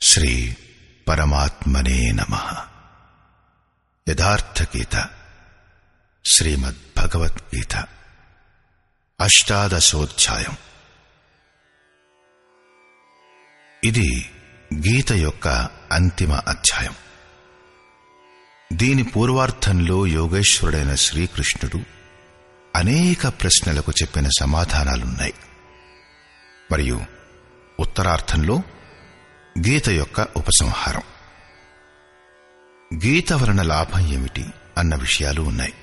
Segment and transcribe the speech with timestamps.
[0.00, 0.32] శ్రీ
[1.08, 2.34] పరమాత్మనే నమ
[4.06, 4.96] యథార్థ గీత
[6.24, 7.74] శ్రీమద్ భగవద్గీత
[9.20, 10.56] అష్టాదశోధ్యాయం
[13.84, 14.30] ఇది
[14.74, 16.94] గీత యొక్క అంతిమ అధ్యాయం.
[18.72, 21.84] దీని పూర్వార్థంలో యోగేశ్వరుడైన శ్రీకృష్ణుడు
[22.76, 25.34] అనేక ప్రశ్నలకు చెప్పిన సమాధానాలున్నాయి.
[26.72, 27.00] మరియు
[27.80, 28.62] ఉత్తరార్థంలో
[29.58, 31.02] గీత యొక్క ఉపసంహారం.
[33.04, 34.46] గీత వలన లాభం ఏమిటి
[34.78, 35.74] అన్న విషయాలు ఉన్నాయి.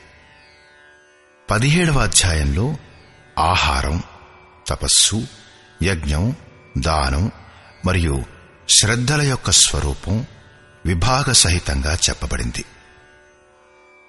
[1.50, 2.78] పదిహేడవ అధ్యాయంలో
[3.40, 4.04] ఆహారం
[4.68, 5.28] తపస్సు
[5.84, 6.36] యజ్ఞం
[6.78, 7.32] దానం
[7.86, 8.24] మరియు
[8.70, 10.26] శ్రద్ధల యొక్క స్వరూపం
[10.86, 12.66] విభాగ సహితంగా చెప్పబడింది.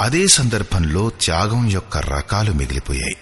[0.00, 3.16] అదే సందర్భంలో త్యాగం యొక్క రకాలు మిగిలిపోయాయి.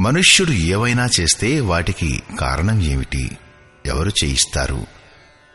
[0.00, 3.38] మనుష్యుడు ఏవైనా చేస్తే వాటికి కారణం ఏమిటి?
[3.86, 4.86] ఎవరు చేయిస్తారు?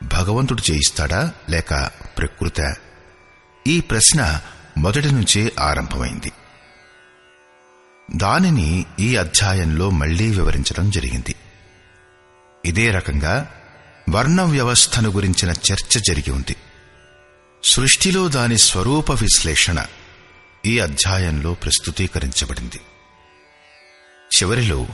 [0.04, 2.76] భగవంతుడు చేయిస్తాడా లేక ప్రకృత?
[3.68, 4.42] ఈ ప్రశ్న
[4.78, 6.32] మొదటి నుంచే ఆరంభమైంది.
[8.16, 11.36] దానిని ఈ అధ్యాయంలో మళ్ళీ వివరించడం జరిగింది.
[12.66, 13.52] ఇదే రకంగా
[14.10, 16.56] వర్ణ వ్యవస్థను గురించిన చర్చ జరిగి ఉంది.
[17.64, 19.86] సృష్టిలో దాని స్వరూప విశ్లేషణ
[20.66, 22.82] ఈ అధ్యాయంలో ప్రస్తుతీకరించబడింది.
[24.38, 24.88] చివరిలో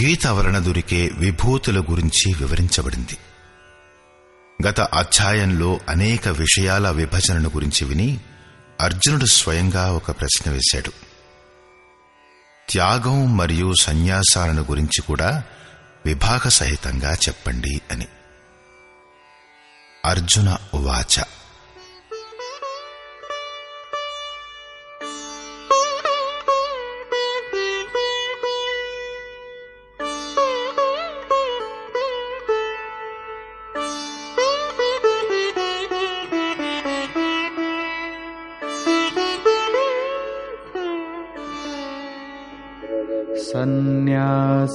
[0.00, 3.18] గీతవరణ దొరికే విభూతుల గురించి వివరించబడింది.
[4.68, 8.18] గత అధ్యాయంలో అనేక విషయాల విభజనను గురించి విని
[8.80, 10.92] అర్జునుడు స్వయంగా ఒక ప్రశ్న వేశాడు.
[12.70, 15.42] త్యాగం మరియు సన్యాసాలను గురించి కూడా
[16.06, 18.08] విభాగ సహితంగా చెప్పండి అని.
[20.04, 21.22] అర్జున ఉవాచ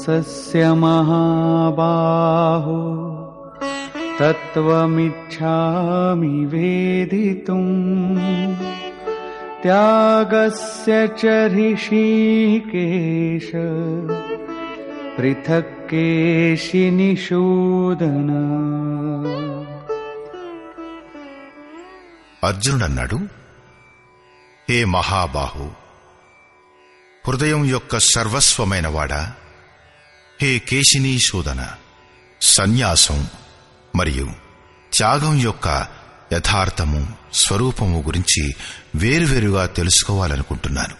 [0.07, 2.79] सन्न्यासस्य महाबाहो
[4.19, 5.45] तत्त्वमिच्छामि
[6.53, 7.73] वेदितुम्
[9.63, 11.23] त्यागस्य च
[11.57, 13.49] ऋषिकेश
[15.19, 17.11] पृथक् केशिनिषूदन
[22.47, 23.17] అర్జునుడన్నాడు
[24.69, 25.67] హే మహాబాహు
[27.25, 29.21] హృదయం యొక్క సర్వస్వమైన వాడా
[30.42, 31.68] హే కేశినీ శోధన
[32.42, 33.28] సన్యాసం
[33.96, 34.32] మరియు
[34.94, 35.88] త్యాగం యొక్క
[36.34, 38.56] యథార్థము స్వరూపము గురించి
[38.96, 40.96] వేరువేరుగా తెలుసుకోవాలనుకుంటున్నాను.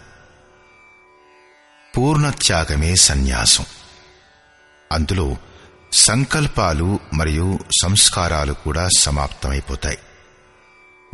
[1.96, 3.64] పూర్ణ త్యాగమే సన్యాసం.
[4.92, 5.36] అందులో
[5.92, 9.98] సంకల్పాలు మరియు సంస్కారాలు కూడా సమాప్తమైపోతాయి.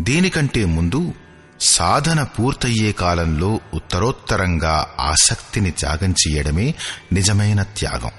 [0.01, 1.15] దీనికంటే ముందు
[1.61, 6.75] సాధన పూర్తయ్యే కాలంలో ఉత్తరోత్తరంగా ఆసక్తిని త్యాగం చేయడమే
[7.13, 8.11] నిజమైన త్యాగం.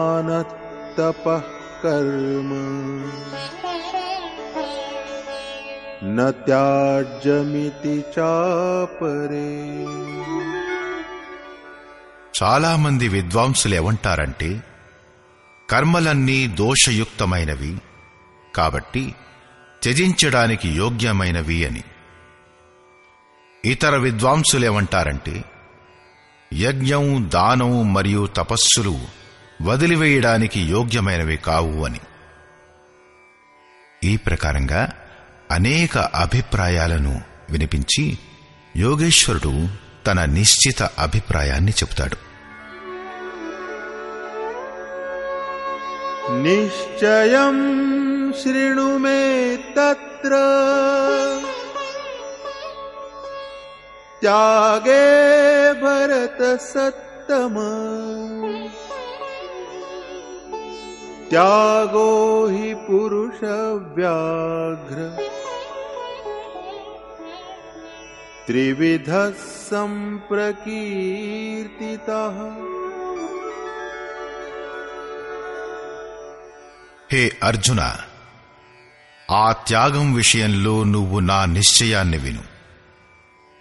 [0.09, 1.41] यज्ञदानतपः
[1.83, 2.51] कर्म
[6.09, 9.51] न त्याज्यमिति चापरे
[12.35, 14.49] చాలామంది విద్వాంసులు ఏమంటారంటే
[15.69, 17.71] కర్మలన్నీ దోషయుక్తమైనవి
[18.55, 19.05] కాబట్టి
[19.83, 21.83] త్యజించడానికి యోగ్యమైనవి అని
[23.66, 25.44] ఇతర విద్వాంసులేమంటారంటే
[26.54, 29.00] యజ్ఞం దానం మరియు తపస్సులు
[29.62, 32.00] వదిలివేయడానికి యోగ్యమైనవి కావు అని.
[34.04, 34.94] ఈ ప్రకారంగా
[35.52, 38.18] అనేక అభిప్రాయాలను వినిపించి
[38.78, 39.68] యోగేశ్వరుడు
[40.08, 42.18] తన నిశ్చిత అభిప్రాయాన్ని చెబుతాడు.
[46.32, 47.58] నిశ్చయం
[48.44, 49.56] శృణు మే
[54.23, 55.05] त्यागे
[55.83, 57.57] भरतसत्तम
[61.31, 62.11] त्यागो
[62.55, 63.99] हि पुरुषव्याघ्र
[68.49, 69.39] त्रिविधः
[70.89, 72.37] सम्प्रकीर्तितः
[77.13, 77.81] హే అర్జున
[79.29, 82.43] ఆ త్యాగం విషయంలో నువ్వు నా నిశ్చయాన్ని విను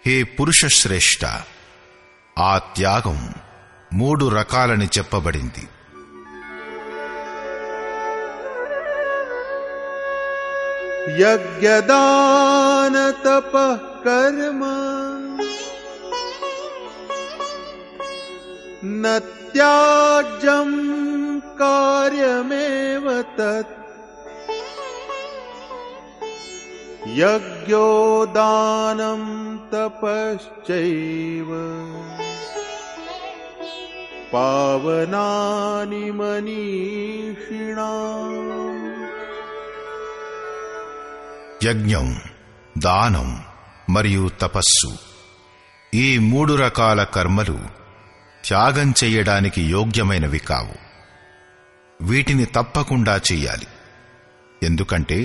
[0.06, 1.24] హే పురుషశ్రేష్ట!
[2.38, 3.18] ఆ త్యాగం
[3.92, 5.64] మూడు రకాలని చెప్పబడింది.
[11.20, 13.54] యజ్ఞదాన తప
[14.04, 14.62] కర్మ
[19.02, 20.70] నత్యాజ్యం
[21.60, 23.06] కార్యమేవ
[23.38, 23.79] తత్
[27.15, 27.85] यज्ञो
[28.35, 29.29] दानम्
[29.73, 31.49] तपश्चैव
[34.67, 37.93] पावनानि मनीषिणाम्
[41.65, 42.07] యజ్ఞం
[42.85, 43.29] దానం
[43.89, 44.89] మరియు తపస్సు
[45.93, 47.55] ఈ మూడు రకాల కర్మలు
[48.43, 50.75] త్యాగం చెయ్యడానికి యోగ్యమైనవి కావు
[51.99, 53.69] వీటిని తప్పకుండా చెయ్యాలి
[54.61, 55.19] ఎందుకంటే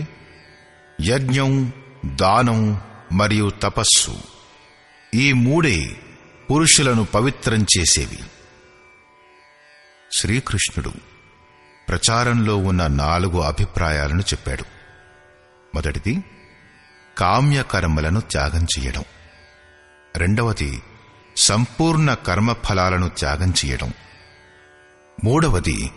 [1.01, 1.73] యజ్ఞం
[2.05, 2.81] దానం
[3.11, 4.17] మరియు తపస్సు.
[5.15, 6.01] ఈ మూడే
[6.51, 8.19] పురుషులను పవిత్రం చేసేవి.
[10.17, 10.93] శ్రీకృష్ణుడు
[11.89, 14.63] ప్రచారంలో ఉన్న నాలుగు అభిప్రాయాలను చెప్పాడు.
[15.75, 16.23] మొదటిది
[17.17, 19.03] కామ్యకర్మలను త్యాగం చేయడం.
[20.15, 20.83] రెండవది
[21.37, 23.93] సంపూర్ణ కర్మఫలాలను త్యాగం చేయడం.
[25.23, 25.91] మూడవది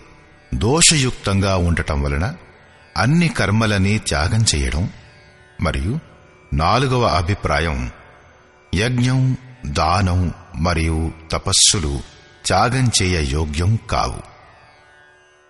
[0.55, 2.35] దోషయుక్తంగా ఉండటం వలన
[2.99, 4.91] అన్ని కర్మలని త్యాగం చేయడం
[5.61, 6.01] మరియు
[6.53, 7.91] నాలుగవ అభిప్రాయం
[8.75, 9.37] యజ్ఞం
[9.67, 12.01] దానం మరియు తపస్సులు
[12.47, 14.23] త్యాగం చేయ యోగ్యం కావు.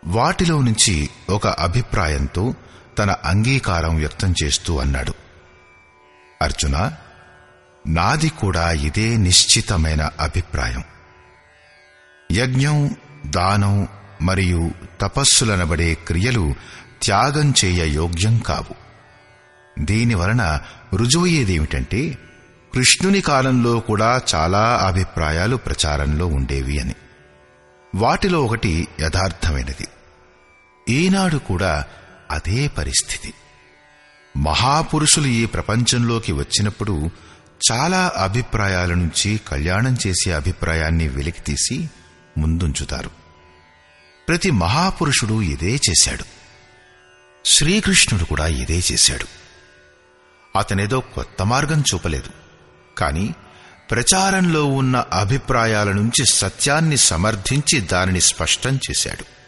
[0.05, 2.55] వాటిలో నుంచి ఒక అభిప్రాయంతో
[2.99, 5.15] తన అంగీకారం వ్యక్తం చేస్తూ అన్నాడు.
[6.43, 6.93] అర్జున
[7.87, 10.85] నాది కూడా ఇదే నిశ్చితమైన అభిప్రాయం.
[12.33, 13.89] యజ్ఞం దానం
[14.23, 16.55] మరియు తపస్సులనబడే క్రియలు
[17.03, 18.89] త్యాగం చేయ యోగ్యం కావు.
[19.85, 20.61] దీనివలన
[20.95, 22.19] రుజువయ్యేదేమిటంటే
[22.75, 26.95] కృష్ణుని కాలంలో కూడా చాలా అభిప్రాయాలు ప్రచారంలో ఉండేవి అని.
[27.95, 29.89] వాటిలో ఒకటి యథార్థమైనది.
[30.89, 31.85] ఈనాడు కూడా
[32.31, 33.35] అదే పరిస్థితి.
[34.37, 37.11] మహాపురుషులు ఈ ప్రపంచంలోకి వచ్చినప్పుడు
[37.73, 41.91] చాలా అభిప్రాయాల నుంచి కళ్యాణం చేసే అభిప్రాయాన్ని వెలికితీసి
[42.39, 43.11] ముందుంచుతారు.
[44.29, 46.38] ప్రతి మహాపురుషుడు ఇదే చేశాడు.
[47.45, 49.25] శ్రీకృష్ణుడు కూడా ఇదే చేశాడు.
[50.59, 52.31] అతనేదో కొత్త మార్గం చూపలేదు.
[52.99, 53.35] కాని
[53.91, 59.39] ప్రచారంలో ఉన్న అభిప్రాయాల నుంచి సత్యాన్ని సమర్థించి దానిని స్పష్టం చేశాడు.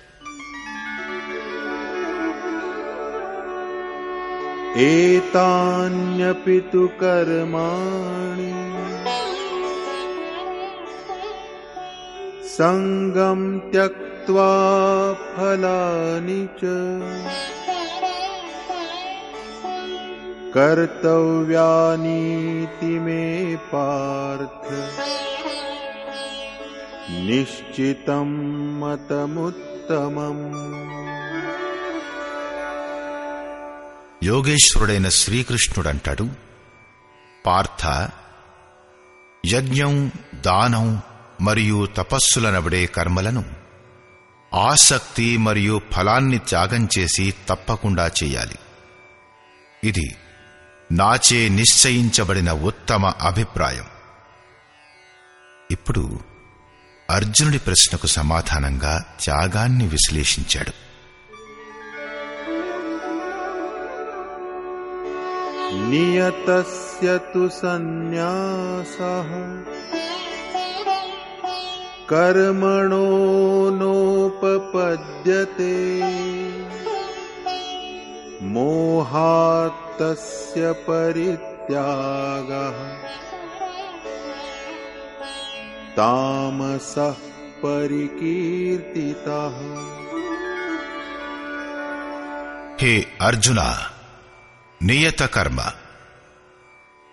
[12.58, 14.49] సంగం త్యక్ त्यक्त्वा
[15.33, 16.61] फलानि च
[21.57, 23.23] कर्तव्यानीति मे
[23.71, 24.65] पार्थ
[27.27, 28.29] निश्चितं
[28.81, 30.43] मतमुत्तमम्
[34.25, 36.25] యోగేశ్వరుడైన శ్రీకృష్ణుడంటాడు
[37.45, 37.83] పార్థ
[39.43, 39.95] యజ్ఞం
[40.47, 40.87] దానం
[41.47, 43.43] మరియు తపస్సులనబడే కర్మలను
[44.54, 48.54] ఆసక్తి మరియు ఫలాన్ని త్యాగం చేసి తప్పకుండా చేయాలి.
[49.84, 50.16] ఇది
[50.92, 53.84] నాచే నిశ్చయించబడిన ఉత్తమ అభిప్రాయం.
[55.70, 56.20] ఇప్పుడు
[57.10, 60.72] అర్జునుడి ప్రశ్నకు సమాధానంగా త్యాగాన్ని విశ్లేషించాడు.
[65.90, 67.18] నియతస్య
[67.62, 68.96] సన్యాస
[72.11, 73.05] कर्मणो
[73.79, 75.75] नोपपद्यते
[78.55, 82.77] मोहात् तस्य परित्यागः
[85.97, 87.17] तामसः
[87.63, 89.57] परिकीर्तितः
[92.79, 92.93] హే
[93.27, 93.61] అర్జున
[94.81, 95.59] నియత కర్మ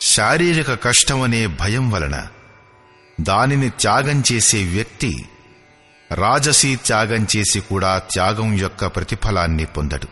[0.00, 2.16] శారీరక కష్టమనే భయం వలన
[3.18, 5.10] దానిని త్యాగం చేసే వ్యక్తి
[6.10, 10.08] రాజసీ త్యాగం చేసి కూడా త్యాగం యొక్క ప్రతిఫలాన్ని పొందడు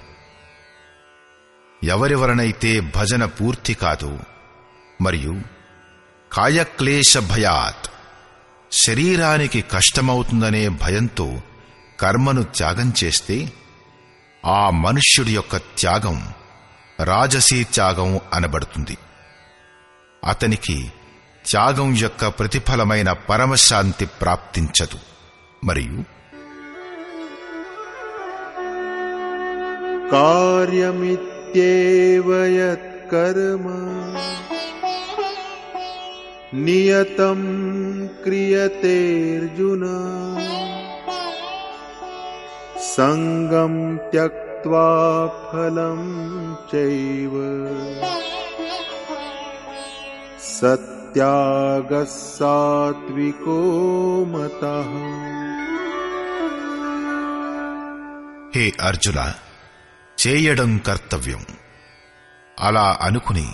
[1.84, 4.20] ఎవరెవరనైతే భజన పూర్తి కాదు
[5.02, 5.42] మరియు
[6.34, 7.92] కాయక్లేశ భయాత్
[8.72, 11.42] శరీరానికి కష్టమవుతుందనే భయంతో
[12.00, 13.54] కర్మను త్యాగం చేస్తే
[14.46, 16.34] ఆ మనుష్యుడి యొక్క త్యాగం
[17.04, 18.98] రాజసీ త్యాగం అనబడుతుంది.
[20.26, 20.92] అతనికి
[21.50, 25.00] త్యాగం యొక్క ప్రతిఫలమైన పరమశాంతి ప్రాప్తించదు.
[25.66, 26.04] మరియు
[31.50, 32.34] नित्येव
[36.54, 37.42] नियतम
[38.24, 38.98] क्रियते
[39.38, 39.84] अर्जुन
[42.78, 44.88] संगम त्यक्त्वा
[45.48, 46.02] फलं
[46.72, 47.34] चैव।
[50.40, 53.60] सत्यागः सात्विको
[54.26, 54.90] मतः।
[58.56, 59.49] हे अर्जुना
[60.28, 61.46] చేయడం కర్తవ్యం.
[62.60, 63.50] అలా అనుకుని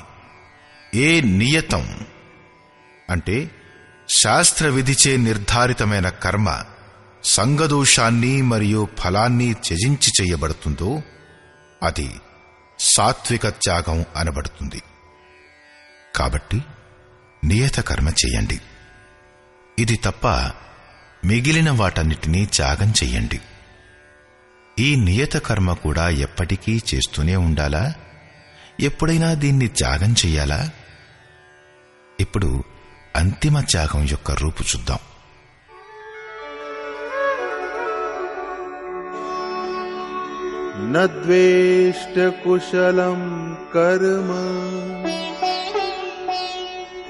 [0.95, 1.99] ఏ నియతం?
[3.09, 3.51] అంటే
[4.09, 6.63] శాస్త్ర విధిచే నిర్ధారితమైన కర్మ
[7.23, 11.01] సంగదోషాన్ని మరియు ఫలాన్ని త్యజించి చెయ్యబడుతుందో
[11.83, 12.21] అది
[12.79, 14.81] సాత్విక త్యాగం అనబడుతుంది.
[16.15, 16.63] కాబట్టి
[17.43, 18.61] నియత కర్మ చేయండి.
[19.79, 20.27] ఇది తప్ప
[21.25, 23.41] మిగిలిన వాటన్నిటినీ త్యాగం చెయ్యండి
[24.79, 27.93] ఈ నియత కర్మ కూడా ఎప్పటికీ చేస్తూనే ఉండాలా?
[28.79, 30.69] ఎప్పుడైనా దీన్ని త్యాగం చెయ్యాలా?
[32.19, 32.63] ఇప్పుడు
[33.15, 34.97] అంతిమ త్యాగం యొక్క రూపు చూద్దాం.
[40.93, 44.31] నద్వేష్టకుశలం కర్మ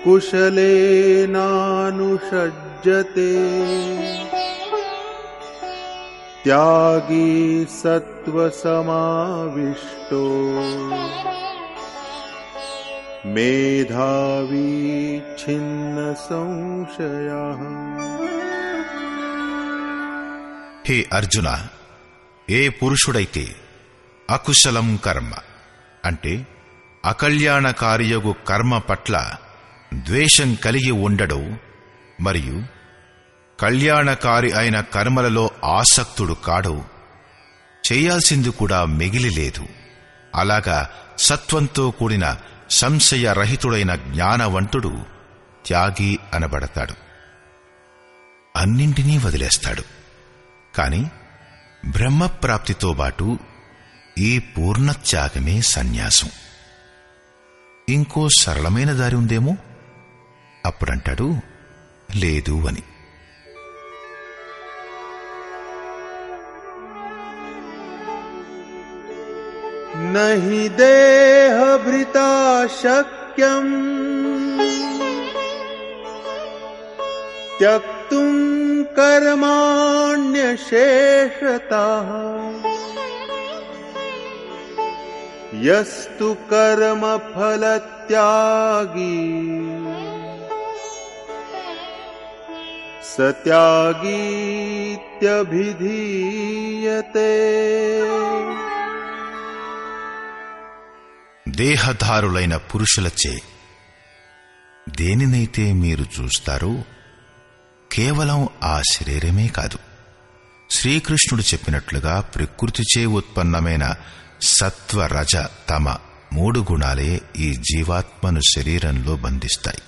[0.05, 3.31] కుశలే నానుషజ్జతే
[6.44, 7.28] त्यागी
[8.92, 10.24] सत्त्वसमाविष्टो
[13.34, 14.70] मेधावी
[15.40, 16.80] छिन्नसंशयः
[20.86, 21.48] హే అర్జున
[22.48, 23.42] ఏ పురుషుడైతే
[24.28, 25.32] అకుశలం కర్మ
[26.04, 26.32] అంటే
[27.04, 29.14] అకళ్యాణకారియగు కర్మ పట్ల
[30.06, 31.40] ద్వేషం కలిగి ఉండడో
[32.22, 32.56] మరియు
[33.59, 36.83] కళ్యాణకారి అయిన కర్మలలో ఆసక్తుడు కాడో.
[37.91, 39.67] చేయాల్సింది కూడా మిగిలి లేదు
[40.35, 42.37] అలాగా సత్వంతో కూడిన
[42.69, 45.05] సంశయరహితుడైన జ్ఞానవంతుడు
[45.65, 46.93] త్యాగి అనబడతాడు.
[48.55, 49.83] అన్నింటినీ వదిలేస్తాడు.
[50.77, 51.09] కాని
[51.85, 53.39] బ్రహ్మప్రాప్తితో బాటు
[54.17, 56.29] ఈ పూర్ణత్యాగమే సన్యాసం.
[57.89, 59.57] ఇంకో సరళమైన దారి ఉందేమో?
[60.65, 61.37] అప్పుడంటాడు
[62.15, 62.83] లేదు అని.
[70.17, 73.95] न हि देहभृता शक्यम्।
[77.59, 79.65] त्यक्तुम् कर्माण्यशेषतः।
[85.61, 87.25] यस्तु कर्मफलत्यागी।
[93.03, 94.15] स त्यागीत्यभिधीयते
[101.55, 103.41] దేహధారులైన పురుషులచే
[104.89, 106.83] దేనినైతే మీరు చూస్తారో
[107.91, 109.79] కేవలం ఆ శరీరమే కాదు.
[110.71, 113.95] శ్రీకృష్ణుడు చెప్పినట్లుగా ప్రకృతిచే ఉత్పన్నమైన
[114.41, 115.35] సత్వ రజ
[115.69, 115.97] తమ
[116.33, 119.81] మూడు గుణాలే ఈ జీవాత్మను శరీరంలో బంధిస్తాయి.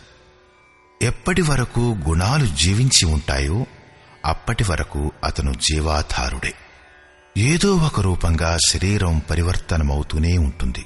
[1.02, 3.66] ఎప్పటి వరకు గుణాలు జీవించి ఉంటాయో
[4.26, 6.54] అప్పటి వరకు అతను జీవాధారుడే.
[7.38, 10.86] ఏదో ఒక రూపంగా శరీరం పరివర్తనమవుతూనే ఉంటుంది.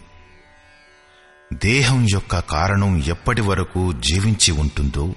[1.54, 5.16] దేహం యొక్క కారణం ఎప్పటి వరకు జీవించి ఉంటుందో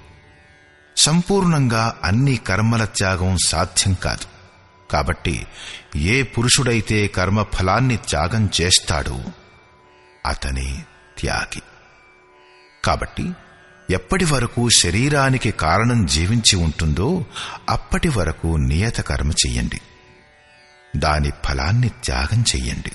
[0.97, 4.25] సంపూర్ణంగా అన్ని కర్మల త్యాగం సాధ్యం కాదు.
[4.91, 5.47] కాబట్టి
[5.95, 9.23] ఏ పురుషుడైతే కర్మ ఫలాన్ని త్యాగం చేస్తాడో
[10.25, 10.83] అతనే
[11.19, 11.61] త్యాగి.
[12.85, 13.31] కాబట్టి
[13.89, 17.25] ఎప్పటి వరకు శరీరానికి కారణం జీవించి ఉంటుందో
[17.69, 19.81] అప్పటి వరకు నియత కర్మ చెయ్యండి
[20.97, 22.91] దాని ఫలాన్ని త్యాగం చెయ్యండి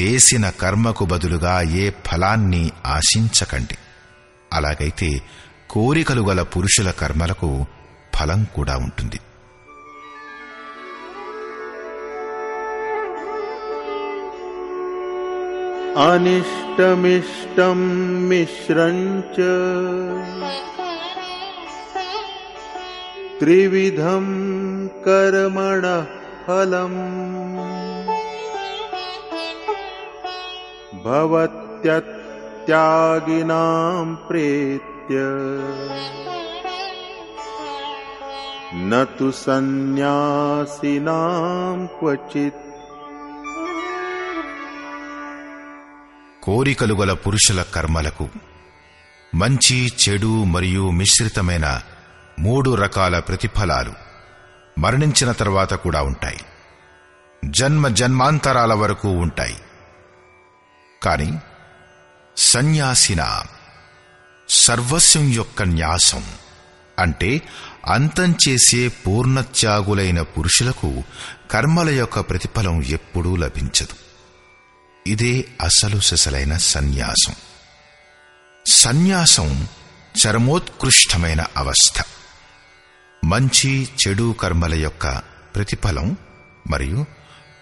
[0.00, 3.78] చేసిన కర్మకు బదులుగా ఏ ఫలాన్ని ఆశించకండి.
[4.52, 5.22] అలాగైతే
[5.70, 7.66] కోరికలు గల పురుషుల కర్మలకు
[8.14, 9.20] ఫలం కూడా ఉంటుంది.
[16.12, 17.78] అనిష్టమిష్టం
[18.28, 19.34] మిశ్రంచ
[23.38, 24.26] త్రివిధం
[25.06, 26.06] కర్మణ
[26.46, 26.92] ఫలం.
[32.73, 35.15] भवत्यत्यागिनां प्रेत्य
[38.81, 41.21] न तु सन्न्यासिनां
[41.97, 42.59] क्वचित्
[46.43, 48.25] కోరికలు గల పురుషుల కర్మలకు
[49.33, 51.67] మంచి చెడు మరియు మిశ్రితమైన
[52.37, 53.93] మూడు రకాల ప్రతిఫలాలు
[54.77, 56.41] మరణించిన తర్వాత కూడా ఉంటాయి
[57.43, 59.57] జన్మ జన్మాంతరాల వరకు ఉంటాయి
[61.02, 61.38] కాని
[62.36, 63.42] సన్యాసిన.
[64.48, 66.24] సర్వస్వం యొక్క న్యాసం
[66.98, 67.42] అంటే
[67.86, 71.02] అంతం చేసే పూర్ణత్యాగులైన పురుషులకు
[71.50, 73.96] కర్మల యొక్క ప్రతిఫలం ఎప్పుడూ లభించదు.
[75.06, 77.34] ఇదే అసలు సిసలైన సన్యాసం.
[78.66, 79.68] సన్యాసం
[80.26, 82.02] చరమోత్కృష్టమైన అవస్థ.
[83.24, 85.18] మంచి చెడు కర్మల యొక్క
[85.54, 86.16] ప్రతిఫలం
[86.70, 87.06] మరియు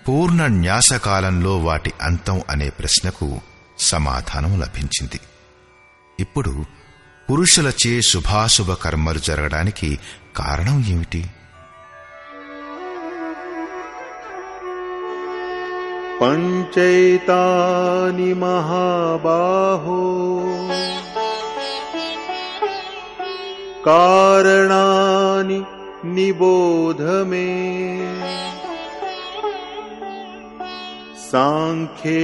[0.09, 3.41] పూర్ణ న్యాసకాలంలో వాటి అంతం అనే ప్రశ్నకు
[3.79, 5.21] సమాధానం లభించింది.
[6.21, 6.65] ఇప్పుడు
[7.31, 9.99] పురుషులచే శుభాశుభ కర్మలు జరగడానికి
[10.37, 11.27] కారణం ఏమిటి?
[16.21, 20.45] పంచైతాని మహాబాహో.
[23.87, 25.63] కారణాని
[26.15, 27.75] నిబోధమే.
[31.34, 32.22] साङ्ख्ये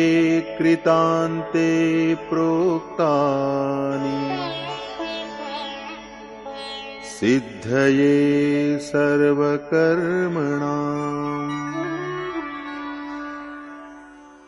[0.57, 1.69] कृतान्ते
[2.29, 4.19] प्रोक्तानि
[7.15, 8.15] सिद्धये
[8.89, 10.83] सर्वकर्मणाम्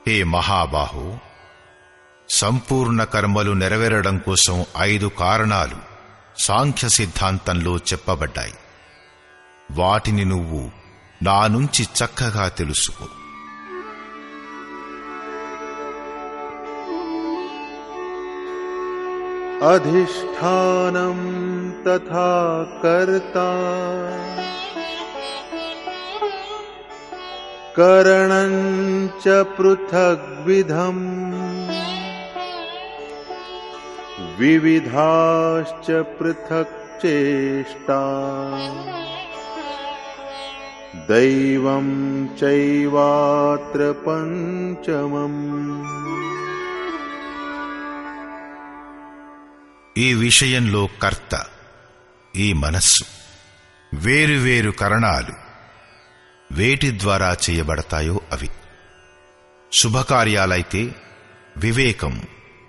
[0.06, 1.06] హే మహాబాహో
[2.30, 5.80] సంపూర్ణ కర్మలు నెరవేరడం కోసం ఐదు కారణాలు
[6.40, 8.56] సాంఖ్య సిద్ధాంతంలో చెప్పబడ్డాయి
[9.70, 10.62] వాటిని నువ్వు
[11.22, 13.08] నా నుంచి చక్కగా తెలుసుకో
[19.63, 21.19] अधिष्ठानं
[21.71, 23.51] तथा कर्ता।
[27.77, 28.53] करणं
[29.09, 31.23] च पृथग्विधम्
[34.41, 38.03] विविधाश्च पृथक् चेष्टा।
[40.97, 45.53] दैवं चैवात्र पञ्चमम्।
[49.99, 51.47] ఈ విషయంలో కర్త
[52.37, 53.05] ఈ మనస్సు
[53.95, 55.33] వేరువేరు కరణాలు
[56.55, 58.51] వేటి ద్వారా చేయబడతాయో అవి.
[59.73, 60.95] శుభకార్యాలైతే
[61.57, 62.23] వివేకం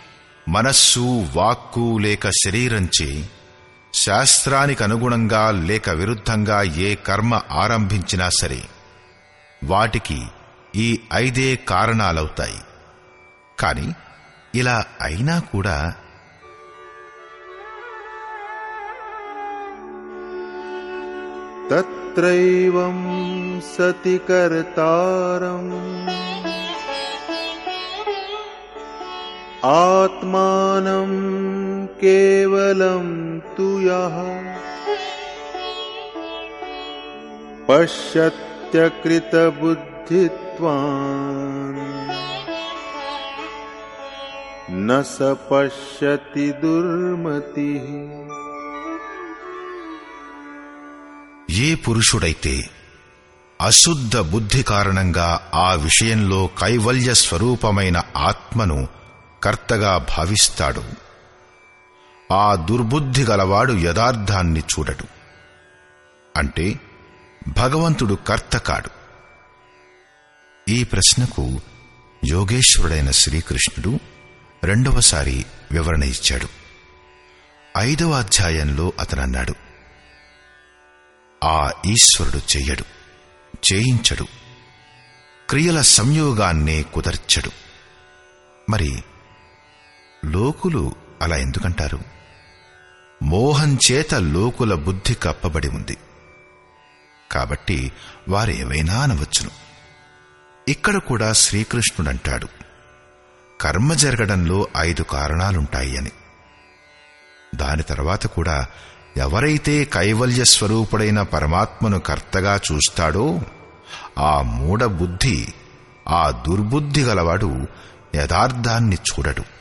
[0.51, 3.29] మనస్సు వాక్కు లేక శరీరంచే
[3.93, 8.61] శాస్త్రానికి అనుగుణంగా లేక విరుద్ధంగా ఏ కర్మ ఆరంభించినా సరే
[9.63, 10.19] వాటికి
[10.75, 12.59] ఈ ఐదే కారణాలవుతాయి.
[13.59, 13.93] కాని
[14.55, 15.93] ఇలా అయినా కూడా
[21.71, 22.97] తత్రైవం
[23.77, 25.67] సతి కర్తారం
[29.68, 31.12] आत्मानं
[32.02, 33.06] केवलं
[33.56, 34.16] तु यः
[40.46, 41.80] पश्यत्यकृतबुद्धित्वान्
[44.78, 45.18] न स
[45.50, 47.86] पश्यति दुर्मतिः
[51.60, 52.52] ఏ పురుషుడైతే
[53.60, 55.28] అశుద్ధ బుద్ధి కారణంగా
[55.64, 57.96] ఆ విషయంలో కైవల్య స్వరూపమైన
[58.30, 58.78] ఆత్మను
[59.43, 60.83] కర్తగా భావిస్తాడు.
[62.33, 65.05] ఆ దుర్బుద్ధి గలవాడు యథార్థాన్ని చూడడు.
[66.37, 66.79] అంటే
[67.47, 68.89] భగవంతుడు కర్త కాడు.
[70.69, 71.61] ఈ ప్రశ్నకు
[72.25, 73.99] యోగేశ్వరుడైన శ్రీకృష్ణుడు
[74.63, 76.47] రెండవసారి వివరణ ఇచ్చాడు.
[77.77, 79.55] ఐదవ అధ్యాయంలో అతనన్నాడు.
[81.43, 82.83] ఆ ఈశ్వరుడు చెయ్యడు
[83.73, 84.25] చేయించడు.
[85.49, 87.51] క్రియల సంయోగాన్నే కుదర్చడు.
[88.69, 89.03] మరి
[90.25, 91.99] లోకులు అలా ఎందుకంటారు?
[93.23, 95.97] మోహంచేత లోకుల బుద్ధి కప్పబడి ఉంది.
[97.31, 97.91] కాబట్టి
[98.29, 99.49] వారేవైనా అనవచ్చును.
[100.67, 102.47] ఇక్కడ కూడా శ్రీకృష్ణుడంటాడు
[103.61, 106.11] కర్మ జరగడంలో ఐదు కారణాలుంటాయి అని.
[107.55, 108.67] దాని తర్వాత కూడా
[109.17, 113.39] ఎవరైతే కైవల్య స్వరూపుడైన పరమాత్మను కర్తగా చూస్తాడో
[114.17, 115.53] ఆ మూఢబుద్ధి
[116.07, 117.67] ఆ దుర్బుద్ధి గలవాడు
[118.15, 119.60] యథార్థాన్ని చూడడు.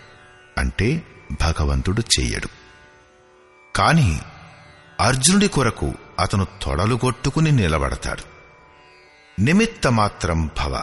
[0.59, 1.03] అంటే
[1.43, 2.49] భగవంతుడు చెయ్యడు.
[3.77, 4.21] కాని
[5.01, 8.23] అర్జునుడి కొరకు అతను తొడలుగొట్టుకుని నిలబడతాడు.
[9.41, 10.83] నిమిత్త మాత్రం భవ.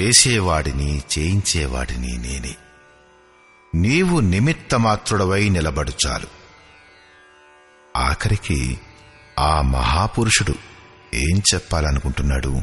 [0.00, 2.56] చేసేవాడిని చేయించేవాడిని నేనే.
[3.74, 6.26] నీవు నిమిత్త మాత్రుడవై నిలబడు చాలు.
[7.96, 8.80] ఆఖరికి
[9.38, 10.54] ఆ మహాపురుషుడు
[11.14, 12.62] ఏం చెప్పాలనుకుంటున్నాడు?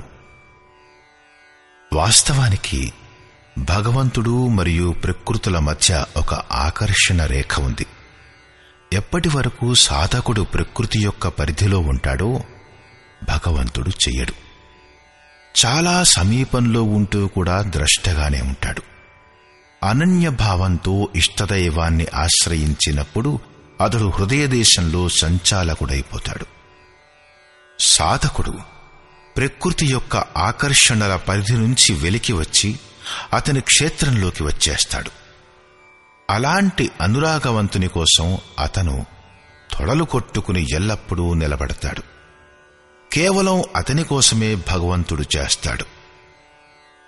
[1.94, 2.94] వాస్తవానికి
[3.58, 7.86] భగవంతుడు మరియు ప్రకృతుల మధ్య ఒక ఆకర్షణ రేఖ ఉంది.
[8.94, 12.44] ఎప్పటి వరకు సాధకుడు ప్రకృతి యొక్క పరిధిలో ఉంటాడో
[13.24, 14.34] భగవంతుడు చెయ్యడు.
[15.66, 18.82] చాలా సమీపంలో ఉంటూ కూడా ద్రష్టగానే ఉంటాడు.
[19.86, 23.40] అనన్య భావంతో ఇష్టదైవాన్ని ఆశ్రయించినప్పుడు
[23.82, 26.46] అతడు హృదయదేశంలో సంచాలకుడైపోతాడు.
[27.80, 28.54] సాధకుడు
[29.38, 32.80] ప్రకృతి యొక్క ఆకర్షణల పరిధి నుంచి వెలికి వచ్చి
[33.34, 35.12] అతని క్షేత్రంలోకి వచ్చేస్తాడు.
[36.30, 39.06] అలాంటి అనురాగవంతుని కోసం అతను
[39.78, 42.04] తొడలు కొట్టుకుని ఎల్లప్పుడూ నిలబడతాడు.
[43.14, 45.86] కేవలం అతని కోసమే భగవంతుడు చేస్తాడు.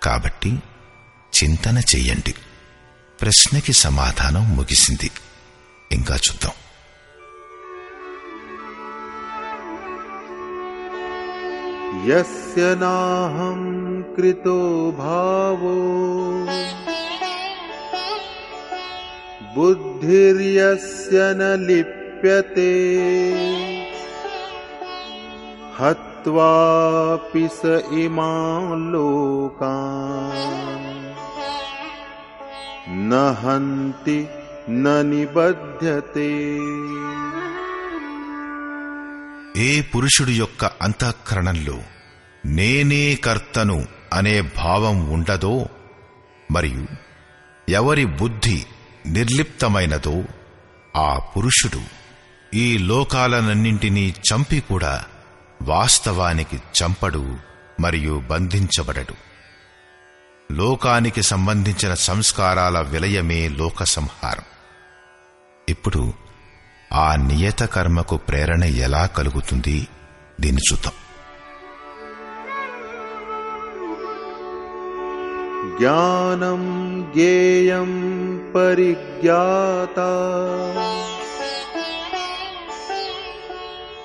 [0.02, 0.58] కాబట్టి
[1.42, 2.34] చింతన చెయ్యండి
[3.20, 5.10] ప్రశ్నకి సమాధానం ముగిసింది.
[5.92, 6.52] ఇంకా చూద్దాం.
[11.94, 16.46] यस्य नाहं कृतो भावो।
[19.54, 22.74] बुद्धिर्यस्य न लिप्यते।
[25.80, 31.12] हत्वापि स इमान् लोकान्।
[32.88, 34.28] न हन्ति
[34.68, 36.58] न निबध्यते
[39.56, 41.82] ఏ పురుషుడు యొక్క అంతఃకరణంలో
[42.46, 45.68] నేనే కర్తను అనే భావం ఉండదో
[46.50, 46.86] మరియు
[47.68, 48.66] ఎవరి బుద్ధి
[49.06, 50.24] నిర్లిప్తమైనదో
[50.96, 51.82] ఆ పురుషుడు
[52.54, 55.04] ఈ లోకాలనన్నింటినీ చంపి కూడా
[55.62, 57.36] వాస్తవానికి చంపడు
[57.80, 59.14] మరియు బంధించబడడు.
[60.52, 64.44] లోకానికి సంబంధించిన సంస్కారాల విలయమే లోక సంహారం
[65.68, 66.12] ఇప్పుడు
[66.94, 69.88] ఆ నియత కర్మకు ప్రేరణ ఎలా కలుగుతుంది?
[70.40, 70.92] దీన్ని చూద్దాం.
[75.78, 76.62] జ్ఞానం
[77.14, 77.90] జ్ఞేయం
[78.56, 79.98] పరిజ్ఞాత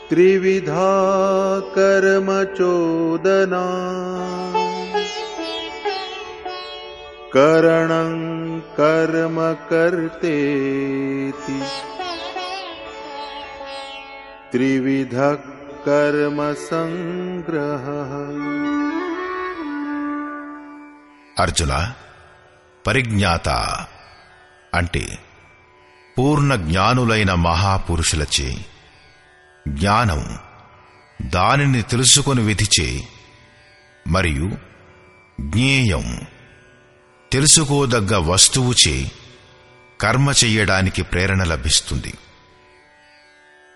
[0.09, 0.89] త్రివిధా
[1.75, 3.65] కర్మచోదనా
[7.35, 8.13] కరణం
[8.77, 11.59] కర్మ కర్తేతి
[14.52, 15.32] त्रिविधः
[15.86, 16.62] कर्मसङ्ग्रहः
[21.36, 21.72] అర్జున
[22.84, 23.48] పరిజ్ఞాత
[24.72, 25.04] అంటే
[26.16, 28.48] పూర్ణ జ్ఞానులైన మహాపురుషులచే
[29.66, 30.22] జ్ఞానం
[31.20, 32.88] దానిని తెలుసుకొని విధిచే
[34.06, 34.48] మరియు
[35.46, 36.06] జ్ఞేయం
[37.32, 38.96] తెలుసుకోదగ్గ వస్తువుచే
[40.00, 42.12] కర్మ చెయ్యడానికి ప్రేరణ లభిస్తుంది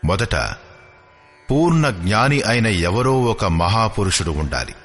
[0.06, 0.36] మొదట
[1.52, 4.76] పూర్ణ జ్ఞాని అయిన ఎవరో ఒక మహాపురుషుడు ఉండాలి.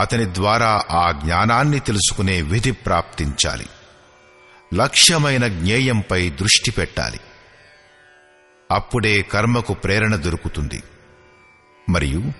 [0.00, 3.66] అతని ద్వారా ఆ జ్ఞానాన్ని తెలుసుకునే విధి ప్రాప్తించాలి.
[4.74, 7.20] లక్ష్యమైన జ్ఞేయంపై దృష్టి పెట్టాలి.
[8.70, 10.82] అప్పుడే కర్మకు ప్రేరణ దొరుకుతుంది.
[11.88, 12.32] మరియు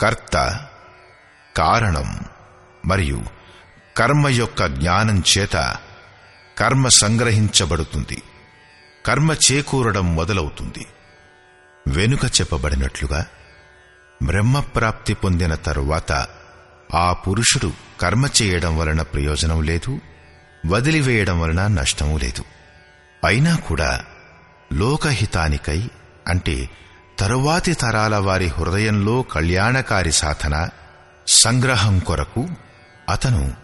[0.00, 0.66] కర్త
[1.56, 2.20] కారణం
[2.86, 3.22] మరియు
[3.96, 5.76] కర్మ యొక్క జ్ఞానం చేత
[6.58, 8.22] కర్మ సంగ్రహించబడుతుంది.
[9.06, 10.86] కర్మ చేకూరడం మొదలవుతుంది.
[11.86, 13.26] వెనుక చెప్పబడినట్లుగా
[14.22, 16.26] బ్రహ్మప్రాప్తి పొందిన తరువాత
[16.94, 20.00] ఆ పురుషుడు కర్మ చేయడం వలన ప్రయోజనం లేదు
[20.66, 22.44] వదిలివేయడం వలన నష్టము లేదు.
[23.24, 24.04] అయినా కూడా
[24.72, 25.90] లోకహితానికై
[26.28, 26.70] అంటే
[27.18, 30.68] తరువాతి తరాల వారి హృదయంలో కళ్యాణకారి సాధన
[31.26, 32.48] సంగ్రహం కొరకు
[33.08, 33.54] అతను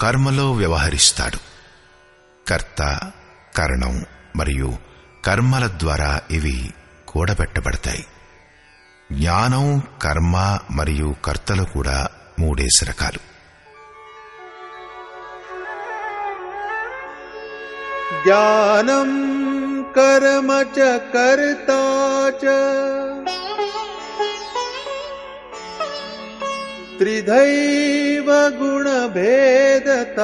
[0.00, 1.38] కర్మలో వ్యవహరిస్తాడు.
[2.48, 3.00] కర్త
[3.56, 4.89] కరణం మరియు
[5.24, 6.70] కర్మల ద్వారా ఇవి
[7.08, 8.04] కూడబెట్టబడతాయి.
[9.12, 13.30] జ్ఞానం కర్మ మరియు కర్తలు కూడా మూడేసి రకాలు
[18.24, 19.10] జ్ఞానం
[19.96, 21.70] కర్మ చ కర్త
[26.98, 28.30] త్రిధైవ
[28.62, 30.20] గుణభేదత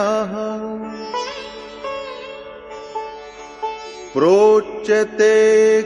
[4.16, 5.36] प्रोच्यते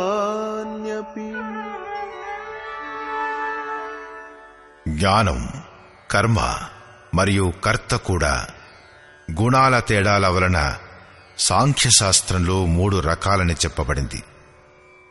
[0.00, 1.28] यथावच्छृणुतान्यपि
[4.92, 5.40] జ్ఞానం
[6.10, 6.38] కర్మ
[7.14, 8.34] మరియు కర్త కూడా
[9.38, 10.58] గుణాల తేడాల వలన
[11.48, 14.20] సాంఖ్యశాస్త్రంలో మూడు రకాలని చెప్పబడింది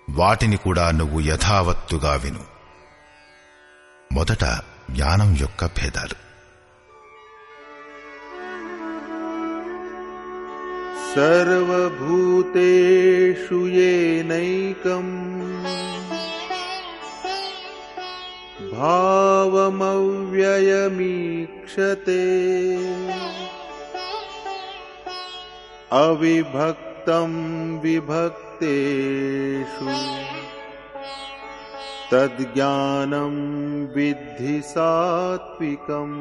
[0.08, 2.43] వాటిని కూడా నువ్వు యథావత్తుగా విను
[4.12, 4.43] మొదట
[4.95, 6.17] జ్ఞానం యొక్క భేదాలు
[12.19, 15.13] सर्वभूतेषु येनैकम्
[20.89, 22.23] भावमव्ययमीक्षते
[25.97, 27.34] अविभक्तं
[27.84, 28.67] विभक्तेषु
[32.12, 33.36] तद्ज्ञानं
[33.95, 36.17] विद्धि सात्विकम्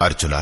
[0.00, 0.36] అర్జున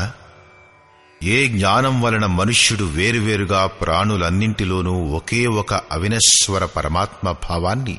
[1.21, 7.95] ఏ జ్ఞానం వలన మనుష్యుడు వేరువేరుగా ప్రాణులన్నింటిలోనూ ఒకే ఒక అవినశ్వర పరమాత్మ భావాన్ని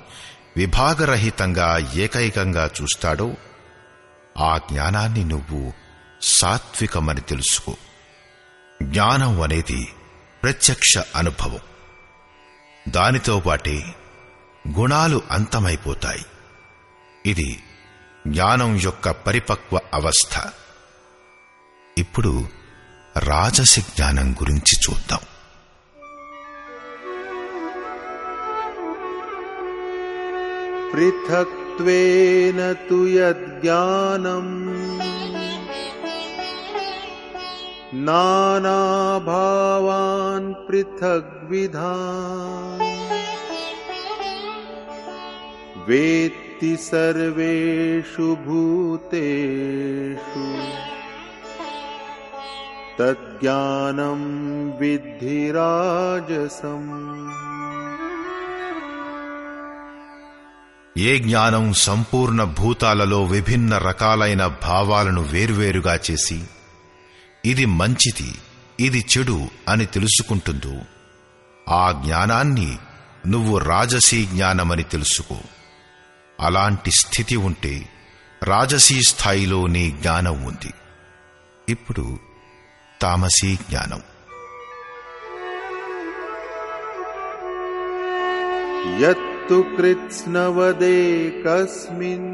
[0.57, 1.69] విభాగరహితంగా
[2.05, 3.29] ఏకైకంగా చూస్తాడో
[4.37, 5.61] ఆ జ్ఞానాన్ని నువ్వు
[6.33, 7.75] సాత్వికమని తెలుసుకో
[8.81, 9.81] జ్ఞానం అనేది
[10.43, 11.63] ప్రత్యక్ష అనుభవం
[12.88, 13.96] దానితో పాటే
[14.80, 16.26] గుణాలు అంతమైపోతాయి.
[17.26, 17.64] ఇది
[18.28, 20.52] జ్ఞానం యొక్క పరిపక్వ అవస్థ.
[21.98, 22.48] ఇప్పుడు
[23.18, 25.20] రాజసి జ్ఞానం గురించి చూద్దాం.
[30.94, 34.66] పృథక్వేన తు యజ్ఞానం
[39.23, 41.93] नानाभावान् पृथग्विधा
[45.89, 50.45] वेत्ति सर्वेषु भूतेषु
[53.01, 54.23] तज्ज्ञानं
[54.81, 56.93] विद्धि राजसम्
[60.97, 66.39] ఏ జ్ఞానం సంపూర్ణ భూతాలలో విభిన్న రకాలైన భావాలను వేర్వేరుగా చేసి
[67.45, 68.31] ఇది మంచిది
[68.79, 70.75] ఇది చెడు అని తెలుసుకుంటుందో
[71.67, 72.71] ఆ జ్ఞానాన్ని
[73.27, 75.39] నువ్వు రాజసీ జ్ఞానమని తెలుసుకో
[76.39, 77.75] అలాంటి స్థితి ఉంటే
[78.43, 80.73] రాజసీ స్థాయిలో నీ జ్ఞానం ఉంది
[81.69, 82.07] ఇప్పుడు
[83.01, 84.03] తామసీ జ్ఞానం
[89.01, 92.31] यत्तु कृत्स्नवदेकस्मिन्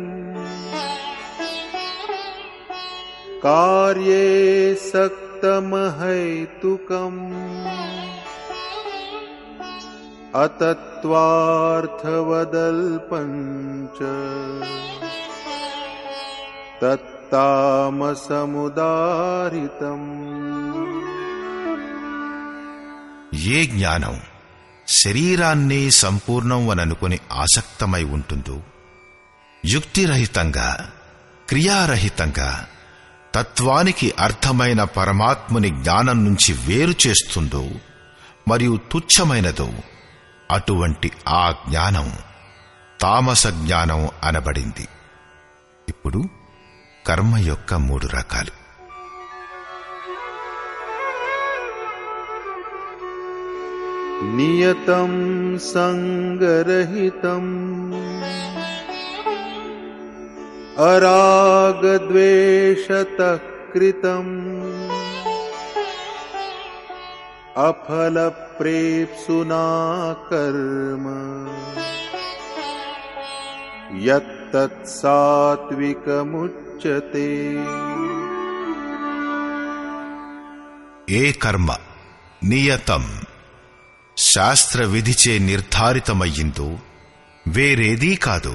[3.43, 4.25] कार्ये
[4.93, 5.87] सक्तमहैतुकम्
[12.67, 14.01] अतत्त्वार्थवदल्पञ्च
[18.77, 20.09] तत्तामसमुदारितम्
[23.51, 24.15] ఏ జ్ఞానం
[24.89, 28.57] శరీరాన్నే సంపూర్ణం అననుకుని ఆసక్తమై ఉంటుందో
[29.65, 30.69] యుక్తిరహితంగా
[31.49, 32.49] క్రియారహితంగా
[33.36, 37.70] తత్వానికి అర్థమైన పరమాత్ముని జ్ఞానం నుంచి వేరు చేస్తుందో
[38.48, 39.70] మరియు తుచ్చమైనదో
[40.52, 42.14] అటువంటి ఆ జ్ఞానం
[43.02, 44.88] తామస జ్ఞానం అనబడింది.
[45.90, 46.24] ఇప్పుడు
[47.08, 48.62] కర్మ యొక్క మూడు రకాలు.
[54.36, 55.08] నియతం
[55.74, 57.42] సంగరహితం.
[62.09, 63.37] अरागद्वेषतः
[63.73, 64.35] कृतम्
[68.29, 69.65] अफलप्रेप्सुना
[70.31, 71.05] कर्म
[75.97, 77.29] यत्तत्सात्विकमुच्यते
[81.17, 81.69] ఏ కర్మ
[82.43, 83.05] నియతం
[84.17, 86.67] శాస్త్ర విధిచే నిర్ధారితమయ్యిందో
[87.47, 88.55] వేరేదీ కాదు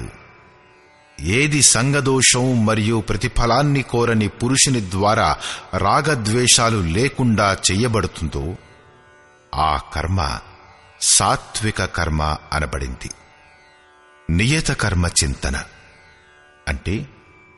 [1.19, 5.37] ఏది సంగదోషం మరియు ప్రతిఫలాన్ని కోరని పురుషుని ద్వారా
[5.77, 8.55] రాగద్వేషాలు లేకుండా చెయ్యబడుతుందో
[9.55, 10.39] ఆ కర్మ
[11.01, 13.11] సాత్విక కర్మ అనబడింది.
[14.29, 15.63] నియత కర్మ చింతన
[16.67, 17.07] అంటే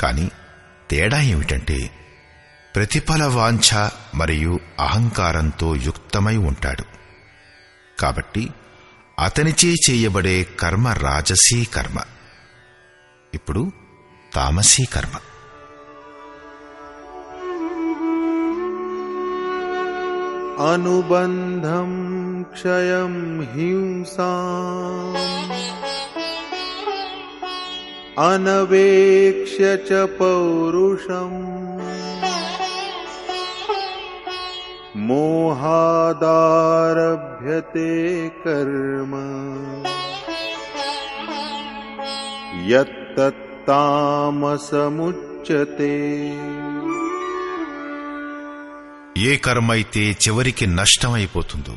[0.00, 0.30] కాని
[0.90, 1.90] తేడా ఏమిటంటే
[2.76, 6.84] ప్రతిఫల వాంఛ మరియు అహంకారంతో యుక్తమై ఉంటాడు.
[8.00, 8.50] కాబట్టి
[9.18, 11.98] అతనిచే చేయబడే కర్మ రాజసీ కర్మ.
[13.34, 13.72] ఇప్పుడు
[14.34, 15.18] తామసీ కర్మ.
[20.72, 21.88] అనుబంధం
[22.52, 24.24] క్షయం హింసా.
[28.32, 29.60] అనవేక్ష
[29.92, 31.58] చ పౌరుషం.
[36.55, 37.91] मोहादारभ्यते
[38.43, 39.13] कर्म
[44.63, 45.93] यत्तत्तामसमुच्यते
[49.23, 51.75] ఏ కర్మ అయితే చివరికి నష్టమైపోతుందో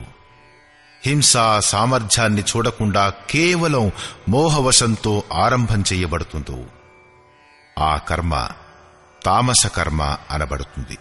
[1.03, 3.84] హింసా సామర్థ్యాన్ని చూడకుండా కేవలం
[4.28, 5.12] మోహవశంతో
[5.43, 6.57] ఆరంభం చేయబడుతుందో
[7.80, 8.34] ఆ కర్మ
[9.22, 10.97] తామస కర్మ అనబడుతుంది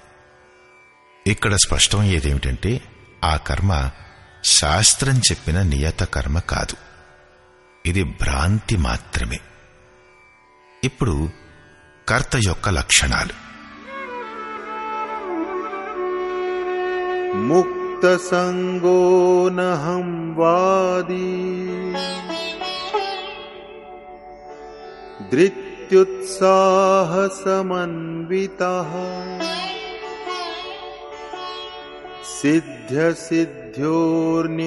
[1.30, 2.82] ఇక్కడ స్పష్టం ఏదేమిటంటే
[3.24, 3.90] ఆ కర్మ
[4.44, 6.76] శాస్త్రం చెప్పిన నియత కర్మ కాదు.
[7.86, 9.40] ఇది భ్రాంతి మాత్రమే.
[10.84, 11.30] ఇప్పుడు
[12.08, 13.50] కర్త యొక్క లక్షణాలు.
[17.36, 21.54] ముక్త సంగోనహం వాది.
[25.32, 28.62] దృత్యుత్సాహ సమన్విత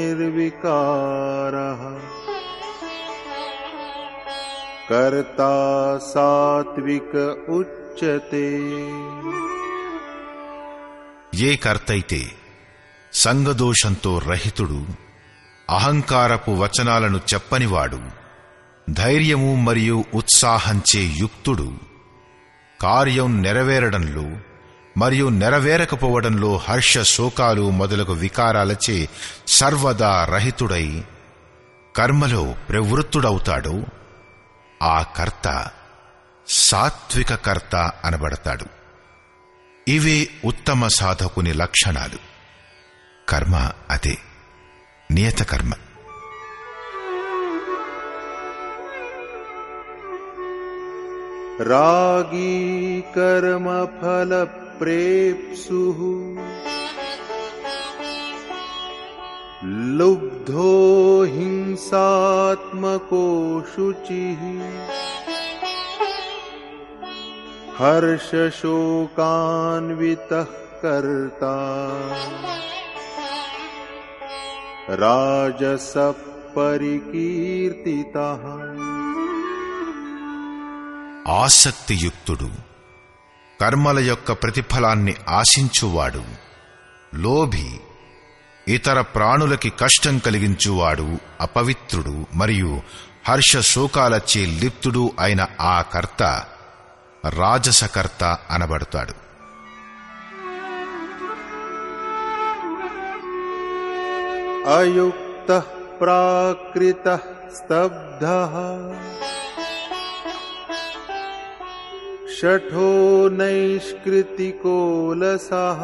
[0.08, 1.82] सिद्ध्यसिद्ध्योर्निर्विकारः
[4.88, 5.54] कर्ता
[6.08, 7.12] सात्विक
[7.58, 8.46] उच्यते
[11.40, 12.18] ఏ కర్తైతే
[13.12, 14.78] సంగదోషంతో రహితుడు
[15.68, 17.98] అహంకారపు వచనాలను చెప్పనివాడు
[18.86, 21.68] ధైర్యము మరియు ఉత్సాహంచే యుక్తుడు
[22.80, 24.26] కార్యం నెరవేరడంలో
[24.97, 29.09] మరియు నెరవేరకపోవడంలో హర్ష శోకాలు మొదలగు వికారాలచే
[29.47, 31.03] సర్వదా రహితుడై
[31.95, 33.83] కర్మలో ప్రవృత్తుడవుతాడో.
[34.83, 35.71] ఆ కర్త
[36.47, 38.65] సాత్విక కర్త అనబడతాడు.
[39.87, 42.17] ఇవే ఉత్తమ సాధకుని లక్షణాలు.
[43.29, 44.17] కర్మ అదే
[45.11, 45.73] నియత కర్మ.
[54.01, 54.47] ఫల
[54.79, 55.99] प्रेप्सुः।
[59.97, 60.73] लुब्धो
[61.23, 63.25] हिंसात्मको
[63.75, 64.25] शुचि
[67.77, 70.29] हर्ष शोकान्वित
[70.85, 71.55] कर्ता।
[74.89, 76.11] राजसः
[76.57, 78.43] परिकीर्तितः
[81.33, 82.49] आसक्तियुक्तुडु।
[83.61, 86.23] కర్మల యొక్క ప్రతిఫలాన్ని ఆశించువాడు.
[87.15, 87.79] లోభి
[88.67, 92.81] ఇతర ప్రాణులకి కష్టం కలిగించువాడు అపవిత్రుడు మరియు
[93.29, 96.43] హర్షశోకాలచే లిప్తుడు అయిన ఆ కర్త
[97.29, 99.23] రాజసకర్త అనబడతాడు.
[104.77, 105.63] అయుక్త
[106.01, 107.19] ప్రాకృత
[107.55, 108.25] స్తబ్ధ
[112.42, 112.88] शठो
[113.32, 114.76] नैष्कृतिको
[115.14, 115.80] लसः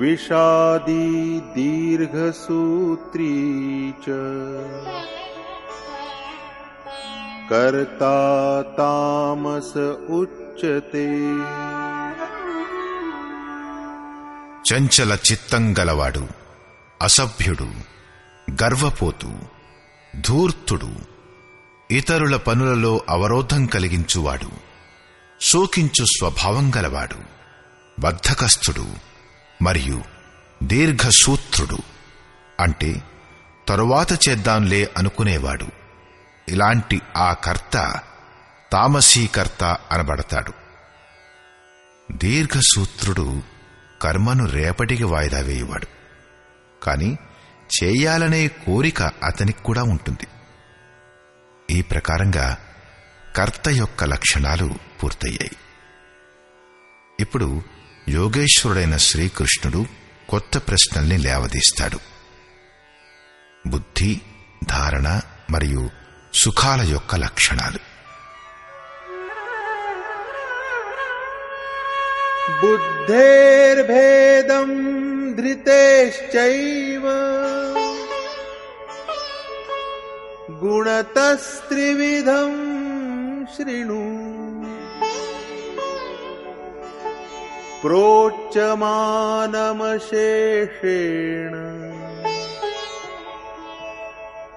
[0.00, 1.06] विषादी
[1.56, 3.32] दीर्घसूत्री
[4.04, 4.18] च
[7.50, 8.16] कर्ता
[8.78, 9.72] तामस
[10.20, 11.08] उच्यते
[14.66, 16.22] చంచల చిత్తం గలవాడు
[17.00, 17.66] అసభ్యుడు
[18.60, 19.30] గర్వపోతు
[20.14, 20.90] ధూర్తుడు
[21.91, 24.51] ఇతరుల పనులలో అవరోధం కలిగించువాడు.
[25.41, 27.15] శోకించు స్వభావం గలవాడు.
[27.99, 28.87] బద్ధకస్థుడు
[29.61, 30.03] మరియు
[30.63, 31.77] దీర్ఘసూత్రుడు.
[32.59, 33.03] అంటే
[33.67, 35.67] తరువాత చేద్దాంలే అనుకునేవాడు.
[36.49, 38.01] ఇలాంటి ఆ కర్త
[38.71, 40.53] తామసీకర్త అనబడతాడు.
[42.11, 43.41] దీర్ఘసూత్రుడు
[44.01, 45.87] కర్మను రేపటికి వాయిదా వేయువాడు.
[46.83, 47.17] కాని
[47.83, 50.27] చేయాలనే కోరిక అతనికి కూడా ఉంటుంది.
[51.71, 52.57] ఈ ప్రకారంగా
[53.35, 55.51] కర్త యొక్క లక్షణాలు పూర్తయ్యాయి.
[57.19, 57.61] ఇప్పుడు
[58.09, 59.85] యోగేశ్వరుడైన శ్రీకృష్ణుడు
[60.29, 61.99] కొత్త ప్రశ్నల్ని లేవదీస్తాడు.
[63.67, 64.21] బుద్ధి
[64.63, 65.89] ధారణ మరియు
[66.33, 67.79] సుఖాల యొక్క లక్షణాలు.
[72.65, 73.47] బుద్ధేర్భేదం
[75.33, 77.03] ధృతేశ్చైవ.
[80.62, 82.60] गुणतस्त्रिविधम्
[83.54, 84.00] शृणु
[89.82, 91.54] प्रोच्यमानमशेषेण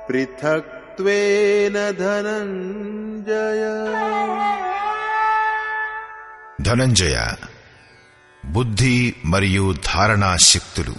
[0.07, 3.61] पृथक् सत्त्वेन धनञ्जय
[6.67, 7.15] ధనంజయ
[8.43, 8.93] బుద్ధి
[9.31, 10.95] మరియు ధారణా శక్తులు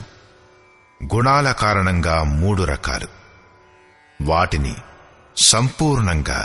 [1.00, 3.08] గుణాల కారణంగా మూడు రకాలు
[4.20, 4.74] వాటిని
[5.36, 6.40] సంపూర్ణంగా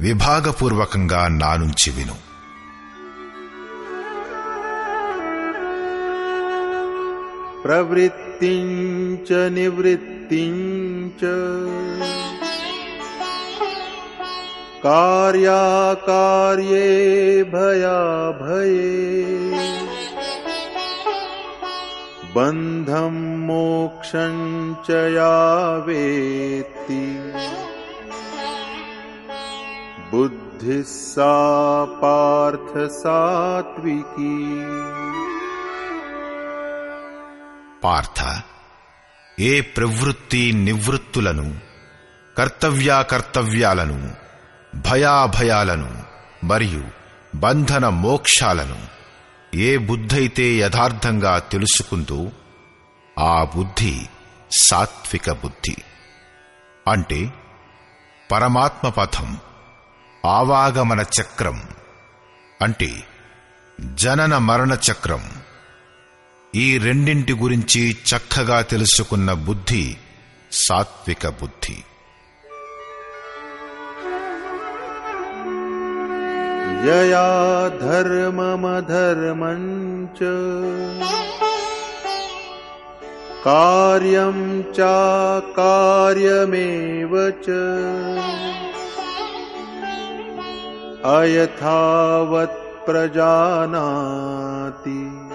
[0.00, 2.16] విభాగపూర్వకంగా నా నుంచి విను
[7.64, 11.22] प्रवृत्तिम् च निवृत्तिम् च
[14.84, 16.88] कार्याकार्ये
[17.52, 18.80] भयाभये
[22.36, 24.42] बन्धम् मोक्षम्
[24.86, 25.32] च या
[25.86, 27.02] वेत्ति
[30.12, 31.32] बुद्धिः सा
[32.02, 34.34] पार्थ सात्विकी
[37.84, 38.20] పార్థ
[39.38, 41.46] ఏ ప్రవృత్తి నివృత్తులను
[42.36, 43.96] కర్తవ్యాకర్తవ్యాలను
[44.86, 45.88] భయాభయాలను
[46.50, 46.82] మరియు
[47.44, 48.78] బంధన మోక్షాలను
[49.57, 52.31] ఏ బుద్ధైతే యథార్థంగా తెలుసుకుందో
[53.19, 54.01] ఆ బుద్ధి
[54.61, 55.75] సాత్విక బుద్ధి.
[56.91, 57.33] అంటే
[58.31, 59.37] పరమాత్మ పథం
[60.25, 61.69] ఆవాగమన చక్రం
[62.61, 63.03] అంటే
[63.81, 65.33] జనన మరణ చక్రం.
[66.55, 69.97] ఈ రెండింటి గురించి చక్కగా తెలుసుకున్న బుద్ధి
[70.51, 71.83] సాత్విక బుద్ధి.
[76.85, 80.19] यया धर्ममधर्मञ्च
[83.47, 87.45] कार्यं चाकार्यमेव च।
[91.05, 95.29] अयथावत् प्रजानाति।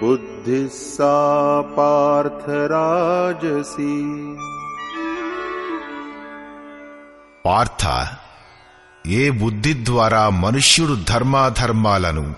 [0.00, 4.36] बुद्धिः सा पार्थराजसी
[7.44, 8.21] पार्था
[9.06, 12.34] ఏ బుద్ధి ద్వారా మనుష్యుడు ధర్మాధర్మాలను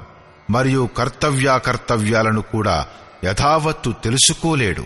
[0.50, 2.86] మరియు కర్తవ్యాకర్తవ్యాలను కూడా
[3.24, 4.84] యథావత్తు తెలుసుకోలేడు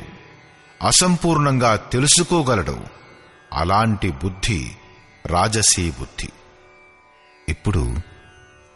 [0.83, 2.79] అసంపూర్ణంగా తెలుసుకోగలడు.
[3.53, 4.71] అలాంటి బుద్ధి
[5.27, 6.29] రాజసీ బుద్ధి.
[7.49, 7.97] ఇప్పుడు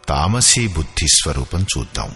[0.08, 2.10] తామసీ బుద్ధి స్వరూపం చూద్దాం.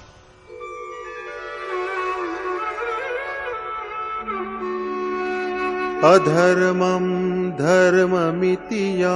[6.12, 7.04] అధర్మం
[7.50, 9.14] ధర్మమితియా.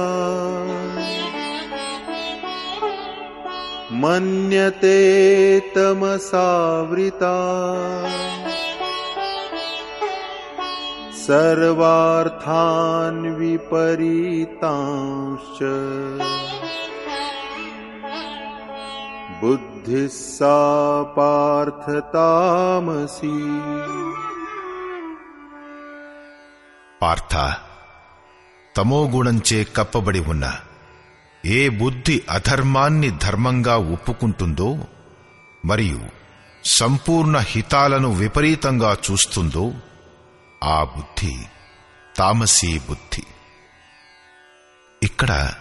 [3.99, 4.99] मन्यते
[5.75, 7.31] तमसावृता
[11.23, 14.39] सर्वार्थान् विपरीतांश
[19.41, 20.55] बुद्धिः सा
[21.17, 22.17] पार्थतामसी
[27.01, 27.33] पार्थ
[28.75, 30.51] तमोगुणंचे कपबडी हुन्ना
[31.45, 34.77] ఏ బుద్ధి అధర్మాన్ని ధర్మంగా ఒప్పుకుంటుందో
[35.65, 36.01] మరియు
[36.65, 39.73] సంపూర్ణ హితాలను విపరీతంగా చూస్తుందో
[40.63, 41.37] ఆ బుద్ధి
[42.17, 43.23] తామసీ బుద్ధి.
[45.03, 45.53] ఇక్కడ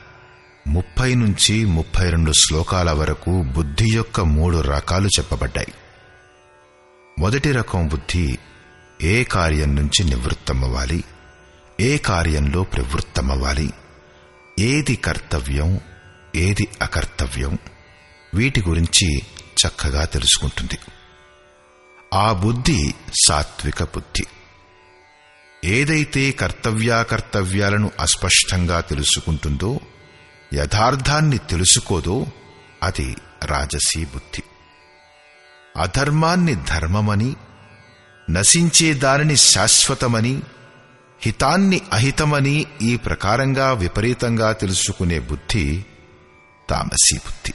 [0.66, 5.74] ముప్పై నుంచి ముప్పై రెండు శ్లోకాల వరకు బుద్ధి యొక్క మూడు రకాలు చెప్పబడ్డాయి.
[7.18, 8.38] మొదటి రకం బుద్ధి
[9.02, 11.04] ఏ కార్యం నుంచి నివృత్తమవ్వాలి?
[11.80, 13.72] ఏ కార్యంలో ప్రవృత్తమవ్వాలి?
[14.60, 15.80] ఏది కర్తవ్యం
[16.36, 17.58] ఏది అకర్తవ్యం
[18.34, 19.18] వీటి గురించి
[19.66, 20.78] చక్కగా తెలుసుకుంటుంది.
[22.14, 22.94] ఆ బుద్ధి
[23.28, 24.24] సాత్విక బుద్ధి.
[25.64, 29.80] ఏదైతే కర్తవ్యాకర్తవ్యాలను అస్పష్టంగా తెలుసుకుంటుందో
[30.54, 32.26] యథార్థాన్ని తెలుసుకోదో
[32.82, 34.42] అది రాజసీ బుద్ధి.
[35.76, 37.36] అధర్మాన్ని ధర్మమని
[38.30, 40.42] నశించే దానిని శాశ్వతమని
[41.22, 45.84] హితాన్ని అహితమని ఈ ప్రకారంగా విపరీతంగా తెలుసుకునే బుద్ధి
[46.70, 47.54] తామసీ బుద్ధి.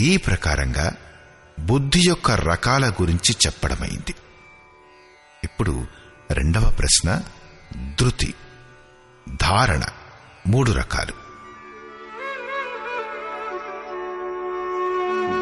[0.00, 0.96] ఈ ప్రకారంగా
[1.60, 4.14] బుద్ధి యొక్క రకాల గురించి చెప్పడమైంది.
[5.44, 5.86] ఇప్పుడు
[6.30, 7.22] రెండవ ప్రశ్న
[8.00, 8.34] ధృతి
[9.40, 9.82] ధారణ
[10.46, 11.12] మూడు రకాలు.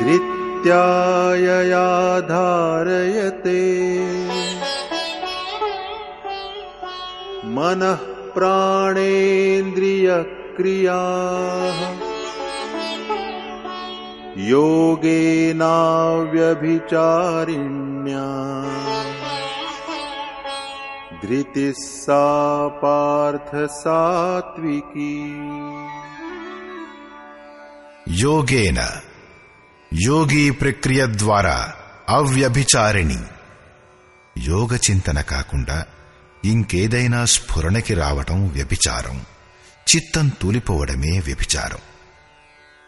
[0.00, 1.72] ధృత్యాయ
[2.28, 3.60] ధారయతే
[7.57, 7.99] मनः
[8.35, 8.97] प्राणेन्द्रियक्रियाः
[16.89, 18.25] योगेनाव्यभिचारिण्या
[21.23, 22.23] धृतिः सा
[22.83, 23.51] पार्थ
[23.81, 25.13] सात्विकी
[28.21, 28.79] యోగేన
[29.91, 31.55] యోగి ప్రక్రియ ద్వారా
[32.17, 33.17] అవ్యభిచారిణి
[34.35, 35.77] యోగ చింతన కాకుండా
[36.44, 39.24] ఇంకేదైనా స్ఫురణకి రావటం వ్యభిచారం.
[39.96, 41.78] చిత్తం తూలిపోవడమే వ్యభిచారం.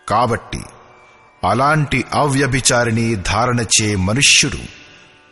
[0.09, 0.61] కాబట్టి
[1.45, 4.59] అలాంటి అవ్యభిచారిని ధారణచే మనుష్యుడు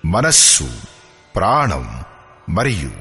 [0.07, 0.71] మనస్సు
[1.37, 2.05] ప్రాణం
[2.49, 2.93] మరియు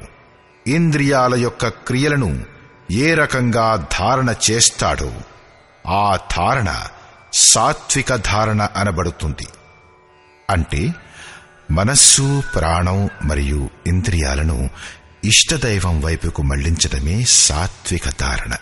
[0.66, 2.44] ఇంద్రియాల యొక్క క్రియలను
[2.90, 5.12] ఏ రకంగా ధారణ చేస్తాడో
[5.88, 6.84] ఆ ధారణ
[7.32, 9.46] సాత్విక ధారణ అనబడుతుంది.
[10.50, 10.94] అంటే
[11.70, 14.70] మనస్సు ప్రాణం మరియు ఇంద్రియాలను
[15.24, 18.56] ఇష్టదైవం వైపుకు మళ్ళించడమే సాత్విక ధారణ.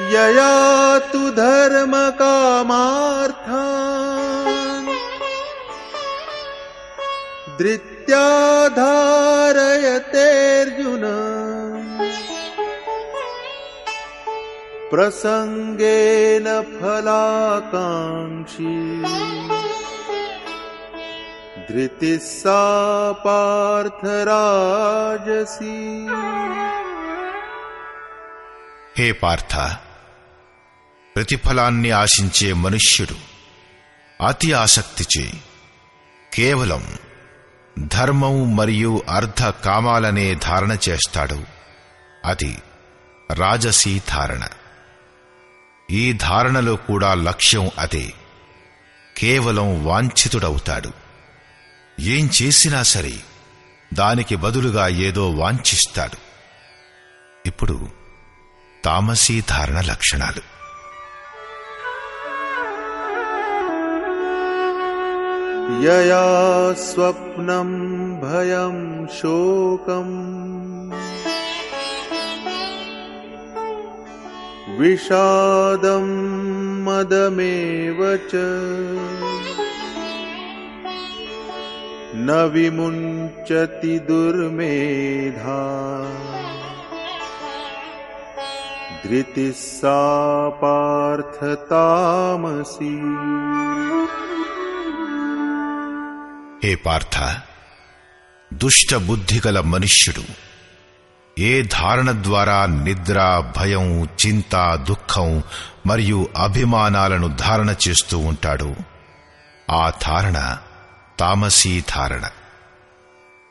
[0.00, 3.50] యయాతు ధర్మ కామార్థ.
[7.60, 8.58] ధృత్యాధారయతేర్జున.
[14.92, 17.82] ప్రసంగేన ఫలాకాంక్షి.
[21.67, 22.61] धृतिः सा
[24.37, 25.75] पार्थराजसी
[28.97, 29.55] హే పార్థ
[31.15, 33.17] ప్రతిఫలాన్ని ఆశించే మనుష్యుడు
[34.19, 35.25] అతి ఆసక్తిచే
[36.31, 36.83] కేవలం
[37.75, 41.39] ధర్మం మరియు అర్ధ కామాలనే ధారణ చేస్తాడు
[42.23, 42.51] అది
[43.29, 44.43] రాజసీ ధారణ
[45.89, 48.05] ఈ ధారణలో కూడా లక్ష్యం అదే
[49.15, 50.91] కేవలం వాంఛితుడవుతాడు
[52.00, 53.12] ఏం చేసినా సరే
[53.94, 56.16] దానికి బదులుగా ఏదో వాంఛిస్తాడు.
[57.46, 57.88] ఇప్పుడు
[58.84, 60.52] తామసీ ధారణ లక్షణాలు.
[65.82, 67.70] యయా స్వప్నం
[68.22, 70.32] భయం శోకం.
[74.78, 76.06] విషాదం
[76.84, 78.36] మదమే చ.
[82.17, 85.59] न विमुञ्चति दुर्मेधा
[89.03, 89.99] धृतिः सा
[91.57, 92.93] पार्थतामसी
[96.61, 97.15] హే పార్థ
[98.51, 100.23] దుష్ట బుద్ధి గల మనుష్యుడు
[101.37, 102.55] ఏ ధారణ ద్వారా
[102.85, 103.17] నిద్ర
[103.57, 103.85] భయం
[104.21, 104.53] చింత
[104.89, 105.29] దుఃఖం
[105.89, 108.71] మరియు అభిమానాలను ధారణ చేస్తూ ఉంటాడో
[109.67, 110.37] ఆ ధారణ
[111.18, 112.28] తామసీధారణ.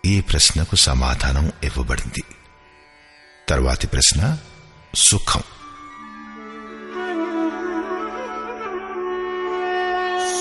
[0.05, 2.24] ఈ ప్రశ్నకు సమాధానం ఇవ్వబడింది.
[3.49, 4.38] తరువాతి ప్రశ్న
[4.95, 5.41] సుఖం.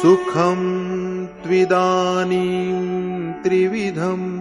[0.03, 0.59] సుఖం
[1.43, 2.73] త్విదానీ
[3.43, 4.41] త్రివిధం.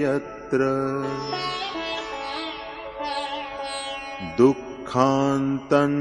[0.00, 0.60] यत्र
[4.40, 5.98] दुःखान्तम्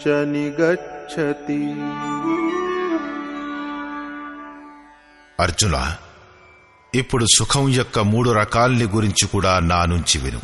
[0.00, 1.62] च निगच्छति
[5.38, 5.76] అర్జున
[6.92, 10.40] ఇప్పుడు సుఖం యొక్క మూడు రకాల్ని గురించి కూడా నా నుంచి విను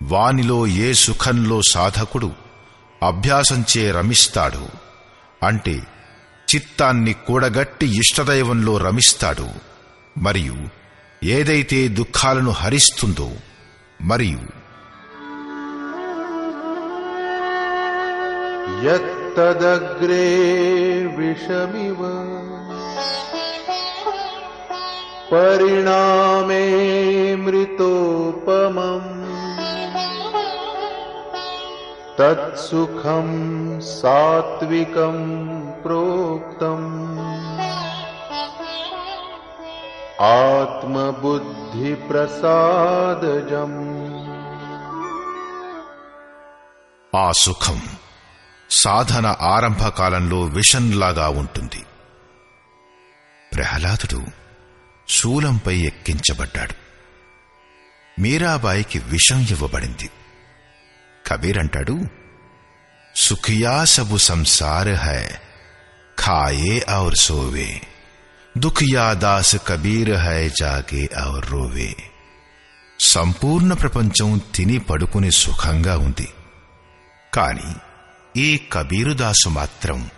[0.00, 2.30] వానిలో ఏ సుఖంలో సాధకుడు
[3.02, 4.64] అభ్యాసంచే రమిస్తాడు
[5.42, 5.76] అంటే
[6.55, 9.47] చిత్తాన్ని కూడగట్టి ఇష్టదైవంలో రమిస్తాడు.
[10.17, 10.55] మరియు
[11.23, 13.31] ఏదైతే దుఃఖాలను హరిస్తుందో
[14.01, 14.39] మరియు
[18.85, 20.27] యత్తదగ్రే
[21.17, 21.97] విషమివ
[25.31, 26.65] పరిణామే
[27.35, 29.22] మృతోపమం
[32.18, 33.36] तत्सुखम्
[33.90, 35.24] सात्विकम्
[35.82, 36.88] प्रोक्तम्
[42.38, 43.78] आत्मबुद्धिप्रसादजम्
[47.12, 47.78] ఆ సుఖం
[48.70, 51.80] సాధన ఆరంభ కాలంలో విషంలాగా ఉంటుంది
[53.52, 54.20] ప్రహ్లాదుడు
[55.08, 56.76] శూలంపై ఎక్కించబడ్డాడు
[58.16, 60.08] మీరాబాయికి విషం ఇవ్వబడింది
[61.27, 61.99] కబీర్ అంటాడు
[63.15, 65.29] సుఖియా సబు సంసార్ హై
[66.19, 67.81] ఖాయే ఔర్ సోవే.
[68.57, 71.95] దుఖియా దాస్ కబీర్ హై జాగే ఔర్ రోవే.
[72.99, 76.29] సంపూర్ణ ప్రపంచం తిని పడుకుని సుఖంగా ఉంది.
[77.33, 77.75] కాని
[78.39, 80.09] ఈ కబీరుదాసు మాత్రం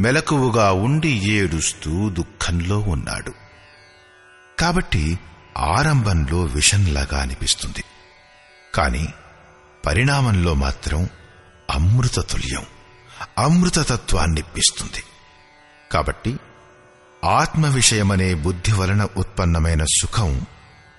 [0.00, 3.32] మెలకువగా ఉండి ఏడుస్తూ దుఃఖంలో ఉన్నాడు.
[4.58, 5.18] కాబట్టి
[5.58, 7.84] ఆరంభంలో విషంలాగా అనిపిస్తుంది.
[8.74, 9.08] కానీ
[9.86, 11.08] పరిణామంలో మాత్రం
[11.70, 12.62] అమృతతుల్యం
[13.38, 15.02] అమృతతత్వాన్ని ఇప్పిస్తుంది.
[15.92, 16.36] కాబట్టి
[17.24, 20.46] ఆత్మ విషయమనే బుద్ధి వలన ఉత్పన్నమైన సుఖం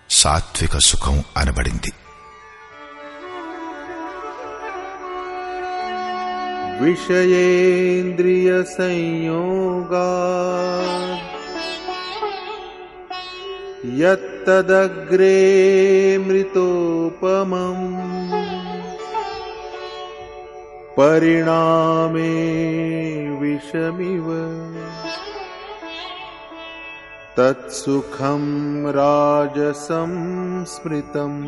[0.10, 1.94] సాత్విక సుఖం అనబడింది.
[6.82, 10.10] విషయేంద్రియ సంయోగా
[13.98, 15.38] యత్తదగ్రే
[16.18, 18.06] మృతోపమం.
[20.99, 22.33] परिणामे
[23.41, 24.27] विषमिव
[27.37, 28.43] तत्सुखं
[28.93, 30.13] राजसं
[30.67, 31.39] स्मृतम्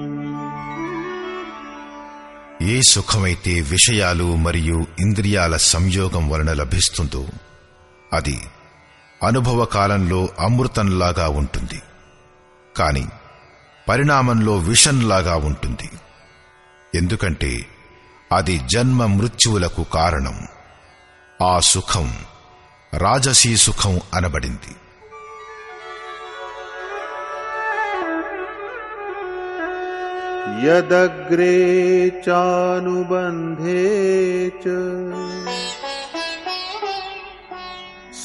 [2.64, 7.22] ఏ సుఖమైతే విషయాలు మరియు ఇంద్రియాల సంయోగం వలన లభిస్తుందో
[8.10, 8.36] అది
[9.20, 11.80] అనుభవ కాలంలో అమృతంలాగా ఉంటుంది
[12.74, 13.04] కాని
[13.86, 15.88] పరిణామంలో విషంలాగా ఉంటుంది
[16.92, 17.52] ఎందుకంటే
[18.31, 20.47] అది జన్మ మృత్యువులకు కారణం.
[21.43, 22.13] ఆ సుఖం
[22.93, 24.75] రాజసీ సుఖం అనబడింది.
[30.63, 33.83] యదగ్రే చానుబంధే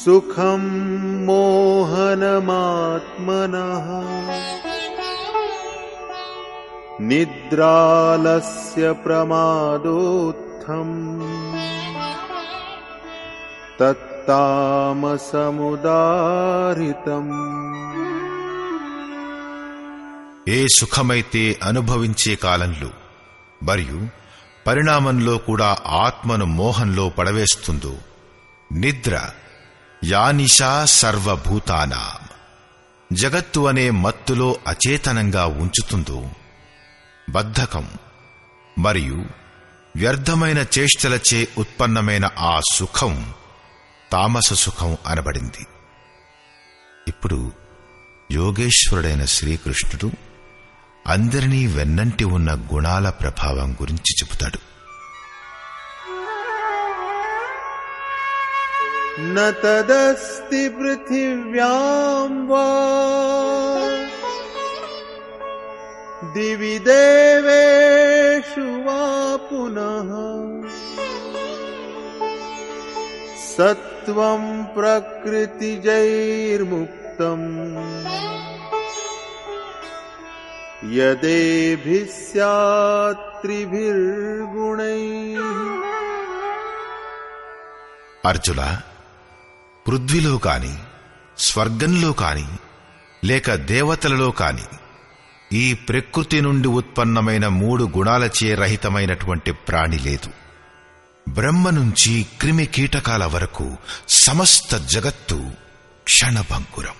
[0.05, 0.61] సుఖం
[1.25, 3.55] మోహనమాత్మన
[7.08, 10.96] निद्रालस्य प्रमादोत्थम्
[16.00, 17.34] तत्तामसमुदारितम्
[20.50, 22.88] ఏ సుఖమైతే అనుభవించే కాలంలో
[23.60, 23.98] మరియు
[24.66, 25.68] పరిణామంలో కూడా
[25.98, 27.92] ఆత్మను మోహంలో పడవేస్తుందో
[28.70, 29.14] నిద్ర
[30.02, 32.22] యానిషా సర్వభూతానాం
[33.10, 36.18] జగత్తు అనే మత్తులో అచేతనంగా ఉంచుతుందో
[37.28, 37.86] బద్ధకం
[38.76, 39.18] మరియు
[39.94, 43.14] వ్యర్థమైన చేష్టలచే ఉత్పన్నమైన ఆ సుఖం
[44.10, 45.64] తామస సుఖం అనబడింది
[47.06, 47.40] ఇప్పుడు
[48.30, 50.08] యోగేశ్వరుడైన శ్రీకృష్ణుడు
[51.04, 54.60] అందరినీ వెన్నంటి ఉన్న గుణాల ప్రభావం గురించి చెబుతాడు
[59.28, 61.72] न तदस्ति पृथिव्यां
[62.46, 62.66] वा
[66.36, 69.04] दिवि देवेषु वा
[69.48, 70.10] पुनः
[73.52, 74.42] सत्त्वं
[74.74, 77.48] प्रकृतिजैर्मुक्तम्
[80.98, 85.48] यदेभिः स्यात् त्रिभिर्गुणैः
[88.28, 88.62] అర్జున
[89.86, 90.72] పృథ్వీలో కాని
[91.38, 92.46] స్వర్గంలో కాని
[93.22, 94.66] లేక దేవతలలో కాని
[95.53, 100.29] ఈ ప్రకృతి నుండి ఉత్పన్నమైన మూడు గుణాలచే రహితమైనటువంటి ప్రాణి లేదు.
[101.29, 103.75] బ్రహ్మ నుంచి క్రిమి కీటకాల వరకు
[104.09, 105.51] సమస్త జగత్తు
[106.03, 106.93] క్షణభంగురం.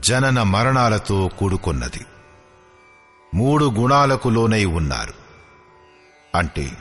[0.00, 2.06] జనన మరణాలతో కూడుకున్నది.
[3.34, 5.12] మూడు గుణాలకు లోనై ఉన్నారు.
[6.34, 6.72] అంటే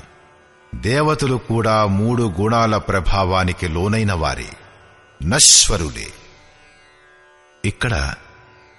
[0.76, 4.50] దేవతలు కూడా మూడు గుణాల ప్రభావానికి లోనైన వారే
[5.24, 6.08] నశ్వరులే.
[7.66, 8.14] ఇక్కడ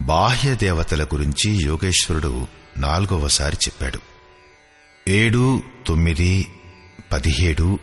[0.02, 2.46] బాహ్య దేవతల గురించి యోగేశ్వరుడు
[2.78, 3.98] నాలుగవసారి చెప్పాడు.
[5.08, 6.46] ఏడు తొమ్మిది
[7.12, 7.78] పదిహేడు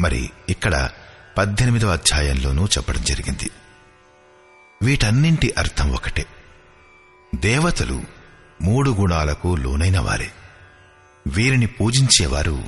[0.00, 0.90] మరి ఇక్కడ
[1.38, 3.50] పద్దెనిమిదవ అధ్యాయంలోనూ చెప్పడం జరిగింది.
[4.82, 6.26] వీటన్నింటి అర్థం ఒకటే.
[7.34, 8.02] దేవతలు
[8.62, 10.30] మూడు గుణాలకు లోనైన వారే.
[11.26, 12.64] వీరిని పూజించేవారు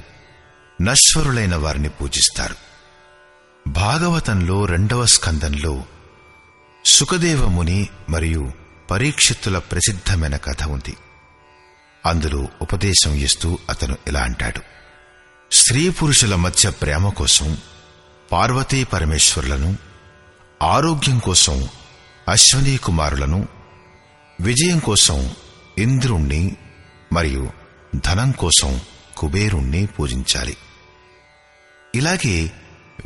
[0.82, 2.54] నశ్వరులైన వారిని పూజిస్తారు.
[3.68, 5.84] భాగవతంలో రెండవ స్కందంలో
[6.84, 8.61] సుఖదేవముని మరియు
[8.92, 10.96] పరీక్షిత్తుల ప్రసిద్ధమైన కథ ఉంది.
[12.06, 14.60] అందులో ఉపదేశం ఇస్తూ అతను ఇలా అంటాడు.
[15.52, 17.58] స్త్రీ పురుషుల మధ్య ప్రేమ కోసం
[18.32, 19.76] పార్వతీ పరమేశ్వరులను
[20.62, 21.68] ఆరోగ్యం కోసం
[22.28, 23.48] అశ్వనీ కుమారులను
[24.40, 25.34] విజయం కోసం
[25.78, 26.56] ఇంద్రుణ్ణి
[27.12, 27.50] మరియు
[27.94, 28.80] ధనం కోసం
[29.16, 30.56] కుబేరుణ్ణి పూజించాలి.
[31.94, 32.52] ఇలాగే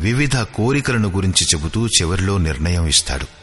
[0.01, 3.36] వివిధ కోరికలను గురించి చెబుతూ చివరిలో నిర్ణయం ఇస్తాడు.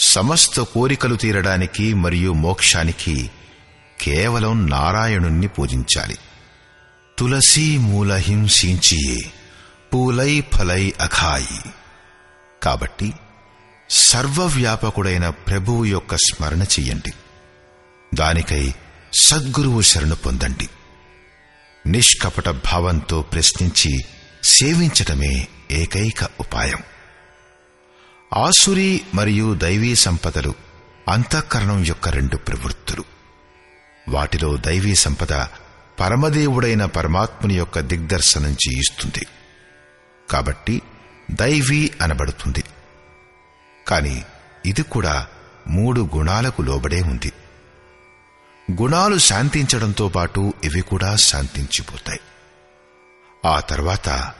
[0.00, 3.30] సమస్త కోరికలు తీరడానికి మరియు మోక్షానికి
[4.00, 6.18] కేవలం నారాయణుణ్ణి పూజించాలి.
[7.18, 8.48] తులసి మూలహిం
[9.94, 11.70] పూలై ఫలై అఖాయి
[12.62, 13.12] కాబట్టి
[13.90, 17.12] సర్వవ్యాపకుడైన ప్రభువు యొక్క స్మరణ చెయ్యండి.
[18.14, 18.74] దానికై
[19.20, 20.68] సద్గురువు శరణు పొందండి.
[21.86, 24.04] నిష్కపట భావంతో ప్రశ్నించి
[24.44, 26.78] సేవించటమే ఏకైక ఉపాయం.
[28.36, 30.54] ఆసురి మరియు దైవీ సంపదలు
[31.08, 33.04] అంతఃకరణం యొక్క రెండు ప్రవృత్తులు.
[34.08, 35.32] వాటిలో దైవీ సంపద
[36.00, 39.26] పరమదేవుడైన పరమాత్ముని యొక్క దిగ్దర్శనం చేయిస్తుంది.
[40.30, 40.82] కాబట్టి
[41.30, 42.64] దైవీ అనబడుతుంది.
[43.88, 44.24] కాని
[44.66, 45.26] ఇది కూడా
[45.68, 47.32] మూడు గుణాలకు లోబడే ఉంది.
[48.82, 52.20] గుణాలు శాంతించడంతో పాటు ఇవి కూడా శాంతించిపోతాయి.
[53.46, 54.32] ఆ తర్వాత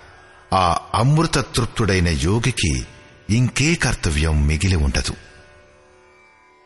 [0.55, 2.87] ఆ అమృత తృప్తుడైన యోగికి
[3.31, 5.15] ఇంకే కర్తవ్యం మిగిలి ఉండదు.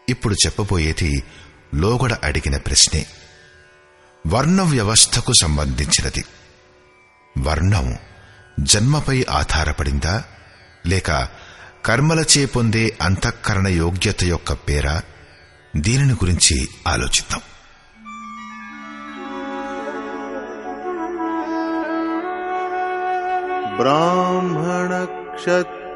[0.09, 1.25] ఇప్పుడు చెప్పబోయేది
[1.75, 3.07] లోగడ అడిగిన ప్రశ్నే.
[4.27, 6.25] వర్ణ వ్యవస్థకు సంబంధించినది.
[7.39, 7.97] వర్ణం
[8.61, 10.25] జన్మపై ఆధారపడిందా?
[10.87, 11.29] లేక
[11.87, 15.03] కర్మలచే పొందే అంతఃకరణ యోగ్యత యొక్క పేరా?
[15.77, 17.41] దీనిని గురించి ఆలోచిద్దాం.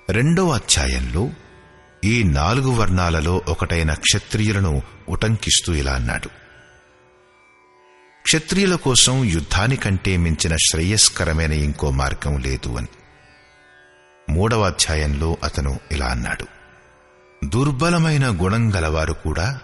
[0.10, 1.30] రెండవ అధ్యాయంలో
[2.06, 6.30] ఈ నాలుగు వర్ణాలలో ఒకటైన క్షత్రియులను ఉటంకిస్తూ ఇలా అన్నాడు.
[8.24, 12.88] క్షత్రియుల కోసం యుద్ధానికంటే మించిన శ్రేయస్కరమైన ఇంకో మార్గం లేదు అని.
[14.30, 16.46] మూడవ అధ్యాయంలో అతను ఇలా అన్నాడు.
[17.46, 19.60] దుర్బలమైన గుణం గలవారు కూడా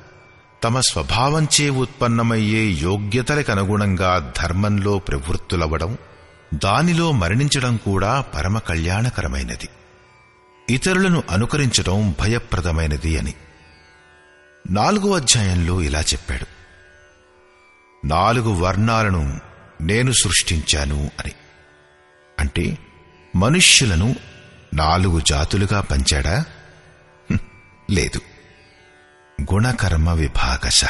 [0.64, 5.98] తమ స్వభావంచే ఉత్పన్నమయ్యే యోగ్యతలకు అనుగుణంగా ధర్మంలో ప్రవృత్తులవ్వడం
[6.54, 9.70] దానిలో మరణించడం కూడా పరమ కళ్యాణకరమైనది.
[10.70, 13.34] ఇతరులను అనుకరించడం భయప్రదమైనది అని.
[14.70, 16.46] నాలుగు అధ్యాయంలో ఇలా చెప్పాడు.
[18.08, 19.40] నాలుగు వర్ణాలను
[19.82, 21.32] నేను సృష్టించాను అని.
[22.40, 22.78] అంటే
[23.36, 24.16] మనుష్యులను
[24.74, 26.46] నాలుగు జాతులుగా పంచాడా?
[27.92, 28.22] లేదు.
[29.54, 30.86] గుణకర్మ విభాగశ.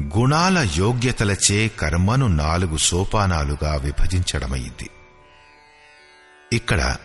[0.00, 4.90] గుణాల యోగ్యతలచే కర్మను నాలుగు సోపానాలుగా విభజించడమైంది.
[6.52, 6.96] ఇక్కడ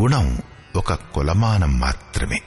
[0.00, 0.42] గుణం
[0.76, 2.40] ఒక కులమానం మాత్రమే.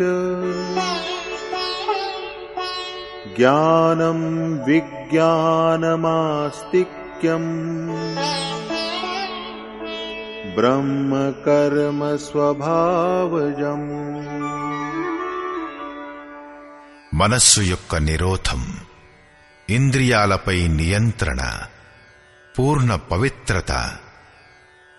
[3.38, 4.26] ज्ञानम्
[4.68, 7.52] विज्ञानमास्तिक्यम्
[10.58, 13.90] ब्रह्मकर्म स्वभावजम्
[17.14, 18.62] మనస్సు యొక్క నిరోధం
[19.70, 21.42] ఇంద్రియాలపై నియంత్రణ
[22.56, 23.72] పూర్ణ పవిత్రత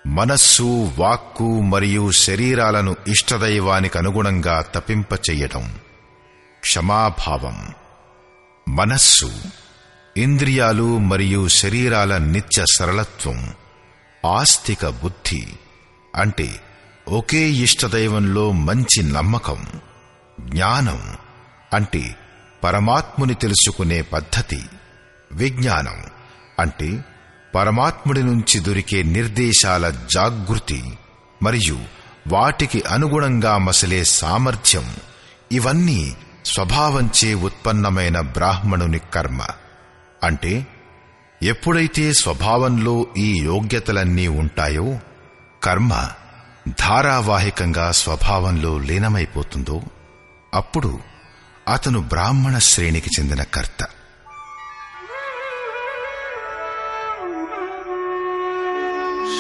[0.08, 5.80] మనస్సు వాక్కు మరియు శరీరాలను ఇష్టదైవానికి అనుగుణంగా తపింపచేయటం.
[6.60, 7.70] క్షమాభావం.
[8.70, 9.32] మనస్సు
[10.18, 13.54] ఇంద్రియాలు మరియు శరీరాల నిత్య సరళత్వం.
[14.26, 15.48] ఆస్తిక బుద్ధి
[16.16, 16.62] అంటే
[17.08, 19.66] ఒకే ఇష్టదైవంలో మంచి నమ్మకం.
[20.40, 21.18] జ్ఞానం
[21.74, 22.16] అంటే
[22.64, 24.62] పరమాత్ముని తెలుసుకునే పద్ధతి.
[25.32, 26.04] విజ్ఞానం
[26.60, 27.06] అంటే
[27.56, 30.84] పరమాత్ముడి నుంచి దొరికే నిర్దేశాల జాగృతి
[31.44, 31.80] మరియు
[32.28, 34.96] వాటికి అనుగుణంగా మసలే సామర్థ్యం
[35.52, 39.46] ఇవన్నీ స్వభావంచే ఉత్పన్నమైన బ్రాహ్మణుని కర్మ.
[40.24, 40.68] అంటే
[41.44, 45.00] ఎప్పుడైతే స్వభావంలో ఈ యోగ్యతలన్నీ ఉంటాయో
[45.64, 46.10] కర్మ
[46.68, 49.82] ధారావాహికంగా స్వభావంలో లీనమైపోతుందో
[50.54, 51.00] అప్పుడు
[51.68, 53.88] అతను బ్రాహ్మణ శ్రేణికి చెందిన కర్త.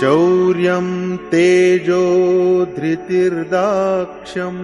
[0.01, 0.85] शौर्यं
[1.31, 2.05] तेजो
[2.77, 4.63] धृतिर्दाक्ष्यम्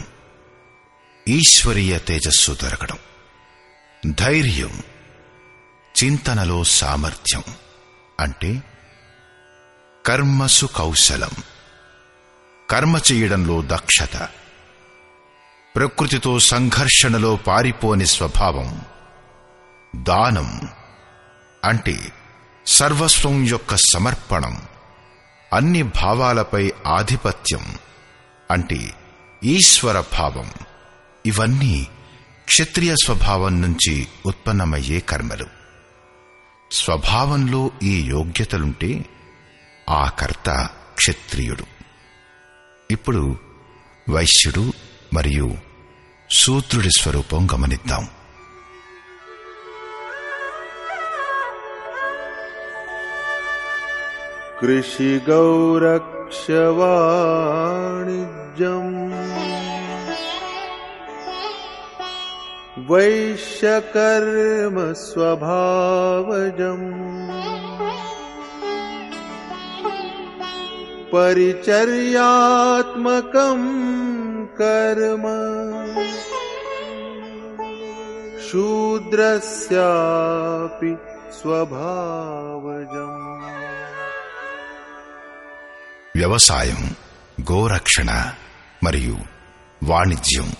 [1.27, 2.99] ఈశ్వరీయ తేజస్సు దొరకడం
[4.17, 4.73] ధైర్యం
[5.95, 7.43] చింతనలో సామర్థ్యం
[8.19, 8.51] అంటే
[10.05, 11.33] కర్మసు కౌశలం
[12.69, 14.15] కర్మ చేయడంలో దక్షత
[15.75, 18.69] ప్రకృతితో సంఘర్షణలో పారిపోని స్వభావం
[19.93, 20.49] దానం
[21.63, 21.95] అంటే
[22.65, 24.55] సర్వస్వం యొక్క సమర్పణం
[25.51, 27.65] అన్ని భావాలపై ఆధిపత్యం
[28.53, 28.93] అంటే
[29.43, 30.51] ఈశ్వర భావం
[31.25, 31.87] ఇవన్నీ
[32.45, 35.45] క్షత్రియ స్వభావం నుంచి ఉత్పన్నమయ్యే కర్మలు.
[36.71, 39.05] స్వభావంలో ఈ యోగ్యతలుంటే
[39.89, 41.63] ఆ కర్త క్షత్రియుడు.
[42.91, 43.39] ఇప్పుడు
[44.09, 44.73] వైశ్యుడు
[45.13, 45.57] మరియు
[46.31, 48.07] శూద్రుడి స్వరూపం గమనిద్దాం.
[56.33, 56.93] कृषिगौरक्षवाणिज्यम्
[62.89, 66.89] वैश्यकर्म स्वभावजम्
[71.13, 72.09] परिचर्यात्मकम्
[74.61, 75.25] कर्म।
[78.47, 79.31] शूद्रस्यापि
[81.31, 83.23] स्वभावजम्
[86.15, 86.95] వ్యవసాయం
[87.51, 88.33] గోరక్షణ
[88.83, 89.17] మరియు
[89.83, 90.53] వాణిజ్యం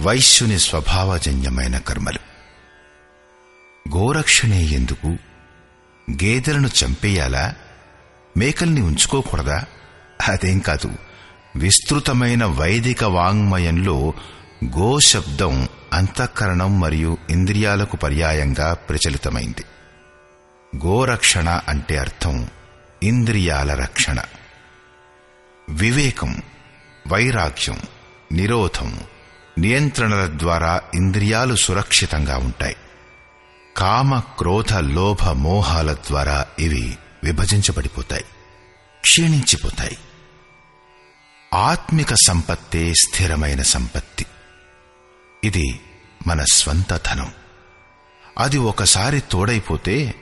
[0.00, 2.18] వైశ్యుని స్వభావజన్యమైన కర్మలు.
[3.96, 5.06] గోరక్షణే ఎందుకు?
[6.10, 7.54] గేదెలను చంపేయాలా?
[8.36, 9.64] మేకల్ని ఉంచుకోకూడదా?
[10.28, 10.90] అదేం కాదు.
[11.56, 14.14] విస్తృతమైన వైదిక వాంగ్మయంలో
[14.64, 19.64] గో శబ్దం అంతఃకరణం మరియు ఇంద్రియాలకు పర్యాయంగా ప్రచలితమైంది.
[20.86, 22.48] గోరక్షణ అంటే అర్థం
[23.02, 24.16] ఇంద్రియాల రక్షణ.
[25.70, 26.42] వివేకం
[27.08, 27.80] వైరాగ్యం
[28.32, 29.00] నిరోధం
[29.58, 32.76] నియంత్రణల ద్వారా ఇంద్రియాలు సురక్షితంగా ఉంటాయి.
[33.76, 38.24] కామ క్రోధ లోభ మోహాల ద్వారా ఇవి విభజించబడిపోతాయి
[39.00, 39.98] క్షీణించిపోతాయి.
[41.54, 44.26] ఆత్మిక సంపత్తే స్థిరమైన సంపత్తి.
[45.44, 45.80] ఇది
[46.26, 47.32] మన స్వంత ధనం.
[48.38, 50.14] అది ఒకసారి తోడైపోతే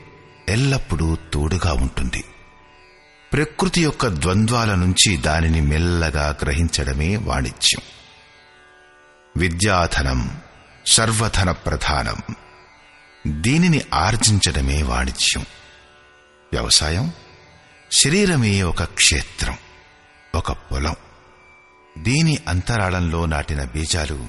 [0.49, 2.24] ఎల్లప్పుడూ తోడుగా ఉంటుంది.
[3.33, 7.83] ప్రకృతి యొక్క ద్వంద్వాల నుంచి దానిని మెల్లగా గ్రహించడమే వాణిజ్యం.
[9.37, 10.41] విద్యాధనం
[10.87, 12.16] సర్వధన ప్రధానం.
[13.26, 15.47] దీనిని ఆర్జించడమే వాణిజ్యం.
[16.53, 17.12] వ్యవసాయం
[17.93, 19.59] శరీరమే ఒక క్షేత్రం
[20.35, 20.95] ఒక పొలం.
[21.99, 24.29] దీని అంతరాళంలో నాటిన బీజాలు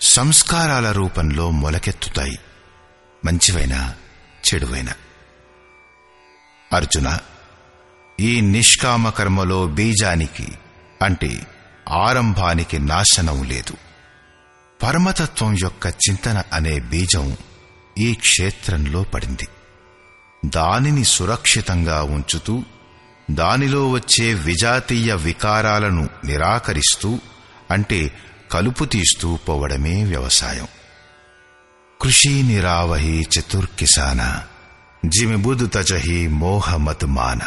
[0.00, 2.38] సంస్కారాల రూపంలో మొలకెత్తుతాయి.
[3.24, 3.94] మంచివైనా
[4.54, 4.92] చెడువైనా.
[6.72, 7.18] అర్జున
[8.20, 10.48] ఈ నిష్కామ కర్మలో బీజానికి
[11.02, 11.46] అంటే
[11.88, 13.74] ఆరంభానికి నాశనం లేదు.
[14.82, 17.36] పరమతత్వం యొక్క చింతన అనే బీజం
[17.98, 19.48] ఈ క్షేత్రంలో పడింది.
[20.46, 22.62] దానిని సురక్షితంగా ఉంచుతూ
[23.30, 27.18] దానిలో వచ్చే విజాతీయ వికారాలను నిరాకరిస్తూ
[27.70, 28.12] అంటే
[28.52, 30.68] కలుపు తీస్తూ పోవడమే వ్యవసాయం.
[32.00, 34.42] కృషి నిరావహి చతుర్కిసాన
[35.06, 37.40] జిమిబుదు తజహి మోహమతుమాన.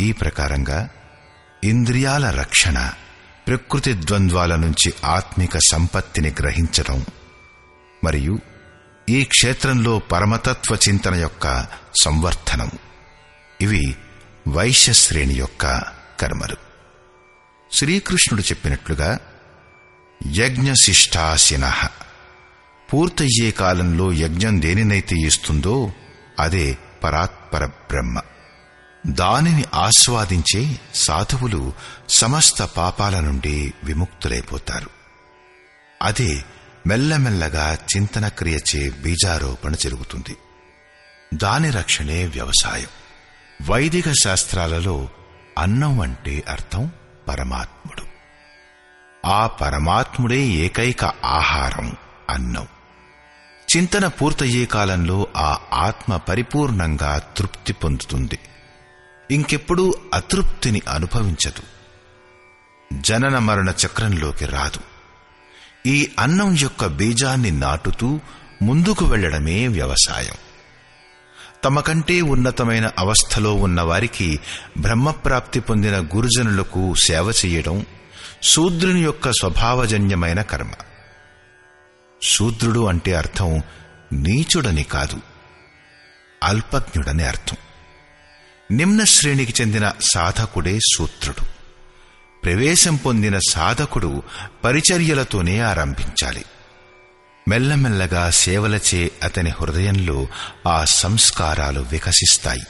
[0.00, 0.88] ఈ ప్రకారంగా
[1.64, 2.92] ఇంద్రియాల రక్షణ
[3.46, 7.06] ప్రకృతి ద్వంద్వాల నుంచి ఆత్మిక సంపత్తిని గ్రహించడం
[8.04, 8.38] మరియు
[9.08, 11.66] ఈ క్షేత్రంలో పరమతత్వ చింతన యొక్క
[12.02, 12.70] సంవర్ధనం.
[13.60, 13.96] ఇవి
[14.48, 15.82] వైశ్యశ్రేణి యొక్క
[16.20, 16.56] కర్మలు.
[17.72, 19.18] శ్రీకృష్ణుడు చెప్పినట్లుగా
[20.26, 21.74] యజ్ఞశిష్టాసిన
[22.92, 25.92] పూర్తయ్యే కాలంలో యజ్ఞం దేనినైతే ఇస్తుందో
[26.40, 28.20] అదే పరాత్పర బ్రహ్మ
[29.06, 31.72] దానిని ఆస్వాదించే సాధువులు
[32.08, 34.90] సమస్త పాపాల నుండి విముక్తులైపోతారు.
[36.02, 36.44] అదే
[36.86, 40.36] మెల్లమెల్లగా చింతన క్రియచే బీజారోపణ జరుగుతుంది.
[41.34, 42.86] దాని రక్షణే వ్యవసాయం.
[43.70, 45.08] వైదిక శాస్త్రాలలో
[45.58, 46.90] అన్నం అంటే అర్థం
[47.28, 48.02] పరమాత్ముడు.
[49.26, 51.96] ఆ పరమాత్ముడే ఏకైక ఆహారం
[52.30, 52.66] అన్నం.
[53.76, 58.38] చింతన పూర్తయ్యే కాలంలో ఆ ఆత్మ పరిపూర్ణంగా తృప్తి పొందుతుంది.
[59.30, 61.62] ఇంకెప్పుడూ అతృప్తిని అనుభవించదు.
[63.00, 64.80] జనన మరణ చక్రంలోకి రాదు.
[65.88, 68.20] ఈ అన్నం యొక్క బీజాన్ని నాటుతూ
[68.62, 70.34] ముందుకు వెళ్ళడమే వ్యవసాయం.
[71.64, 74.40] తమకంటే ఉన్నతమైన అవస్థలో ఉన్నవారికి
[74.78, 77.86] బ్రహ్మప్రాప్తి పొందిన గురుజనులకు సేవ చేయడం
[78.42, 80.70] శూద్రుని యొక్క స్వభావజన్యమైన కర్మ.
[82.22, 83.62] శూద్రుడు అంటే అర్థం
[84.12, 85.20] నీచుడని కాదు
[86.42, 87.56] అల్పజ్ఞుడని అర్థం.
[88.72, 91.44] నిమ్న శ్రేణికి చెందిన సాధకుడే సూత్రుడు.
[92.44, 94.22] ప్రవేశం పొందిన సాధకుడు
[94.64, 96.44] పరిచర్యలతోనే ఆరంభించాలి.
[97.48, 100.28] మెల్లమెల్లగా సేవలచే అతని హృదయంలో
[100.68, 102.66] ఆ సంస్కారాలు వికసిస్తాయి.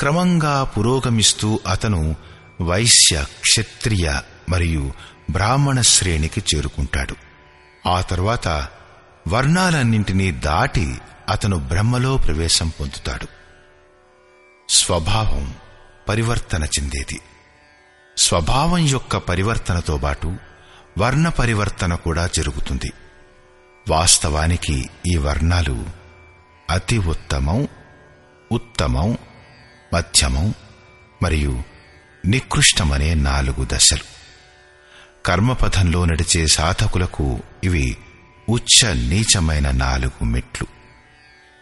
[0.00, 2.16] క్రమంగా పురోగమిస్తూ అతను
[2.60, 4.92] వైశ్య క్షత్రియ మరియు
[5.30, 7.16] బ్రాహ్మణ శ్రేణికి చేరుకుంటాడు.
[7.88, 8.68] ఆ తర్వాత
[9.28, 10.98] వర్ణాలన్నింటినీ దాటి
[11.28, 13.37] అతను బ్రహ్మలో ప్రవేశం పొందుతాడు.
[14.70, 15.54] స్వభావం
[16.08, 17.20] పరివర్తన చెందేది.
[18.16, 20.36] స్వభావం యొక్క పరివర్తనతో పాటు
[20.98, 22.92] వర్ణ పరివర్తన కూడా జరుగుతుంది.
[23.88, 25.86] వాస్తవానికి ఈ వర్ణాలు
[26.70, 27.68] అతి ఉత్తమం
[28.52, 29.18] ఉత్తమం
[29.94, 30.54] మధ్యమం
[31.22, 31.62] మరియు
[32.26, 34.04] నికృష్టమనే నాలుగు దశలు.
[35.26, 37.96] కర్మపథంలో నడిచే సాధకులకు ఇవి
[38.48, 40.66] ఉచ్చ నీచమైన నాలుగు మెట్లు.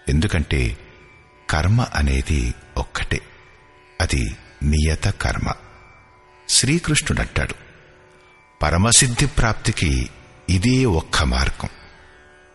[0.08, 0.78] ఎందుకంటే
[1.50, 3.20] కర్మ అనేది ఒక్కటే.
[4.00, 5.52] అది నియత కర్మ.
[6.48, 7.54] శ్రీకృష్ణుడంటాడు
[8.62, 10.10] పరమసిద్ధి ప్రాప్తికి
[10.48, 11.68] ఇదే ఒక్క మార్గం.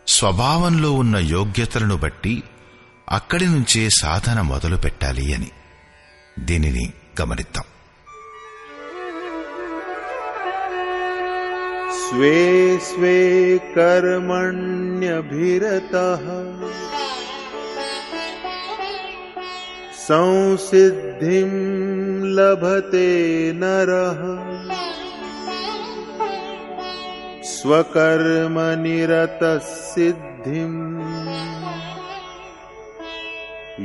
[0.08, 2.44] స్వభావంలో ఉన్న యోగ్యతలను బట్టి
[3.10, 5.52] అక్కడి నుంచే సాధన మొదలు పెట్టాలి అని.
[6.40, 7.64] దీనిని గమనిద్దాం.
[12.10, 14.56] స్వే స్వే కర్మణ్యభిరత
[20.11, 21.51] संसिद्धिं
[22.37, 23.09] लभते
[23.55, 24.21] नरः
[28.29, 30.81] स्वकर्मनिरतः सिद्धिम्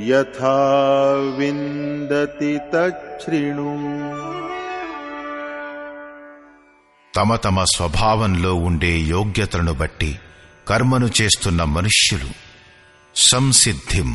[0.09, 0.57] यथा
[1.37, 3.71] विन्दति तच्छृणु
[7.13, 10.11] తమ తమ స్వభావంలో ఉండే యోగ్యతలను బట్టి
[10.67, 12.29] కర్మను చేస్తున్న మనుష్యులు
[13.15, 14.11] సంసిద్ధిం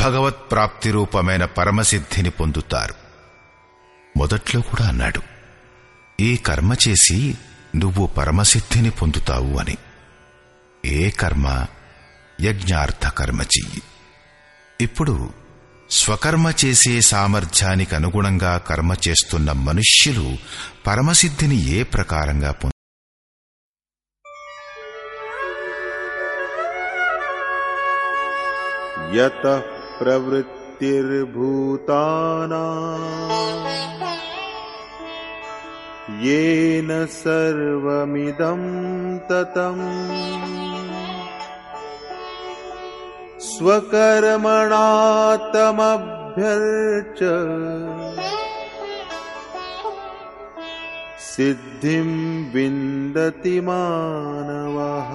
[0.00, 2.94] భగవత్ ప్రాప్తి రూపమైన పరమసిద్ధిని పొందుతారు.
[4.16, 5.22] మొదట్లో కూడా అన్నాడు
[6.20, 7.38] ఈ కర్మ చేసి
[7.76, 9.76] నువ్వు పరమసిద్ధిని పొందుతావు అని.
[10.84, 11.66] ఏ కర్మ?
[12.40, 13.82] యజ్ఞార్థ కర్మ చెయ్యి.
[14.80, 15.30] ఇప్పుడు
[15.90, 20.36] స్వకర్మ చేసే సామర్థ్యానికి అనుగుణంగా కర్మ చేస్తున్న మనుష్యులు
[20.86, 22.52] పరమసిద్ధిని ఏ ప్రకారంగా
[29.16, 29.60] यतः
[29.98, 30.64] प्रवृत्तिर्भूताना
[36.24, 38.62] येन सर्वमिदं
[39.30, 39.84] ततम्
[43.48, 44.86] स्वकर्मणा
[45.54, 47.20] तमभ्यर्च
[51.30, 52.08] सिद्धिं
[52.54, 55.10] विन्दति मानवः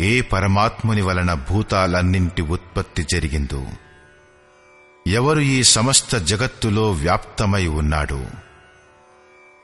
[0.00, 3.66] ఏ పరమాత్ముని వలన భూతాలన్నింటి ఉత్పత్తి జరిగిందో.
[5.06, 8.26] ఎవరు ఈ సమస్త జగత్తులో వ్యాప్తమై ఉన్నాడో?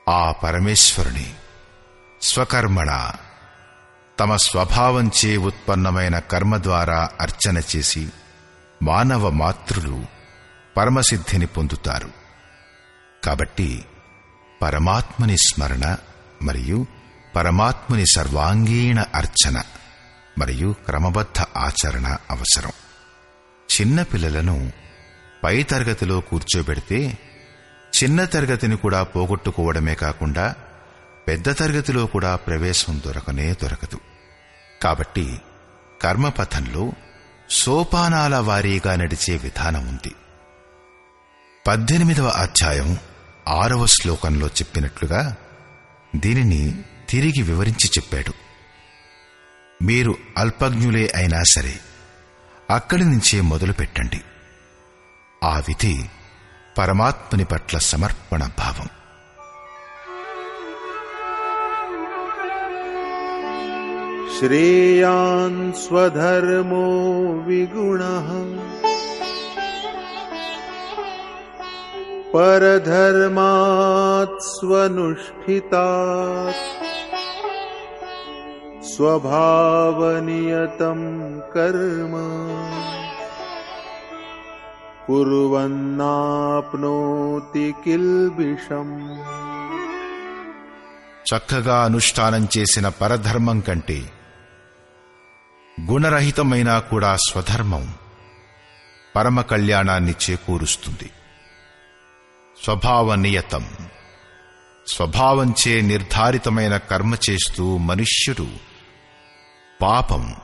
[0.08, 1.34] ఆ పరమేశ్వరుని
[2.22, 3.10] స్వకర్మణ
[4.20, 8.08] తమ స్వభావంచే ఉత్పన్నమైన కర్మ ద్వారా అర్చన చేసి
[8.82, 10.04] మానవ మాతృలు
[10.76, 12.10] పరమసిద్ధిని పొందుతారు.
[13.24, 13.84] కాబట్టి
[14.62, 15.96] పరమాత్ముని స్మరణ
[16.42, 16.86] మరియు
[17.36, 19.62] పరమాత్ముని సర్వాంగీణ అర్చన.
[20.38, 22.70] మరియు క్రమబద్ధ ఆచరణ అవసరం.
[23.80, 24.72] చిన్న పిల్లలను
[25.44, 27.18] పై తరగతిలో కూర్చోబెడితే
[28.02, 30.54] చిన్న తరగతిని కూడా పోగొట్టుకోవడమే కాకుండా
[31.28, 34.00] పెద్ద తరగతిలో కూడా ప్రవేశం దొరకనే దొరకదు.
[34.82, 35.40] కాబట్టి
[36.02, 36.92] కర్మపథంలో
[37.50, 40.14] సోపానాల వారీగా నడిచే విధానం ఉంది.
[41.66, 42.98] పద్దెనిమిదవ అధ్యాయం
[43.48, 45.36] ఆరవ శ్లోకంలో చెప్పినట్లుగా
[46.16, 48.47] దీనిని తిరిగి వివరించి చెప్పాడు.
[49.82, 51.80] మీరు అల్పజ్ఞులే అయినా సరే
[52.70, 54.20] అక్కడి నుంచే మొదలు పెట్టండి.
[55.44, 56.08] ఆ విధి
[56.78, 58.88] పరమాత్మని పట్ల సమర్పణ భావం.
[64.38, 66.86] శ్రేయాన్ స్వధర్మో
[67.46, 68.02] విగుణ
[72.34, 76.78] పరధర్మాత్ స్వనుష్ఠితాత్
[79.55, 80.99] स्वभावनियतं
[81.53, 82.13] कर्म
[86.35, 88.95] कुर्वन्नाप्नोति किल्बिषम्
[91.25, 93.97] చక్కగా అనుష్ఠానం చేసిన పరధర్మం కంటే
[95.77, 97.85] గుణరహితమైనా కూడా స్వధర్మం
[99.15, 101.09] పరమ కళ్యాణాన్ని చేకూరుస్తుంది
[102.57, 103.65] స్వభావ నియతం
[104.87, 108.47] స్వభావంచే నిర్ధారితమైన కర్మ చేస్తూ మనుష్యుడు
[109.82, 110.34] పాపం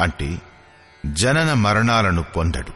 [0.00, 0.38] అంటే
[1.06, 2.72] జనన మరణాలను పొందడు.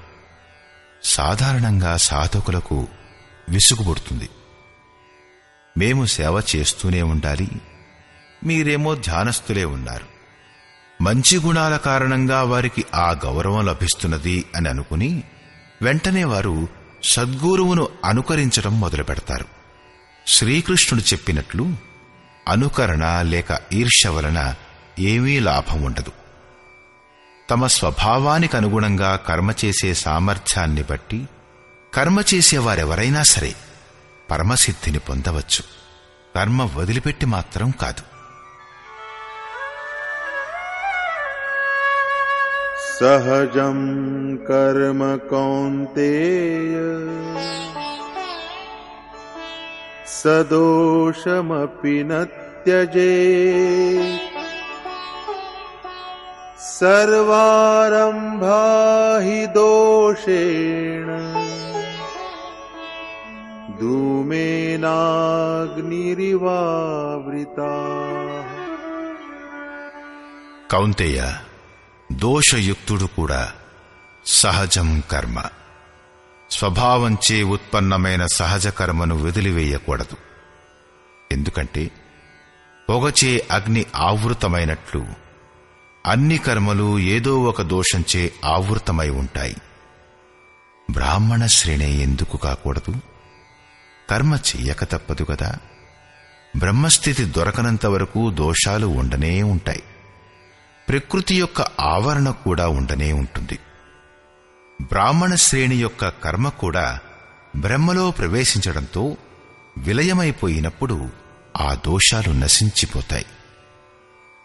[1.05, 2.89] సాధారణంగా సాధకులకు
[3.48, 4.28] విసుగుబుడుతుంది.
[5.78, 7.48] మేము సేవ చేస్తూనే ఉండాలి.
[8.44, 10.06] మీరేమో ధ్యానస్థులే ఉన్నారు.
[11.02, 15.22] మంచి గుణాల కారణంగా వారికి ఆ గౌరవం లభిస్తున్నది అని అనుకుని
[15.82, 16.68] వెంటనే వారు
[17.05, 19.44] సద్గురువును అనుకరించడం మొదలు పెడతారు
[20.26, 21.74] శ్రీకృష్ణుడు చెప్పినట్లు
[22.48, 24.55] అనుకరణ లేక ఈర్ష్య వలన
[25.11, 26.14] ఏమీ లాభం ఉండదు
[27.49, 31.19] తమ స్వభావానికి అనుగుణంగా కర్మ చేసే సామర్థ్యాన్ని బట్టి
[31.93, 33.51] కర్మ చేసేవారెవరైనా సరే
[34.30, 35.64] పరమసిద్ధిని పొందవచ్చు
[36.35, 38.03] కర్మ వదిలిపెట్టి మాత్రం కాదు
[42.95, 43.80] सहजं
[44.41, 44.99] कर्म
[45.30, 46.76] कौन्तेय
[50.14, 52.23] सदोषमपि न
[52.65, 54.26] त्यजेत्
[57.26, 58.60] सर्वारम्भा
[59.26, 61.07] हि दोषेण
[67.26, 68.51] धूमेनाग्निरिवावृताः
[70.69, 71.18] కౌంతేయ
[72.10, 73.41] దోషయుక్తుడు కూడా
[74.35, 75.38] సహజం కర్మ
[76.51, 80.18] స్వభావంచే ఉత్పన్నమైన సహజ కర్మను వదిలివేయకూడదు
[81.31, 81.84] ఎందుకంటే
[82.88, 85.01] పొగచే అగ్ని ఆవృతమైనట్లు
[86.06, 89.56] అన్ని కర్మలు ఏదో ఒక దోషంచే ఆవృతమై ఉంటాయి.
[90.90, 92.94] బ్రాహ్మణ శ్రేణి ఎందుకు కాకూడదు?
[94.10, 95.54] కర్మ చెయ్యక తప్పదు కదా
[96.56, 99.82] బ్రహ్మస్థితి దొరకనంత వరకు దోషాలు ఉండనే ఉంటాయి.
[100.88, 103.58] ప్రకృతి యొక్క ఆవరణ కూడా ఉండనే ఉంటుంది.
[104.82, 106.98] బ్రాహ్మణ శ్రేణి యొక్క కర్మ కూడా
[107.56, 109.16] బ్రహ్మలో ప్రవేశించడంతో
[109.78, 111.08] విలయమైపోయినప్పుడు
[111.60, 113.26] ఆ దోషాలు నశించిపోతాయి.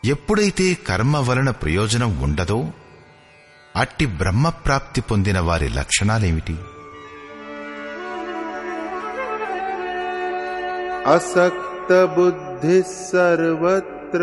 [0.03, 2.59] ఎప్పుడైతే కర్మ వలన ప్రయోజనం ఉండదో
[3.75, 6.55] అట్టి బ్రహ్మప్రాప్తి పొందిన వారి లక్షణాలేమిటి?
[11.07, 14.21] అసక్త బుద్ధి సర్వత్ర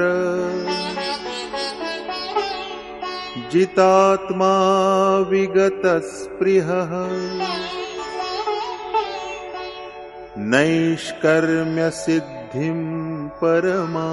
[3.52, 4.52] జితాత్మా
[5.30, 6.68] విగత స్పృహ
[10.50, 12.78] నైష్కర్మ్య సిద్ధిం
[13.42, 14.08] పరమా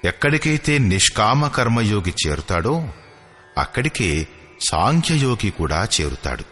[0.05, 2.89] ఎక్కడికైతే నిష్కామ కర్మయోగి చేరుతాడో
[3.59, 4.29] అక్కడికే
[4.71, 6.45] సాంఖ్యయోగి కూడా చేరుతాడు.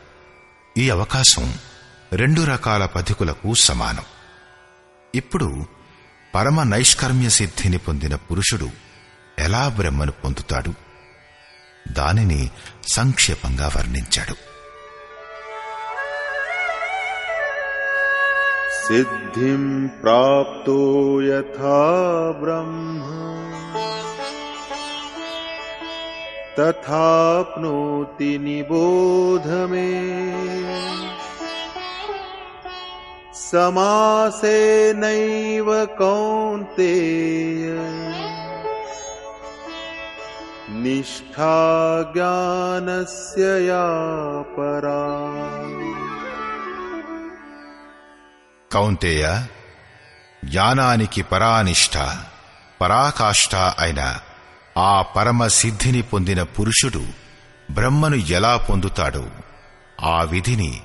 [0.79, 1.55] ఈ అవకాశం
[2.13, 4.05] రెండు రకాల పథికులకు సమానం.
[5.15, 5.67] ఇప్పుడు
[6.35, 8.71] పరమ నైష్కర్మ్య సిద్ధిని పొందిన పురుషుడు
[9.39, 10.75] ఎలా బ్రహ్మను పొందుతాడు?
[11.89, 12.51] దానిని
[12.95, 14.54] సంక్షేపంగా వర్ణించాడు.
[18.89, 23.01] सिद्धिं प्राप्तो यथा ब्रह्म।
[26.59, 30.05] तथाप्नोति निबोध मे।
[33.35, 35.87] समासेनैव
[40.71, 43.87] निष्ठा ज्ञानस्य या
[44.43, 45.64] परा
[48.75, 49.47] కౌంతేయ
[50.45, 51.99] జ్ఞానానికి పరానిష్ట
[52.81, 54.19] పరాకాష్ఠ అయిన
[54.79, 57.07] ఆ పరమ సిద్ధిని పొందిన పురుషుడు
[57.71, 59.27] బ్రహ్మను ఎలా పొందుతాడో?
[60.03, 60.83] ఆ విధిని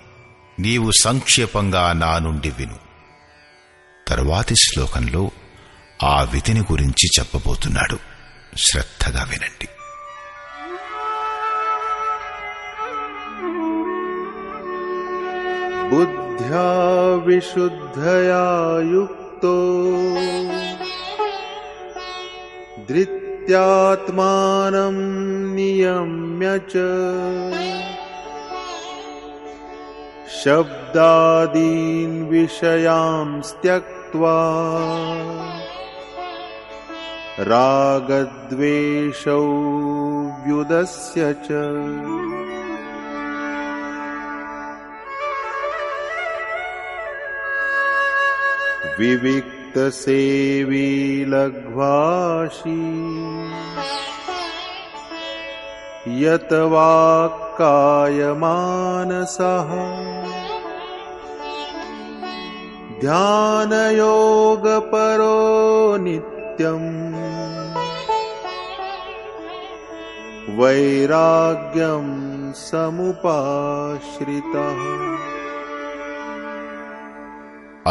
[0.59, 2.79] నీవు సంక్షేపంగా నా నుండి విను.
[4.07, 5.31] తరువాతి శ్లోకంలో
[6.03, 7.99] ఆ విధిని గురించి చెప్పబోతున్నాడు.
[8.57, 9.67] శ్రద్ధగా వినండి.
[15.89, 16.69] बुद्ध्या
[17.25, 18.45] विशुद्धया
[18.91, 19.55] युक्तो
[22.89, 24.97] धृत्यात्मानं
[25.55, 26.71] नियम्य च।
[30.43, 34.37] शब्दादीन् विषयांस्त्यक्त्वा
[37.39, 39.43] रागद्वेषौ
[40.45, 41.47] व्युदस्य च
[48.99, 50.87] विविक्तसेवी
[51.27, 52.81] लघ्वाशी
[56.07, 57.69] यत वाक्कायमानसः
[63.01, 63.77] ध्यानयोगपरो
[65.97, 66.99] नित्यम्।
[70.59, 73.39] वैराग्यम् समुपाश्रितः।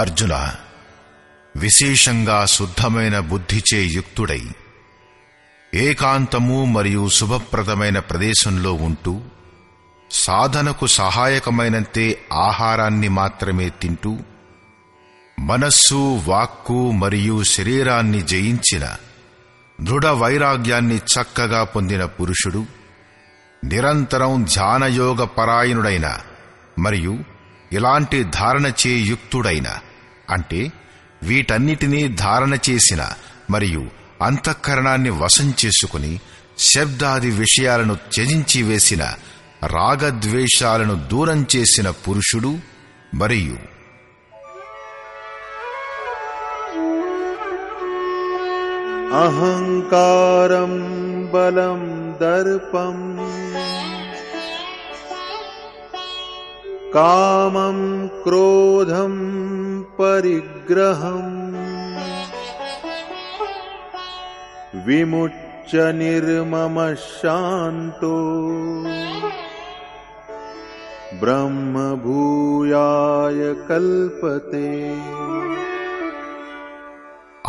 [0.01, 0.68] अर्जुनः
[1.59, 4.43] విశేషంగా శుద్ధమైన బుద్ధిచే యుక్తుడై
[5.73, 9.15] ఏకాంతము మరియు శుభప్రదమైన ప్రదేశంలో ఉంటూ
[10.11, 12.05] సాధనకు సహాయకమైనంతే
[12.43, 14.13] ఆహారాన్ని మాత్రమే తింటూ
[15.39, 18.85] మనస్సు వాక్కు మరియు శరీరాన్ని జయించిన
[19.79, 22.63] దృఢ వైరాగ్యాన్ని చక్కగా పొందిన పురుషుడు
[23.63, 26.09] నిరంతరం ధ్యానయోగ పరాయణుడైన
[26.79, 27.15] మరియు
[27.73, 29.69] ఇలాంటి ధారణచే యుక్తుడైన
[30.31, 30.61] అంటే
[31.23, 33.03] వీటన్నిటినీ ధారణ చేసిన
[33.51, 33.83] మరియు
[34.23, 36.13] అంతఃకరణాన్ని వశం చేసుకుని
[36.67, 39.03] శబ్దాది విషయాలను త్యజించి వేసిన
[39.75, 42.53] రాగద్వేషాలను దూరం చేసిన పురుషుడు
[43.15, 43.57] మరియు
[49.21, 50.73] అహంకారం
[51.33, 51.81] బలం
[52.21, 52.97] దర్పం
[56.96, 57.80] कामं
[58.24, 59.16] क्रोधं
[60.00, 61.40] परिग्रहम्
[64.86, 68.16] विमुच्य निर्ममः शान्तो
[72.06, 74.68] ब्रह्मभूयाय कल्पते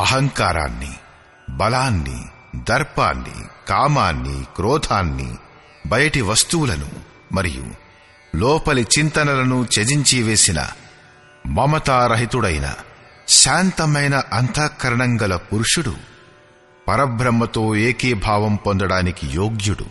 [0.02, 0.92] అహంకారాన్ని
[1.58, 2.18] బలాన్ని
[2.70, 3.36] దర్పాన్ని
[3.70, 5.28] కామాన్ని క్రోధాన్ని
[5.92, 6.88] బయటి వస్తువులను
[7.36, 7.66] మరియు
[8.32, 10.60] లోపలి చింతనలను త్యజించి వేసిన
[11.44, 12.66] మమతారహితుడైన
[13.34, 15.94] శాంతమైన అంతఃకరణం గల పురుషుడు
[16.86, 19.86] పరబ్రహ్మతో ఏకీభావం పొందడానికి యోగ్యుడు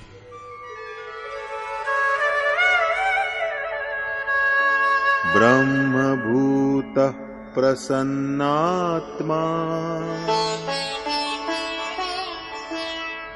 [5.75, 7.13] ब्रह्मभूतः
[7.55, 9.39] प्रसन्नात्मा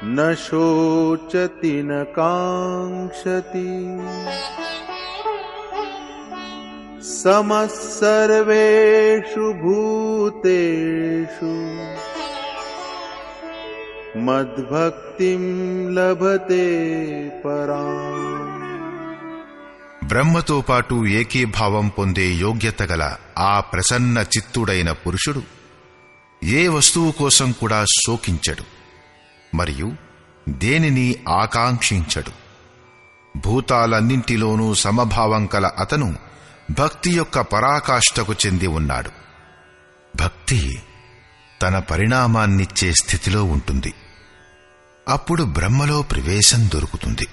[0.08, 3.68] न शोचति न काङ्क्षति
[7.02, 11.52] समः सर्वेषु भूतेषु
[14.28, 15.42] मद्भक्तिं
[15.96, 16.66] लभते
[17.44, 18.16] पराम्
[20.04, 23.04] బ్రహ్మతో పాటు ఏకీభావం పొందే యోగ్యత గల
[23.44, 25.42] ఆ ప్రసన్న చిత్తుడైన పురుషుడు
[26.42, 28.64] ఏ వస్తువు కోసం కూడా శోకించడు
[29.52, 29.88] మరియు
[30.60, 31.06] దేనిని
[31.40, 32.32] ఆకాంక్షించడు
[33.34, 36.08] భూతాలన్నింటిలోనూ సమభావం కల అతను
[36.79, 39.09] భక్తి యొక్క పరాకాష్ఠకు చెంది ఉన్నాడు.
[40.23, 40.81] భక్తి
[41.61, 43.93] తన పరిణామాన్నిచ్చే స్థితిలో ఉంటుంది.
[45.09, 47.27] అప్పుడు బ్రహ్మలో ప్రవేశం దొరుకుతుంది.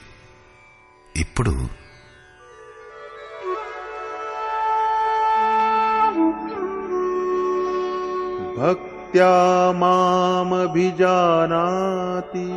[1.17, 1.69] ఇప్పుడు
[8.59, 12.51] భక్త్యా మామభిజానాతి.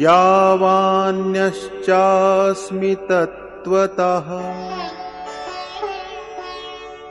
[0.00, 3.45] యావాన్యశ్చాస్మి తత్.
[3.65, 4.27] तत्त्वतः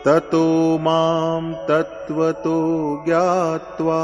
[0.04, 0.44] ततो
[0.84, 2.56] मां तत्त्वतो
[3.06, 4.00] ज्ञात्वा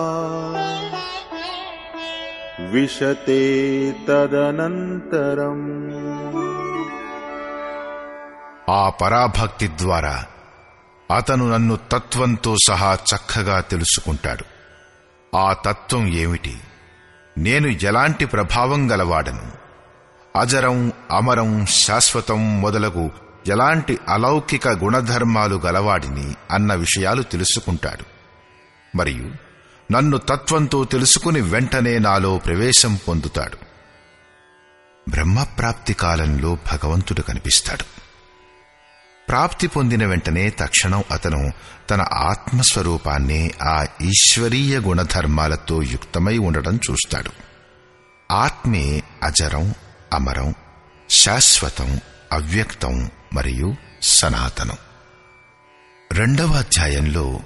[2.72, 3.42] विशते
[4.08, 5.66] तदनन्तरम्
[8.72, 10.14] ఆ పరాభక్తి ద్వారా
[11.10, 14.44] అతను నన్ను తత్వంతో సహా చక్కగా తెలుసుకుంటాడు
[15.32, 16.54] ఆ తత్వం ఏమిటి
[17.36, 19.46] నేను ఎలాంటి ప్రభావం గలవాడను
[20.35, 23.11] అజరం అమరం శాశ్వతం మొదలగు
[23.47, 28.05] ఎలాంటి అలౌకిక గుణధర్మాలు గలవాడిని అన్న విషయాలు తెలుసుకుంటాడు.
[28.97, 29.31] మరియు
[29.91, 33.57] నన్ను తత్వంతో తెలుసుకుని వెంటనే నాలో ప్రవేశం పొందుతాడు.
[35.09, 37.83] బ్రహ్మప్రాప్తి కాలంలో భగవంతుడు కనిపిస్తాడు.
[39.29, 41.51] ప్రాప్తి పొందిన వెంటనే తక్షణం అతను
[41.89, 47.31] తన ఆత్మస్వరూపాన్నే ఆ ఈశ్వరీయ గుణధర్మాలతో యుక్తమై ఉండడం చూస్తాడు.
[48.31, 49.73] ఆత్మే అజరం
[50.13, 50.55] అమరం
[51.09, 52.01] శాశ్వతం
[52.31, 54.77] అవ్యక్తం మరియు సనాతనం.
[56.11, 57.39] రెండవ అధ్యాయంలో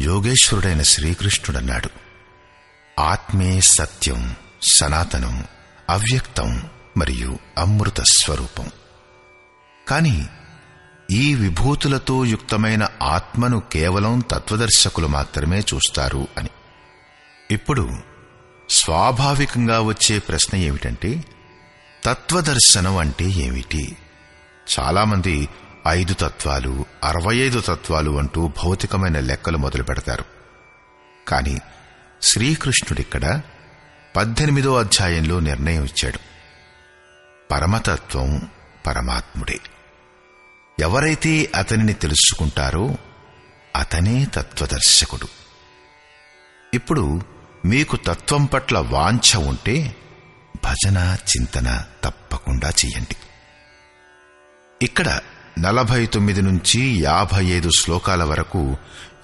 [0.00, 1.90] యోగేశ్వరుడైన శ్రీకృష్ణుడన్నాడు.
[3.00, 4.36] ఆత్మే సత్యం
[4.72, 5.44] సనాతనం
[5.90, 6.62] అవ్యక్తం
[6.96, 8.70] మరియు అమృత స్వరూపం.
[9.88, 10.26] కాని
[11.10, 16.50] ఈ విభూతులతో యుక్తమైన ఆత్మను కేవలం తత్వదర్శకులు మాత్రమే చూస్తారు అని.
[17.50, 17.90] ఇప్పుడు
[18.70, 21.24] స్వాభావికంగా వచ్చే ప్రశ్న ఏమిటంటే
[22.04, 23.96] తత్వదర్శనం అంటే ఏమిటి?
[24.78, 25.48] చాలామంది
[25.88, 30.24] ఐదు తత్వాలు అరవై ఐదు తత్వాలు అంటూ భౌతికమైన లెక్కలు మొదలు పెడతారు.
[31.28, 31.60] కాని
[32.22, 33.40] శ్రీకృష్ణుడిక్కడ
[34.16, 36.18] పద్దెనిమిదో అధ్యాయంలో నిర్ణయం ఇచ్చాడు.
[37.50, 38.48] పరమతత్వం
[38.86, 39.60] పరమాత్ముడే.
[40.80, 42.96] ఎవరైతే అతనిని తెలుసుకుంటారో
[43.76, 45.28] అతనే తత్వదర్శకుడు.
[46.74, 47.22] ఇప్పుడు
[47.64, 49.96] మీకు తత్వం పట్ల వాంఛ ఉంటే
[50.56, 53.16] భజన చింతన తప్పకుండా చెయ్యండి.
[54.82, 55.20] ఇక్కడ
[55.58, 58.76] నలభై తొమ్మిది నుంచి యాభై ఐదు శ్లోకాల వరకు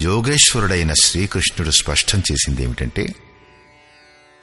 [0.02, 3.06] యోగేశ్వరుడైన శ్రీకృష్ణుడు స్పష్టం చేసింది ఏమిటంటే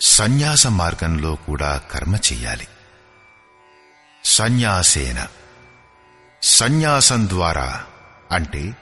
[0.01, 2.67] సన్యాస మార్గంలో కూడా కర్మ చెయ్యాలి.
[4.23, 5.27] సన్యాసేన
[6.43, 7.83] సన్యాసం ద్వారా
[8.31, 8.75] అంటే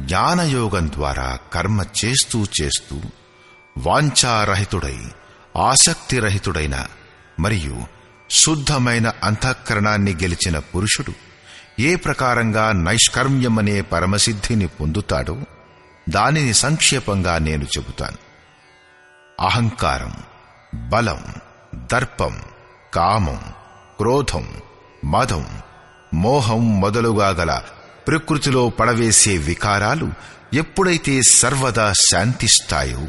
[0.00, 3.00] జ్ఞానయోగం ద్వారా కర్మ చేస్తూ చేస్తూ
[3.78, 4.98] వాంఛారహితుడై
[5.56, 6.86] ఆసక్తిరహితుడైన
[7.38, 7.82] మరియు
[8.30, 11.12] శుద్ధమైన అంతఃకరణాన్ని గెలిచిన పురుషుడు
[11.80, 15.36] ఏ ప్రకారంగా నైష్కర్మ్యమనే పరమసిద్ధిని పొందుతాడో
[16.08, 18.16] దానిని సంక్షేపంగా నేను చెబుతాను.
[19.40, 20.14] అహంకారం
[20.88, 21.24] బలం
[21.92, 22.42] దర్పం
[22.94, 23.40] కామం
[23.98, 24.46] క్రోధం
[25.04, 25.46] మదం
[26.14, 27.62] మోహం మొదలుగా గల
[28.06, 30.08] ప్రకృతిలో పడవేసే వికారాలు
[30.54, 33.06] ఎప్పుడైతే సర్వదా శాంతిస్తాయో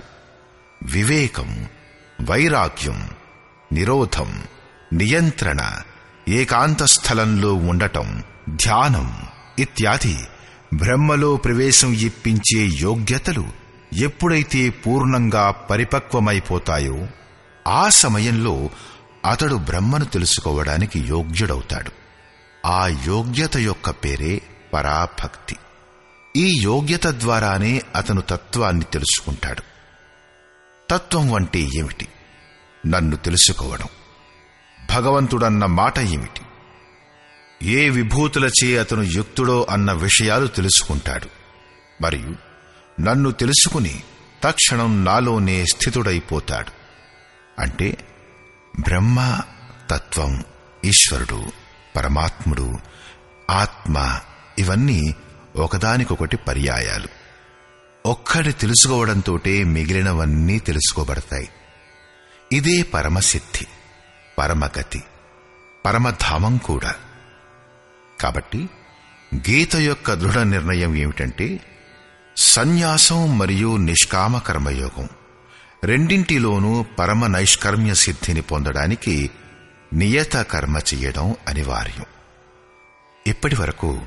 [0.84, 1.68] వివేకం
[2.22, 3.10] వైరాగ్యం
[3.72, 4.44] నిరోధం
[4.94, 5.72] నియంత్రణ
[6.28, 9.22] ఏకాంత స్థలంలో ఉండటం ధ్యానం
[9.60, 10.18] ఇత్యాది
[10.74, 13.46] బ్రహ్మలో ప్రవేశం ఇప్పించే యోగ్యతలు
[13.94, 17.08] ఎప్పుడైతే పూర్ణంగా పరిపక్వమైపోతాయో
[17.68, 18.70] ఆ సమయంలో
[19.26, 21.92] అతడు బ్రహ్మను తెలుసుకోవడానికి యోగ్యుడవుతాడు.
[22.66, 24.42] ఆ యోగ్యత యొక్క పేరే
[24.74, 25.58] పరాభక్తి.
[26.36, 29.62] ఈ యోగ్యత ద్వారానే అతను తత్వాన్ని తెలుసుకుంటాడు.
[30.90, 32.08] తత్వం అంటే ఏమిటి?
[32.88, 33.88] నన్ను తెలుసుకోవడం.
[34.96, 36.42] భగవంతుడన్న మాట ఏమిటి?
[37.70, 41.28] ఏ విభూతులచే అతను యుక్తుడో అన్న విషయాలు తెలుసుకుంటాడు.
[42.02, 42.36] మరియు
[43.02, 44.04] నన్ను తెలుసుకుని
[44.44, 46.72] తక్షణం నాలోనే స్థితుడైపోతాడు.
[47.62, 47.98] అంటే
[48.80, 49.42] బ్రహ్మ
[49.90, 50.44] తత్వం
[50.86, 51.44] ఈశ్వరుడు
[51.96, 52.74] పరమాత్ముడు
[53.52, 54.20] ఆత్మ
[54.60, 55.16] ఇవన్నీ
[55.56, 57.08] ఒకదానికొకటి పర్యాయాలు.
[58.06, 61.50] ఒక్కడి తెలుసుకోవడంతోటే మిగిలినవన్నీ తెలుసుకోబడతాయి.
[62.52, 63.68] ఇదే పరమసిద్ధి
[64.38, 65.04] పరమగతి
[65.86, 66.96] పరమధామం కూడా.
[68.22, 68.70] కాబట్టి
[69.36, 71.60] గీత యొక్క దృఢ నిర్ణయం ఏమిటంటే
[72.38, 75.10] సన్యాసం మరియు నిష్కామ కర్మయోగం
[75.84, 79.32] రెండింటిలోనూ పరమ నైష్కర్మ్య సిద్ధిని పొందడానికి
[79.94, 82.06] నియత కర్మ చెయ్యడం అనివార్యం.
[83.28, 84.02] ఇప్పటి వరకు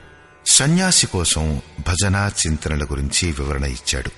[0.46, 4.10] సన్యాసి కోసం భజన చింతనల గురించి వివరణ ఇచ్చాడు.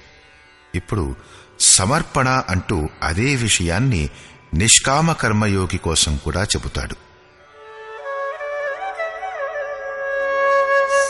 [0.75, 1.17] ఇప్పుడు
[1.61, 4.11] సమర్పణ అంటూ అదే విషయాన్ని
[4.55, 6.97] నిష్కామకర్మయోగి కోసం కూడా చెబుతాడు.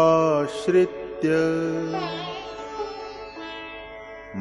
[0.00, 1.30] बुद्धियोगमुपाश्रित्य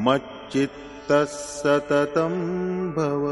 [0.06, 2.36] मच्चित्तः सततं
[2.98, 3.24] भव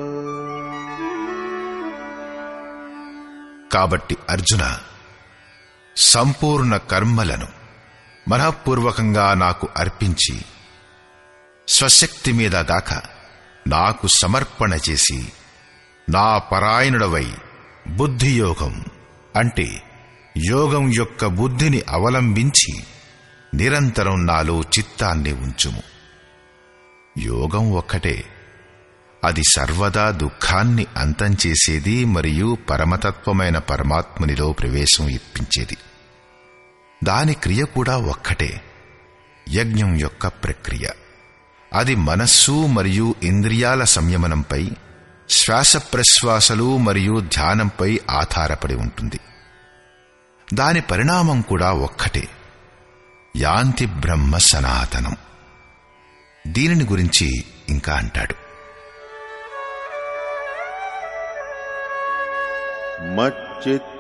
[3.71, 4.63] కాబట్టి అర్జున
[5.95, 7.47] సంపూర్ణ కర్మలను
[8.27, 10.35] మనఃపూర్వకంగా నాకు అర్పించి
[11.67, 12.89] స్వశక్తి మీద గాక
[13.68, 15.32] నాకు సమర్పణ చేసి
[16.10, 17.32] నా పరాయణుడవై
[17.88, 18.84] బుద్ధియోగం
[19.36, 19.82] అంటే
[20.46, 22.84] యోగం యొక్క బుద్ధిని అవలంబించి
[23.54, 25.82] నిరంతరం నాలో చిత్తాన్ని ఉంచుము.
[27.18, 28.24] యోగం ఒక్కటే.
[29.24, 35.76] అది సర్వదా దుఃఖాన్ని అంతం చేసేది మరియు పరమతత్వమైన పరమాత్మునిలో ప్రవేశం ఇప్పించేది.
[37.04, 38.60] దాని క్రియ కూడా ఒక్కటే.
[39.50, 40.88] యజ్ఞం యొక్క ప్రక్రియ.
[41.72, 44.70] అది మనస్సు మరియు ఇంద్రియాల సంయమనంపై
[45.30, 49.20] శ్వాసప్రశ్వాసలు మరియు ధ్యానంపై ఆధారపడి ఉంటుంది.
[50.54, 52.28] దాని పరిణామం కూడా ఒక్కటే.
[53.36, 55.16] యాంతి బ్రహ్మ సనాతనం.
[56.46, 58.34] దీనిని గురించి ఇంకా అంటాడు.
[63.02, 63.90] మచ్చిత్తర్వదుర్గా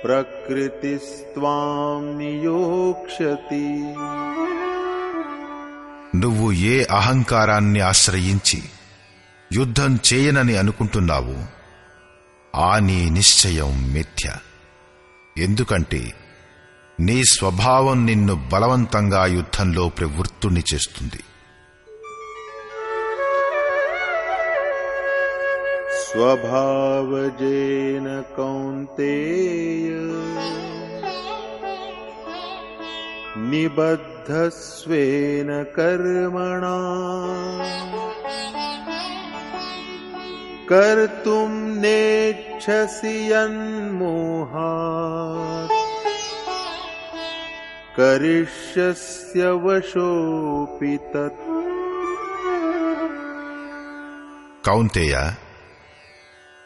[0.02, 3.66] प्रकृतिस्त्वां नियोक्ष्यति
[6.20, 8.58] నువ్వు ఏ అహంకారాన్ని ఆశ్రయించి
[9.50, 11.34] యుద్ధం చేయనని అనుకుంటున్నావు
[12.54, 14.26] ఆ నీ నిశ్చయం మిథ్య
[15.36, 16.00] ఎందుకంటే
[17.01, 21.23] నీ స్వభావం నిన్ను బలవంతంగా యుద్ధంలో ప్రవృత్తుని చేస్తుంది.
[26.05, 29.91] స్వభావజేన కౌంతేయ
[33.49, 36.77] నిబద్ధస్వేన కర్మణా
[40.71, 45.80] కర్తుం నేచ్చసి యన్మోహాత్
[47.96, 51.42] करिष्यस्य वशोऽपि तत्
[54.64, 55.16] కౌంతేయ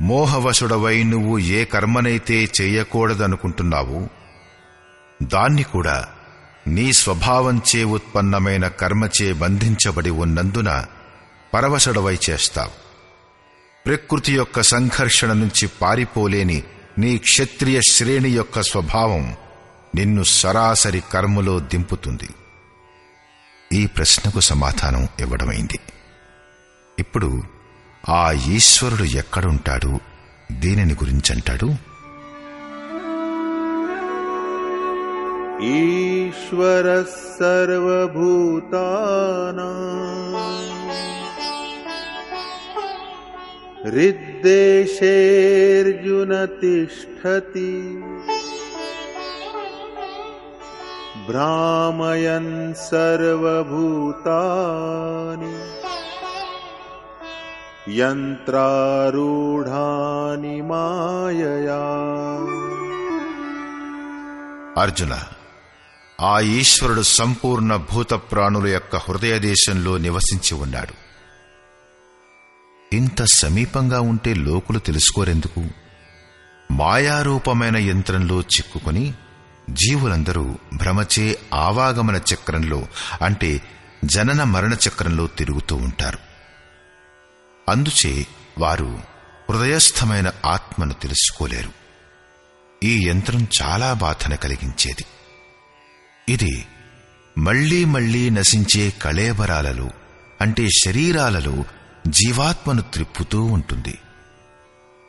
[0.00, 3.98] మోహవశుడవై నువ్వు ఏ కర్మనైతే చేయకూడదనుకుంటున్నావు
[5.20, 5.96] దాన్ని కూడా
[6.66, 10.70] నీ స్వభావంచే ఉత్పన్నమైన కర్మచే బంధించబడి ఉన్నందున
[11.52, 12.74] పరవశుడవై చేస్తావు
[13.86, 16.58] ప్రకృతి యొక్క సంఘర్షణ నుంచి పారిపోలేని
[17.02, 19.24] నీ క్షత్రియ శ్రేణి యొక్క స్వభావం
[19.94, 22.30] నిన్ను సరాసరి కర్మలో దింపుతుంది
[23.70, 25.78] ఈ ప్రశ్నకు సమాధానం ఇవ్వడమైంది
[26.98, 27.30] ఇప్పుడు
[28.04, 28.22] ఆ
[28.56, 29.92] ఈశ్వరుడు ఎక్కడుంటాడు
[30.62, 31.68] దీనిని గురించంటాడు
[35.62, 37.10] ईश्वरः
[39.72, 40.88] सर्वभूतानाम्
[45.02, 47.70] हृद्देशेऽर्जुन तिष्ठति
[51.26, 52.50] भ्रामयन्
[54.22, 55.54] सर्वभूतानि
[59.12, 61.82] यन्त्रारूढानि मायया
[64.80, 65.14] అర్జున
[66.18, 70.94] ఆ ఈశ్వరుడు సంపూర్ణ భూత ప్రాణుల యొక్క హృదయ దేశంలో నివసించి ఉన్నాడు
[72.92, 75.62] ఇంత సమీపంగా ఉంటే లోకులు తెలుసుకోరెందుకు
[76.70, 79.04] మాయారూపమైన యంత్రంలో చిక్కుకుని
[79.69, 82.87] జీవులందరూ భ్రమచే ఆవాగమన చక్రంలో
[83.21, 83.61] అంటే
[84.05, 86.17] జనన మరణ చక్రంలో తిరుగుతూ ఉంటారు.
[87.69, 88.27] అందుచే
[88.57, 88.99] వారు
[89.49, 91.71] హృదయస్థమైన ఆత్మను తెలుసుకోలేరు.
[92.83, 95.05] ఈ యంత్రం చాలా బాధన కలిగించేది.
[96.29, 96.65] ఇది
[97.37, 99.89] మళ్ళీ మళ్ళీ నశించే కళేబరాలలో
[100.41, 101.63] అంటే శరీరాలలో
[102.07, 103.99] జీవాత్మను త్రిప్పుతూ ఉంటుంది.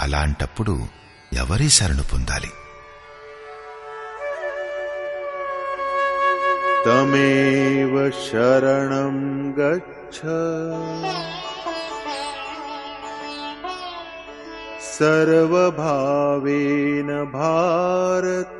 [0.00, 0.86] అలాంటప్పుడు
[1.32, 2.50] ఎవరి శరణు పొందాలి?
[6.86, 10.20] तमेव शरणं गच्छ।
[14.80, 18.58] सर्वभावेन भारत।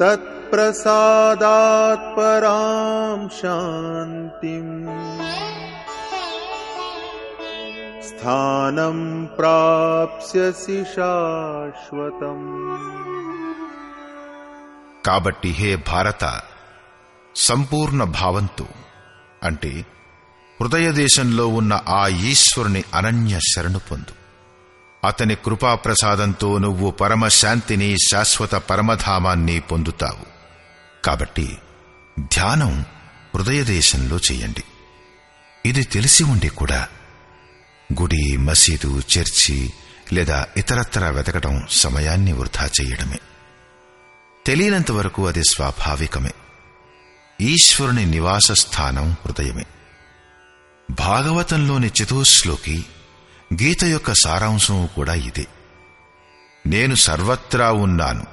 [0.00, 4.88] तत्प्रसादात् परां शान्तिम्।
[8.02, 12.78] स्थानं प्राप्स्यसि शाश्वतम्
[15.08, 16.40] కాబట్టి హే భారత
[17.36, 18.66] సంపూర్ణ భావంతో
[19.42, 19.84] అంటే
[20.60, 24.14] హృదయ దేశంలో ఉన్న ఆ ఈశ్వరుని అనన్య శరణు పొందు.
[25.06, 30.26] అతని కృపాప్రసాదంతో నువ్వు పరమశాంతిని శాశ్వత పరమధామాన్ని పొందుతావు.
[31.04, 31.58] కాబట్టి
[32.18, 32.84] ధ్యానం
[33.34, 34.64] హృదయ దేశంలో చెయ్యండి
[35.66, 36.88] ఇది తెలిసి ఉండి కూడా
[38.00, 39.72] గుడి మసీదు చర్చి
[40.12, 43.18] లేదా ఇతరత్ర వెతకడం సమయాన్ని వృధా చేయడమే.
[44.48, 46.30] తెలియనంత వరకు అది స్వాభావికమే.
[47.40, 49.64] ఈశ్వరుని నివాస స్థానం హృదయమే.
[50.90, 52.84] భాగవతంలోని చతుశ్లోకి
[53.54, 55.46] గీత యొక్క సారాంశం కూడా ఇదే.
[56.66, 58.24] నేను సర్వత్రా ఉన్నాను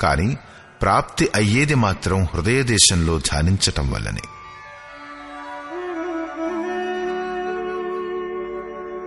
[0.00, 0.36] కాని
[0.82, 4.20] ప్రాప్తి అయ్యేది మాత్రం హృదయ దేశంలో ధ్యానించటం వల్లనే.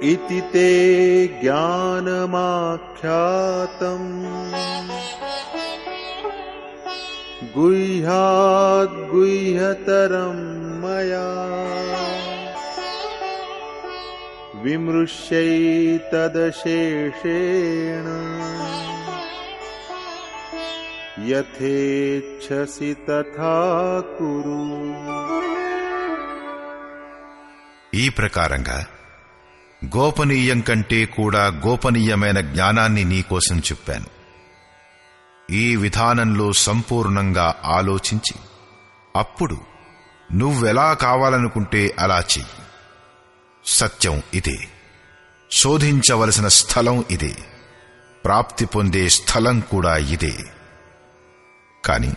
[0.07, 4.21] ఇతితే జ్ఞానమాఖ్యాతం.
[7.56, 10.44] गुह्याद्गुह्यतरम्
[10.82, 11.26] मया
[16.36, 18.06] विमृश्यैतदशेषेण
[21.30, 23.56] यथेच्छसि तथा
[24.16, 24.60] कुरु
[27.92, 28.78] ఈ ప్రకారంగా
[29.82, 34.08] గోపనీయం కంటే కూడా గోపనీయమైన జ్ఞానాన్ని నీకోసం చెప్పాను
[35.51, 38.39] ఈ విధానంలో సంపూర్ణంగా ఆలోచించి
[39.15, 39.57] అప్పుడు
[40.33, 42.45] నువ్వెలా కావాలనుకుంటే అలా చెయ్యి.
[43.65, 44.57] సత్యం ఇదే.
[45.51, 47.37] శోధించవలసిన స్థలం ఇదే.
[48.25, 50.37] ప్రాప్తి పొందే స్థలం కూడా ఇదే.
[51.85, 52.13] కాని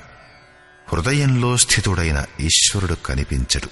[0.92, 3.68] హృదయంలో స్థితుడైన ఈశ్వరుడు కనిపించడు.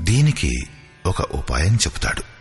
[0.00, 0.66] దీనికి
[1.06, 2.31] ఒక ఉపాయం చెబుతాడు.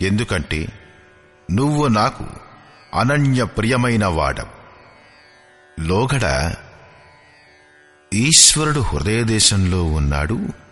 [0.05, 0.69] ఎందుకంటే
[1.53, 2.25] నువ్వు నాకు
[2.95, 4.61] అనన్య ప్రియమైన వాడవు.
[5.81, 6.55] లోగడ
[8.15, 10.70] ఈశ్వరుడు హృదయదేశంలో ఉన్నాడు.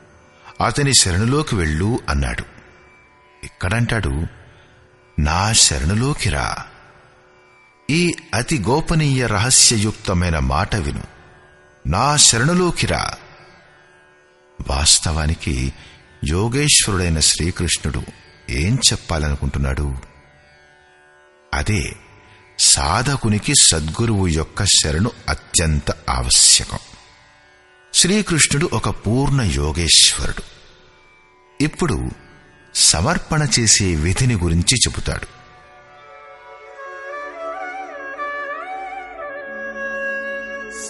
[0.60, 2.44] అతని శరణులోకి వెళ్ళు అన్నాడు.
[3.44, 4.26] ఇక్కడంటాడు
[5.18, 6.56] నా శరణులోకి రా.
[7.90, 11.02] ఈ అతి గోపనీయ రహస్యయుక్తమైన మాట విను.
[11.86, 13.10] నా శరణులోకి రా.
[14.68, 15.72] వాస్తవానికి
[16.28, 18.02] యోగేశ్వరుడైన శ్రీకృష్ణుడు
[18.50, 19.96] ఏం చెప్పాలనుకుంటున్నాడు?
[21.54, 21.96] అదే
[22.58, 26.78] సాధకునికి సద్గురువు యొక్క శరణు అత్యంత ఆవశ్యకం.
[27.94, 30.42] శ్రీకృష్ణుడు ఒక పూర్ణ యోగేశ్వరుడు.
[31.60, 32.10] ఇప్పుడు
[32.74, 35.38] సమర్పణ చేసే విధిని గురించి చెబుతాడు.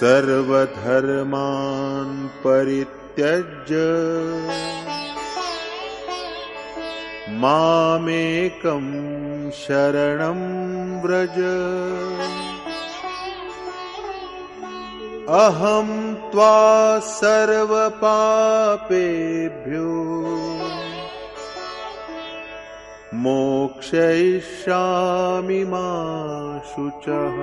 [0.01, 3.77] సర్వధర్మాన్ పరిత్యజ్య
[7.31, 8.87] మామేకం
[9.69, 11.39] శరణం వ్రజ
[15.36, 15.90] अहं
[16.32, 16.54] त्वा
[18.54, 19.90] सर्वपापेभ्यो
[24.26, 25.88] मोक्षयिष्यामि मा
[26.70, 27.36] शुचः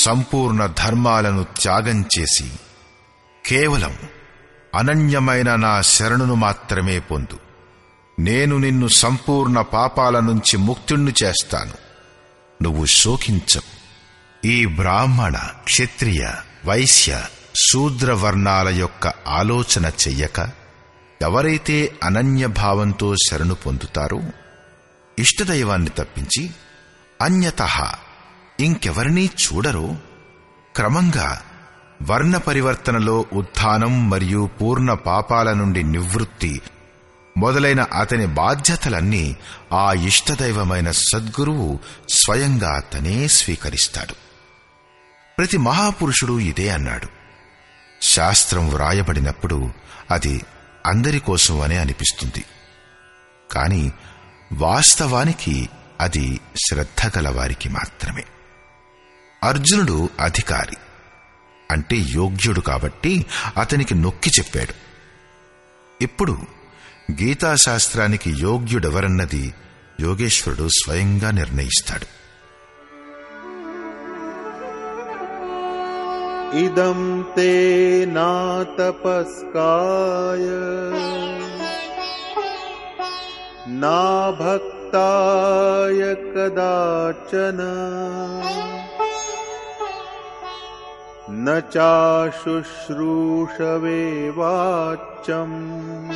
[0.00, 2.46] సంపూర్ణ ధర్మాలను త్యాగం చేసి
[3.44, 3.94] కేవలం
[4.72, 7.38] అనన్యమైన నా శరణును మాత్రమే పొందు
[8.18, 11.76] నేను నిన్ను సంపూర్ణ పాపాల నుంచి ముక్తుణ్ణి చేస్తాను
[12.60, 13.68] నువ్వు శోకించవు
[14.43, 16.31] ఈ బ్రాహ్మణ క్షత్రియ
[16.65, 17.23] వైశ్య
[17.69, 20.39] శూద్ర వర్ణాల యొక్క ఆలోచన చెయ్యక
[21.21, 24.21] ఎవరైతే అనన్య భావంతో శరణు పొందుతారో
[25.19, 26.51] ఇష్టదైవాన్ని తప్పించి
[27.21, 27.61] అన్యత
[28.59, 29.95] ఇంకెవరినీ చూడరో
[30.75, 31.41] క్రమంగా
[32.09, 36.61] వర్ణ పరివర్తనలో ఉత్థానం మరియు పూర్ణ పాపాల నుండి నివృత్తి
[37.37, 39.35] మొదలైన అతని బాధ్యతలన్నీ
[39.73, 41.79] ఆ ఇష్టదైవమైన సద్గురువు
[42.09, 44.24] స్వయంగా తనే స్వీకరిస్తాడు.
[45.37, 47.07] ప్రతి మహాపురుషుడు ఇదే అన్నాడు.
[48.01, 49.71] శాస్త్రం వ్రాయబడినప్పుడు
[50.11, 50.41] అది
[50.85, 52.45] అందరి కోసం అనే అనిపిస్తుంది.
[53.51, 53.91] కాని
[54.53, 55.69] వాస్తవానికి
[56.01, 58.23] అది శ్రద్ధ గలవారికి మాత్రమే.
[59.43, 60.77] అర్జునుడు అధికారి
[61.71, 63.25] అంటే యోగ్యుడు కాబట్టి
[63.57, 64.73] అతనికి నొక్కి చెప్పాడు.
[66.03, 66.37] ఇప్పుడు
[67.11, 69.53] గీతాశాస్త్రానికి యోగ్యుడెవరన్నది
[70.01, 72.24] యోగేశ్వరుడు స్వయంగా నిర్ణయిస్తాడు.
[76.55, 80.45] इदं ते नातपस्काय।
[83.67, 87.57] नाभक्ताय कदाचन।
[91.29, 96.11] न चाशुश्रूषवे वाच्यम्।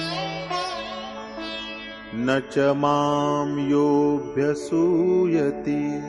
[2.16, 6.04] न च माम् योऽभ्यसूयति।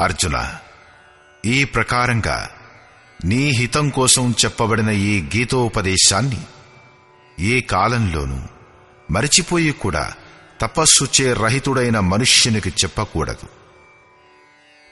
[0.00, 0.63] अर्जुनः
[1.44, 2.50] ఈ ప్రకారంగా
[3.24, 6.40] నీ హితం కోసం చెప్పబడిన ఈ గీతోపదేశాన్ని
[7.40, 8.40] ఏ కాలంలోనూ
[9.10, 10.12] మరిచిపోయి కూడా
[10.60, 13.48] తపస్సుచే రహితుడైన మనుష్యునికి చెప్పకూడదు.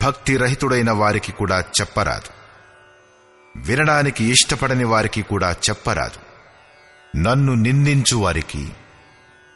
[0.03, 2.31] భక్తి రహితుడైన వారికి కూడా చెప్పరాదు.
[3.57, 6.19] వినడానికి ఇష్టపడని వారికి కూడా చెప్పరాదు.
[7.19, 8.69] నన్ను నిందించు వారికి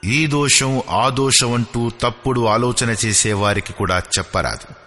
[0.04, 4.85] ఈ దోషం ఆ దోషం అంటూ తప్పుడు ఆలోచన చేసేవారికి కూడా చెప్పరాదు.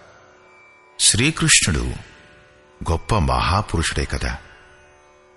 [1.00, 1.84] శ్రీకృష్ణుడు
[2.90, 4.36] గొప్ప మహాపురుషుడే కదా.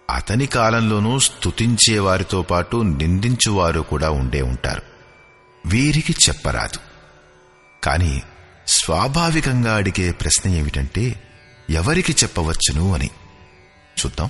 [0.10, 4.82] అతని కాలంలోనూ స్తుతించేవారితో పాటు నిందించువారు కూడా ఉండే ఉంటారు.
[5.66, 6.80] వీరికి చెప్పరాదు.
[7.84, 8.22] కాని
[8.68, 11.24] స్వాభావికంగా అడిగే ప్రశ్న ఏమిటంటే
[11.70, 13.10] ఎవరికి చెప్పవచ్చును అని.
[14.00, 14.30] చూద్దాం.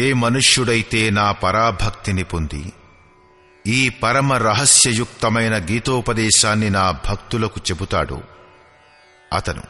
[0.00, 2.62] ఏ మనుష్యుడైతే నా పరాభక్తిని పొంది
[3.67, 8.21] ఈ పరమ రహస్యయుక్తమైన గీతోపదేశాన్ని నా భక్తులకు చెబుతాడు.
[9.33, 9.63] అతను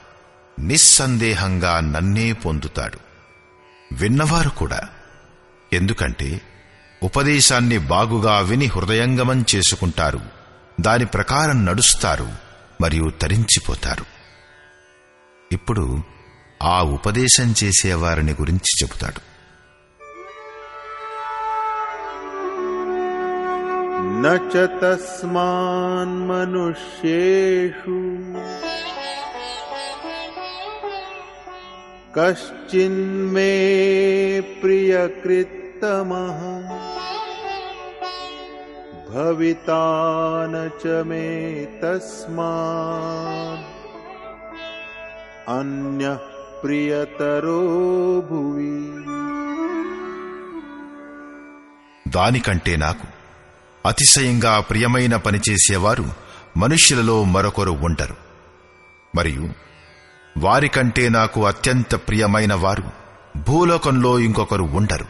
[0.60, 3.00] నిస్సందేహంగా నన్నే పొందుతాడు.
[3.92, 4.82] విన్నవారు కూడా
[5.74, 6.42] ఎందుకంటే
[7.04, 10.22] ఉపదేశాన్ని బాగుగా విని హృదయంగమం చేసుకుంటారు.
[10.82, 12.30] దాని ప్రకారం నడుస్తారు
[12.82, 14.06] మరియు తరించిపోతారు.
[15.52, 16.04] ఇప్పుడు
[16.64, 19.33] ఆ ఉపదేశం చేసేవారిని గురించి చెబుతాడు.
[24.23, 25.49] न च तस्मान्मनुष्येषु
[32.17, 33.53] कश्चिन्मे
[34.61, 36.41] प्रियकृत्तमः
[39.11, 39.85] भविता
[40.53, 41.27] न च मे
[41.83, 43.67] तस्मात्
[45.59, 46.27] अन्यः
[46.63, 47.61] प्रियतरो
[48.31, 48.75] भुवि
[52.17, 53.07] దానికంటే నాకు
[53.86, 56.14] అతిశయంగా ప్రియమైన పని చేసేవారు
[56.58, 58.16] మనుష్యులలో మరొకరు ఉంటారు
[59.16, 59.50] మరియు
[60.38, 62.84] వారికంటే నాకు అత్యంత ప్రియమైన వారు
[63.38, 65.06] భూలోకంలో ఇంకొకరు ఉండరు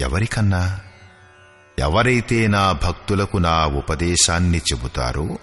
[0.00, 0.80] ఎవరికన్నా
[1.78, 5.38] ఎవరైతే నా భక్తులకు నా ఉపదేశాన్ని చెబుతారో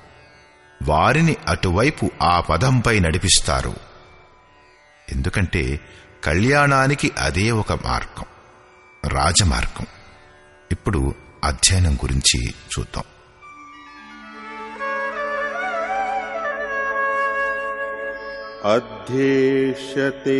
[0.83, 3.73] వారిని అటువైపు ఆ పదంపై నడిపిస్తారు.
[5.11, 5.79] ఎందుకంటే
[6.23, 8.25] కళ్యాణానికి అదే ఒక మార్గం
[9.07, 9.85] రాజమార్గం.
[10.71, 11.15] ఇప్పుడు
[11.50, 12.40] అధ్యయనం గురించి
[12.72, 13.06] చూద్దాం
[18.64, 20.36] अध्येष्यते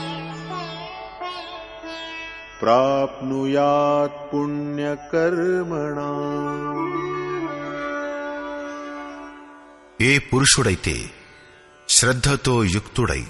[2.62, 6.12] प्राप्नुयात् पुण्यकर्मणा
[10.04, 10.94] ఏ పురుషుడైతే
[11.88, 13.22] శ్రద్ధతో యుక్తుడై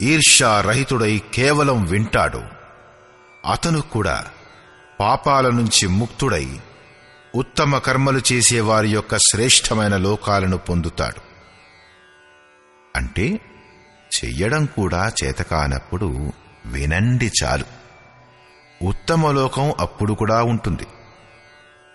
[0.00, 2.42] ఈర్ష్యారహితుడై కేవలం వింటాడో
[3.44, 4.16] అతను కూడా
[4.98, 6.46] పాపాల నుంచి ముక్తుడై
[7.34, 11.20] ఉత్తమ కర్మలు చేసేవారి యొక్క శ్రేష్టమైన లోకాలను పొందుతాడు
[12.97, 13.39] అంటే
[14.17, 16.33] చెయ్యడం కూడా చేతకానప్పుడు
[16.65, 17.65] వినండి చాలు.
[18.81, 20.87] ఉత్తమలోకం అప్పుడు కూడా ఉంటుంది.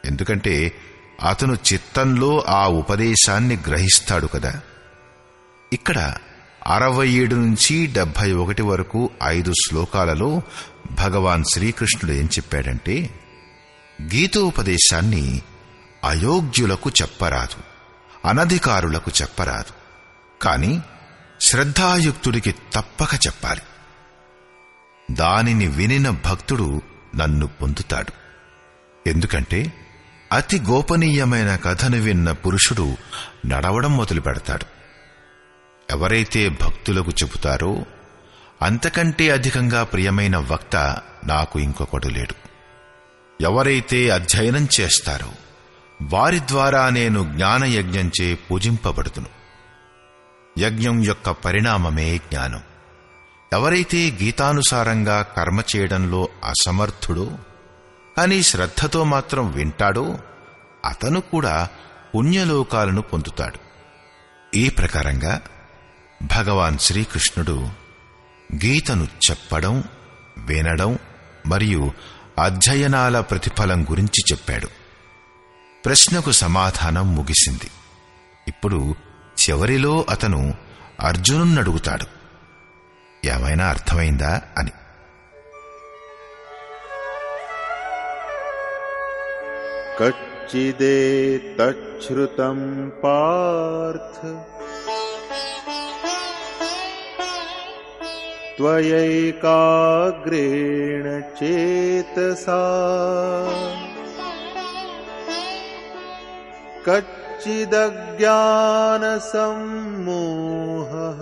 [0.05, 0.73] ఎందుకంటే
[1.23, 4.61] అతను చిత్తంలో ఆ ఉపదేశాన్ని గ్రహిస్తాడు కదా.
[5.73, 6.15] ఇక్కడ
[6.67, 10.43] అరవై ఏడు నుంచి డెబ్భై ఒకటి వరకు ఐదు శ్లోకాలలో
[10.91, 13.11] భగవాన్ శ్రీకృష్ణుడు ఏం చెప్పాడంటే
[14.03, 15.43] గీతోపదేశాన్ని
[16.05, 17.61] అయోగ్యులకు చెప్పరాదు
[18.29, 19.73] అనధికారులకు చెప్పరాదు.
[20.43, 20.83] కానీ
[21.43, 23.61] శ్రద్ధాయుక్తుడికి తప్పక చెప్పాలి.
[25.11, 26.83] దానిని వినిన భక్తుడు
[27.17, 28.13] నన్ను పొందుతాడు.
[29.09, 29.73] ఎందుకంటే
[30.33, 32.97] అతి గోపనీయమైన కథను విన్న పురుషుడు
[33.47, 34.65] నడవడం మొదలు పెడతాడు
[35.91, 37.85] ఎవరైతే భక్తులకు చెబుతారో
[38.63, 40.77] అంతకంటే అధికంగా ప్రియమైన వక్త
[41.25, 42.35] నాకు ఇంకొకడు లేడు.
[43.43, 45.33] ఎవరైతే అధ్యయనం చేస్తారో
[46.03, 49.42] వారి ద్వారా నేను జ్ఞానయజ్ఞంచే పూజింపబడుతును
[50.59, 52.61] యజ్ఞం యొక్క పరిణామమే జ్ఞానం.
[53.53, 57.39] ఎవరైతే గీతానుసారంగా కర్మ చేయడంలో అసమర్థుడో
[58.17, 60.19] కానీ శ్రద్ధతో మాత్రం వింటాడో
[60.85, 61.69] అతను కూడా
[62.15, 63.59] పుణ్యలోకాలను పొందుతాడు.
[64.57, 65.41] ఈ ప్రకారంగా
[66.23, 67.69] భగవాన్ శ్రీకృష్ణుడు
[68.55, 69.85] గీతను చెప్పడం
[70.39, 70.99] వినడం
[71.47, 71.93] మరియు
[72.39, 74.69] అధ్యయనాల ప్రతిఫలం గురించి చెప్పాడు.
[75.85, 77.71] ప్రశ్నకు సమాధానం ముగిసింది.
[78.49, 78.95] ఇప్పుడు
[79.42, 80.42] చివరిలో అతను
[81.10, 82.08] అర్జునుని అడుగుతాడు
[83.24, 84.74] ఏమైనా అర్థమైందా అని
[91.50, 92.64] कच्चिदेतच्छ्रुतम्
[93.02, 94.18] पार्थ
[99.70, 101.06] त्वयैकाग्रेण
[101.40, 102.62] चेतसा
[109.88, 111.20] कच्चिदज्ञानसम्मोहः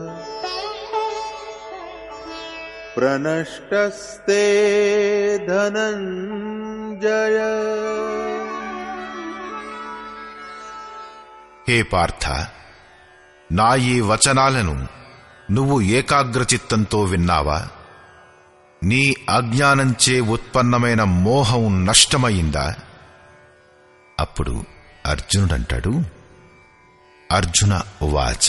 [2.95, 4.43] प्रनष्टस्ते
[5.49, 7.38] धनञ्जय
[11.67, 12.26] హే పార్థ
[13.49, 14.76] నా ఈ వచనాలను
[15.51, 17.57] నువ్వు ఏకాగ్రచిత్తంతో విన్నావా
[18.81, 22.65] నీ అజ్ఞానంచే ఉత్పన్నమైన మోహం నష్టమయిందా
[24.17, 24.55] అప్పుడు
[25.05, 25.93] అర్జునుడంటాడు
[27.30, 28.47] అర్జున ఉవాచ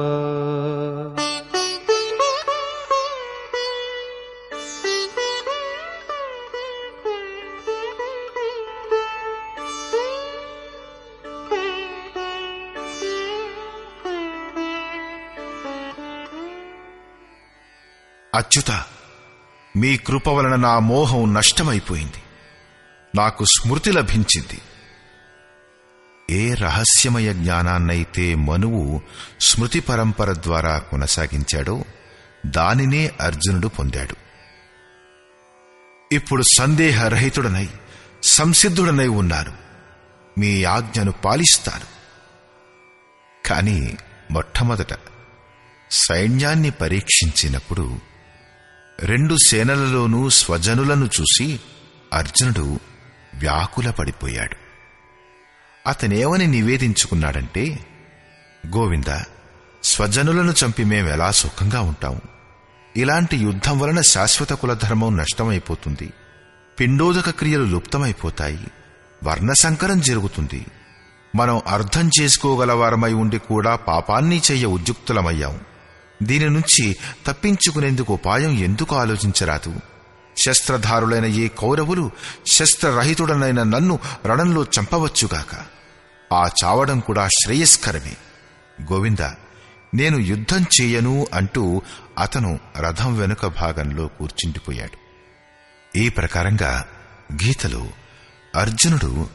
[18.35, 18.85] అచ్యుత
[19.77, 22.23] మీ కృప వలన నా మోహం నష్టమైపోయింది.
[23.17, 24.59] నాకు స్మృతి లభించింది.
[26.31, 29.03] ఏ రహస్యమయ జ్ఞానాన్నైతే మనువు
[29.41, 31.85] స్మృతి పరంపర ద్వారా కొనసాగించాడో
[32.47, 34.17] దానినే అర్జునుడు పొందాడు.
[36.15, 37.69] ఇప్పుడు సందేహరహితుడనై
[38.23, 39.53] సంసిద్ధుడనై ఉన్నాను
[40.39, 41.87] మీ ఆజ్ఞను పాలిస్తాను
[43.47, 43.97] కాని
[44.31, 44.99] మొట్టమొదట
[45.91, 48.08] సైన్యాన్ని పరీక్షించినప్పుడు
[49.01, 51.61] రెండు సేనలలోనూ స్వజనులను చూసి
[52.13, 52.81] అర్జునుడు
[53.35, 54.57] వ్యాకుల పడిపోయాడు
[55.89, 57.87] అతనేమని నివేదించుకున్నాడంటే
[58.67, 59.19] గోవింద
[59.85, 62.21] స్వజనులను చంపి మేమెలా సుఖంగా ఉంటాం
[62.97, 66.13] ఇలాంటి యుద్ధం వలన శాశ్వత కులధర్మం నష్టమైపోతుంది.
[66.81, 68.67] పిండోదక క్రియలు లుప్తమైపోతాయి.
[69.25, 70.67] వర్ణసంకరం జరుగుతుంది.
[71.37, 75.61] మనం అర్థం చేసుకోగలవారమై ఉండి కూడా పాపాన్ని చెయ్య ఉద్యుక్తులమయ్యాం.
[76.23, 76.97] దీని నుంచి
[77.27, 79.81] తప్పించుకునేందుకు ఉపాయం ఎందుకు ఆలోచించరాదు?
[80.37, 82.11] శస్త్రధారులైన ఏ కౌరవులు
[82.47, 85.55] శస్త్రరహితుడనైన నన్ను రణంలో చంపవచ్చుగాక.
[86.33, 88.17] ఆ చావడం కూడా శ్రేయస్కరమే.
[88.83, 89.31] గోవింద
[89.95, 91.83] నేను యుద్ధం చేయను అంటూ
[92.19, 95.09] అతను రథం వెనుక భాగంలో కూర్చుండిపోయాడు.
[95.99, 96.85] ఈ ప్రకారంగా
[97.33, 97.87] గీతలో
[98.57, 99.29] అర్జునుడు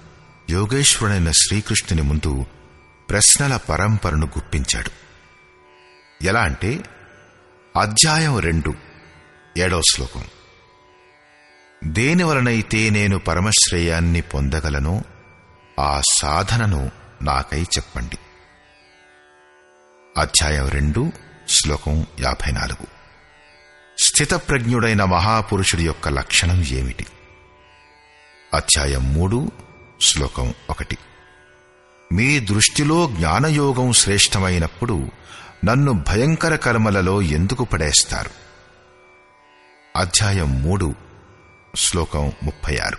[0.50, 2.46] యోగేశ్వరుడైన శ్రీకృష్ణుని ముందు
[3.10, 5.03] ప్రశ్నల పరంపరను గుప్పించాడు.
[6.24, 6.84] ఎలా అంటే
[7.78, 8.74] అధ్యాయం రెండు
[9.58, 10.24] ఏడవ శ్లోకం.
[11.84, 15.02] దేనివలనైతే నేను పరమశ్రేయాన్ని పొందగలనో
[15.80, 16.92] ఆ సాధనను
[17.22, 18.18] నాకై చెప్పండి.
[20.18, 21.12] అధ్యాయం రెండు
[21.50, 22.88] శ్లోకం యాభై నాలుగు.
[24.04, 27.06] స్థితప్రజ్ఞుడైన మహాపురుషుడి యొక్క లక్షణం ఏమిటి?
[28.54, 29.52] అధ్యాయం మూడు
[30.02, 30.98] శ్లోకం ఒకటి.
[32.12, 35.23] మీ దృష్టిలో జ్ఞానయోగం శ్రేష్టమైనప్పుడు
[35.64, 38.30] నన్ను భయంకర కర్మలలో ఎందుకు పడేస్తారు?
[39.96, 40.96] అధ్యాయం మూడు
[41.76, 42.98] శ్లోకం ముప్పై ఆరు.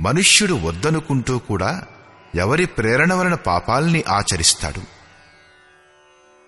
[0.00, 1.86] మనుష్యుడు వద్దనుకుంటూ కూడా
[2.34, 4.82] ఎవరి ప్రేరణ వలన పాపాల్ని ఆచరిస్తాడు.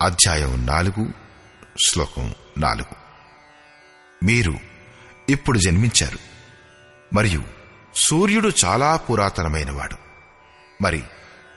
[0.01, 1.09] అధ్యాయం నాలుగు
[1.85, 2.95] శ్లోకం నాలుగు.
[4.25, 4.53] మీరు
[5.29, 6.19] ఇప్పుడు జన్మించారు.
[7.13, 7.43] మరియు
[7.95, 9.97] సూర్యుడు చాలా పురాతనమైనవాడు.
[10.81, 11.03] మరి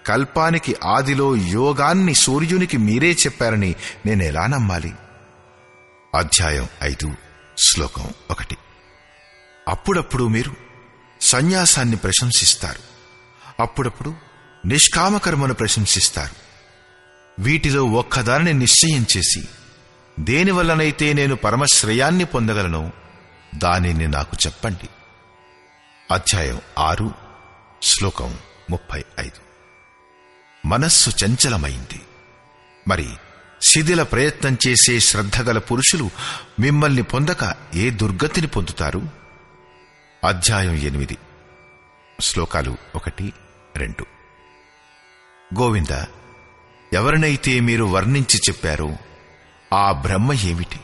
[0.07, 3.75] కల్పానికి ఆదిలో యోగాన్ని సూర్యునికి మీరే చెప్పారని
[4.07, 4.93] నేనెలా నమ్మాలి?
[6.15, 7.15] అధ్యాయం ఐదు
[7.59, 8.57] శ్లోకం ఒకటి.
[9.69, 10.57] అప్పుడప్పుడు మీరు
[11.21, 12.81] సన్యాసాన్ని ప్రశంసిస్తారు.
[13.63, 14.15] అప్పుడప్పుడు
[14.67, 16.35] నిష్కామకర్మను ప్రశంసిస్తారు.
[17.43, 19.49] వీటిలో ఒక్కదానిని నిశ్చయం చేసి
[20.21, 22.93] దేనివల్లనైతే నేను పరమశ్రేయాన్ని పొందగలను
[23.55, 24.89] దానిని నాకు చెప్పండి.
[26.11, 27.15] అధ్యాయం ఆరు
[27.83, 28.39] శ్లోకం
[28.71, 29.46] ముప్పై ఐదు.
[30.67, 32.03] మనస్సు చంచలమైంది.
[32.89, 33.09] మరి
[33.63, 36.11] శిథిల ప్రయత్నం చేసే శ్రద్ధగల పురుషులు
[36.61, 39.03] మిమ్మల్ని పొందక ఏ దుర్గతిని పొందుతారు?
[40.25, 41.17] అధ్యాయం ఎనిమిది.
[42.21, 43.33] శ్లోకాలు ఒకటి
[43.77, 44.07] రెండు.
[45.59, 46.05] గోవింద
[46.93, 48.97] ఎవరినైతే మీరు వర్ణించి చెప్పారో
[49.73, 50.81] ఆ బ్రహ్మ ఏమిటి?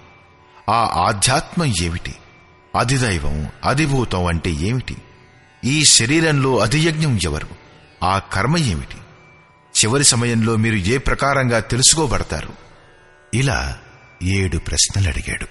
[0.70, 2.14] ఆ ఆధ్యాత్మం ఏమిటి?
[2.78, 4.96] అధిదైవం అధిభూతం అంటే ఏమిటి?
[5.64, 7.48] ఈ శరీరంలో అధియజ్ఞం ఎవరు?
[8.04, 8.96] ఆ కర్మ ఏమిటి?
[9.84, 12.54] చివరి సమయంలో మీరు ఏ ప్రకారంగా తెలుసుకోబడతారు?
[13.34, 13.78] ఇలా
[14.22, 15.46] ఏడు ప్రశ్నలు అడిగాడు.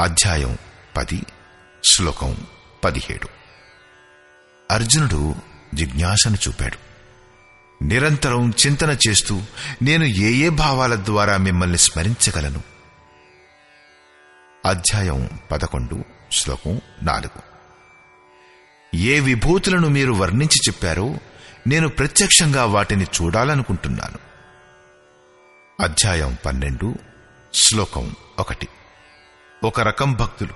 [0.00, 0.58] అధ్యాయం
[0.96, 1.22] పది
[1.84, 2.36] శ్లోకం
[2.84, 3.28] పదిహేడు.
[4.70, 5.34] అర్జునుడు
[5.74, 6.78] జిజ్ఞాసను చూపాడు.
[7.84, 9.42] నిరంతరం చింతన చేస్తూ
[9.82, 12.62] నేను ఏ ఏ భావాల ద్వారా మిమ్మల్ని స్మరించగలను?
[14.64, 17.54] అధ్యాయం పదకొండు శ్లోకం నాలుగు.
[18.96, 21.14] ఏ విభూతులను మీరు వర్ణించి చెప్పారో
[21.66, 24.18] నేను ప్రత్యక్షంగా వాటిని చూడాలనుకుంటున్నాను.
[25.82, 26.94] అధ్యాయం పన్నెండు
[27.54, 28.68] శ్లోకం ఒకటి.
[29.64, 30.54] ఒక రకం భక్తులు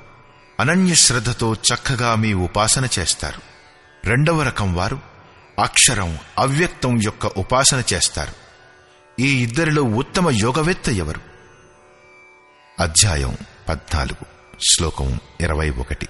[0.61, 3.43] అనన్య శ్రద్ధతో చక్కగా మీ ఉపాసన చేస్తారు.
[4.05, 5.01] రెండవ రకం వారు
[5.59, 8.33] అక్షరం అవ్యక్తం యొక్క ఉపాసన చేస్తారు.
[9.21, 11.21] ఈ ఇద్దరిలో ఉత్తమ యోగవేత్త ఎవరు?
[12.81, 13.37] అధ్యాయం
[13.69, 14.27] పద్నాలుగు
[14.71, 16.09] శ్లోకం ఇరవై ఒకటి.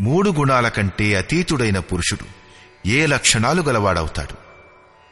[0.00, 2.37] మూడు గుణాల కంటే అతీతుడైన పురుషుడు
[2.86, 4.34] ఏ లక్షణాలు గలవాడవుతాడు?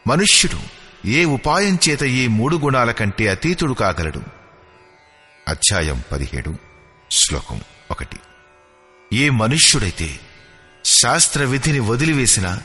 [0.08, 0.60] మనుష్యుడు
[1.08, 4.22] ఏ ఉపాయం చేత ఈ మూడు గుణాల కంటే అతీతుడు కాగలడు?
[5.48, 6.54] అధ్యాయం పదిహేడు
[7.10, 7.60] శ్లోకం
[7.90, 8.16] ఒకటి.
[9.12, 10.20] ఏ మనుష్యుడైతే
[10.84, 12.58] శాస్త్ర విధిని వదిలివేసిన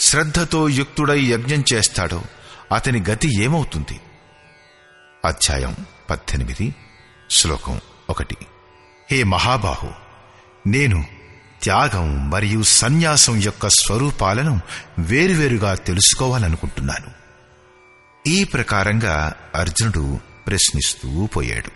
[0.00, 2.22] శ్రద్ధతో యుక్తుడై యజ్ఞం చేస్తాడో
[2.74, 4.00] అతని గతి ఏమవుతుంది?
[5.24, 5.76] అధ్యాయం
[6.10, 6.74] పద్దెనిమిది
[7.30, 7.80] శ్లోకం
[8.10, 8.36] ఒకటి.
[9.10, 9.90] హే మహాబాహు
[10.66, 11.17] నేను
[11.62, 14.60] త్యాగం మరియు సన్యాసం యొక్క స్వరూపాలను
[14.98, 17.18] వేరువేరుగా తెలుసుకోవాలనుకుంటున్నాను.
[18.28, 21.70] ఈ ప్రకారంగా అర్జునుడు ప్రశ్నిస్తూ పోయాడు.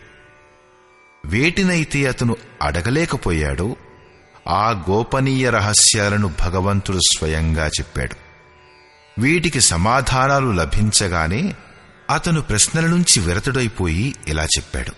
[1.26, 3.76] వేటినైతే అతను అడగలేకపోయాడో
[4.48, 8.16] ఆ గోపనీయ రహస్యాలను భగవంతుడు స్వయంగా చెప్పాడు.
[9.20, 11.54] వీటికి సమాధానాలు లభించగానే
[12.10, 14.92] అతను ప్రశ్నల నుంచి విరతుడైపోయి ఇలా చెప్పాడు.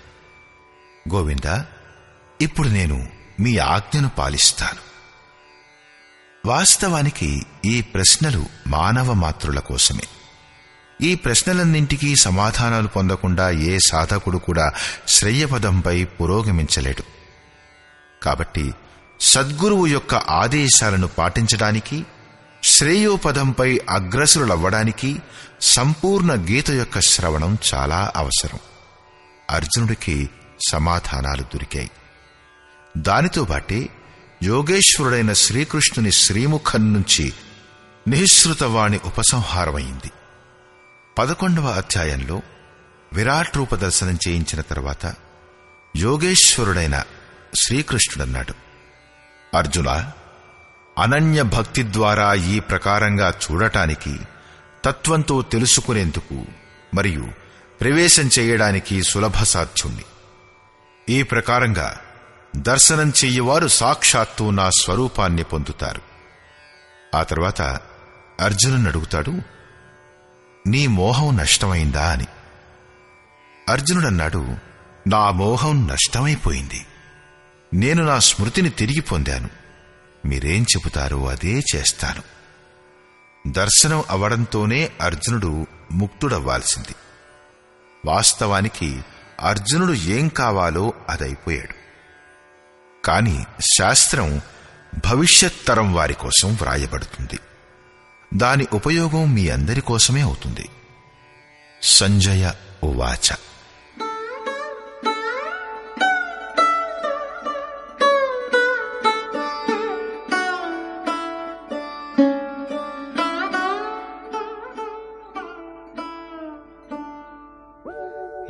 [1.14, 1.60] గోవింద
[2.40, 4.94] ఇప్పుడు నేను మీ ఆజ్ఞను పాలిస్తాను.
[6.48, 10.02] వాస్తవానికి ఈ ప్రశ్నలు మానవ మాతృల కోసమే.
[11.00, 14.72] ఈ ప్రశ్నలన్నింటికీ సమాధానాలు పొందకుండా ఏ సాధకుడు కూడా
[15.08, 17.02] శ్రేయపదంపై పురోగమించలేడు.
[18.22, 18.74] కాబట్టి
[19.20, 22.06] సద్గురువు యొక్క ఆదేశాలను పాటించడానికి
[22.64, 25.22] శ్రేయోపదంపై అగ్రసులవ్వడానికి
[25.60, 28.58] సంపూర్ణ గీత యొక్క శ్రవణం చాలా అవసరం.
[29.50, 30.30] అర్జునుడికి
[30.68, 31.90] సమాధానాలు దొరికాయి.
[32.96, 33.88] దానితో బాటే
[34.42, 37.32] యోగేశ్వరుడైన శ్రీకృష్ణుని శ్రీముఖం నుంచి
[38.08, 40.10] నిహిశ్రుతవాణి ఉపసంహారమైంది.
[41.18, 42.42] పదకొండవ అధ్యాయంలో
[43.12, 45.14] విరాట్ రూప దర్శనం చేయించిన తర్వాత
[45.96, 47.02] యోగేశ్వరుడైన
[47.54, 48.54] శ్రీకృష్ణుడన్నాడు.
[49.56, 50.10] అర్జున
[50.98, 54.18] అనన్య భక్తి ద్వారా ఈ ప్రకారంగా చూడటానికి
[54.84, 56.44] తత్వంతో తెలుసుకునేందుకు
[56.94, 57.28] మరియు
[57.80, 60.04] ప్రవేశం చేయడానికి సులభ సాధ్యుణ్ణి.
[61.08, 62.00] ఈ ప్రకారంగా
[62.56, 66.00] దర్శనం చెయ్యవారు సాక్షాత్తు నా స్వరూపాన్ని పొందుతారు.
[67.14, 67.62] ఆ తర్వాత
[68.40, 69.38] అర్జునుని అడుగుతాడు
[70.66, 72.10] నీ మోహం నష్టమైందా?
[72.10, 72.26] అని.
[73.68, 74.56] అర్జునుడన్నాడు
[75.06, 76.86] నా మోహం నష్టమైపోయింది.
[77.74, 79.48] నేను నా స్మృతిని తిరిగి పొందాను.
[80.26, 82.22] మీరేం చెబుతారో అదే చేస్తాను.
[83.52, 86.94] దర్శనం అవడంతోనే అర్జునుడు ముక్తుడవ్వాల్సింది.
[88.06, 89.04] వాస్తవానికి
[89.40, 91.83] అర్జునుడు ఏం కావాలో అదైపోయాడు.
[93.03, 94.41] కాని శాస్త్రం
[95.05, 97.39] భవిష్యత్ తరం వారి కోసం వ్రాయబడుతుంది
[98.33, 100.69] దాని ఉపయోగం మీ అందరి కోసమే అవుతుంది
[101.81, 102.51] సంజయ
[102.83, 103.33] ఉవాచ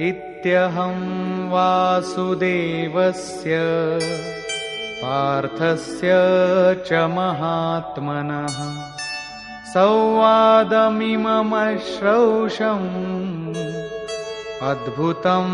[0.01, 0.99] इत्यहं
[1.49, 3.55] वासुदेवस्य
[5.03, 6.09] पार्थस्य
[6.87, 8.57] च महात्मनः
[11.51, 12.87] संवादमिममश्रौषम्
[14.69, 15.47] अद्भुतं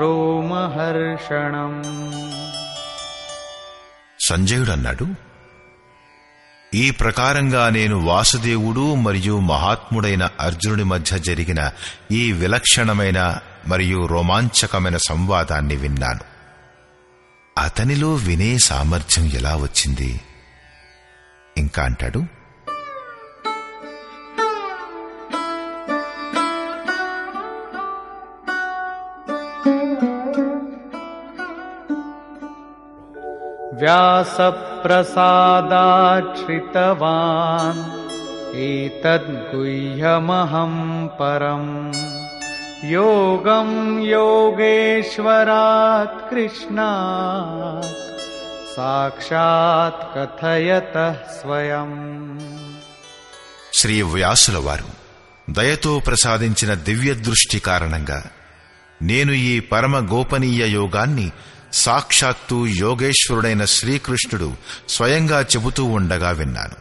[0.00, 1.78] रोमहर्षणम्
[4.20, 5.06] సంజయుడన్నాడు
[6.72, 11.60] ఈ ప్రకారంగా నేను వాసుదేవుడు మరియు మహాత్ముడైన అర్జునుడి మధ్య జరిగిన
[12.12, 13.20] ఈ విలక్షణమైన
[13.68, 16.24] మరియు రోమాంచకమైన సంవాదాన్ని విన్నాను
[17.59, 20.21] అతనిలో వినే సామర్థ్యం ఎలా వచ్చింది?
[21.57, 22.23] ఇంకా అంటాడు
[33.73, 34.53] వ్యాస
[34.83, 37.83] ప్రసాదాశ్రితవాన్
[38.59, 41.91] ఏతద్గుహ్యమహం పరం
[42.88, 43.70] योगं
[44.86, 45.48] योगेश्वरात्
[46.30, 47.92] कृष्णात्
[48.74, 51.98] साक्षात् कथयतः स्वयम्
[53.78, 54.88] శ్రీ వ్యాసుల వారు
[55.48, 58.18] దయతో ప్రసాదించిన దివ్య దృష్టి కారణంగా
[59.00, 61.26] నేను ఈ పరమ గోపనీయ యోగాన్ని
[61.80, 64.48] సాక్షాత్తు యోగేశ్వరుడైన శ్రీకృష్ణుడు
[64.94, 66.78] స్వయంగా చెబుతూ ఉండగా విన్నాను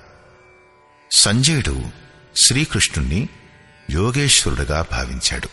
[1.11, 1.75] సంజయుడు
[2.43, 3.21] శ్రీకృష్ణుణ్ణి
[3.95, 5.49] యోగేశ్వరుడుగా భావించాడు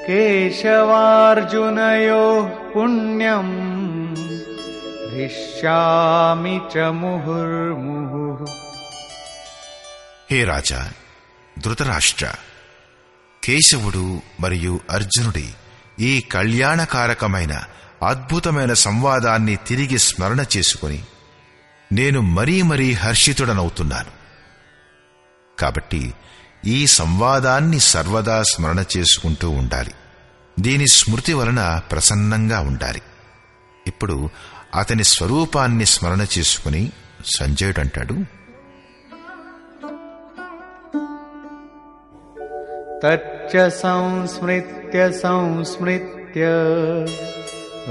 [0.08, 3.80] కేశవార్జునయో పుణ్యం
[5.20, 8.46] హరిష్యామి చ ముహుర్ముహు.
[10.32, 10.92] హే రాజా
[11.60, 12.34] ధృతరాష్ట్ర
[13.44, 15.54] కేశవుడు మరియు అర్జునుడి
[16.00, 17.64] ఈ కళ్యాణకారకమైన
[18.08, 21.04] అద్భుతమైన సంవాదాన్ని తిరిగి స్మరణ చేసుకుని
[21.92, 24.12] నేను మరీ మరీ హర్షితుడనవుతున్నాను.
[25.60, 26.14] కాబట్టి
[26.66, 29.92] ఈ సంవాదాన్ని సర్వదా స్మరణ చేసుకుంటూ ఉండాలి.
[30.60, 33.02] దీని స్మృతి వలన ప్రసన్నంగా ఉండాలి.
[33.88, 34.30] ఇప్పుడు
[34.76, 36.92] అతని స్వరూపాన్ని స్మరణ చేసుకుని
[37.26, 38.16] సంజయుడంటాడు
[43.70, 46.46] సంస్మృత్య సంస్మృత్య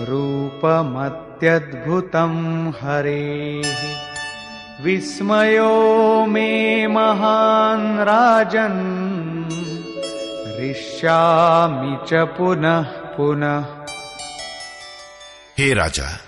[0.05, 1.15] రూపమత్యద్భుతం
[2.71, 3.63] హరే.
[4.81, 8.83] విస్మయో మే మహాన్ రాజన్
[10.59, 13.65] రిష్యామి చ పునః పునః.
[15.59, 16.19] హే రాజా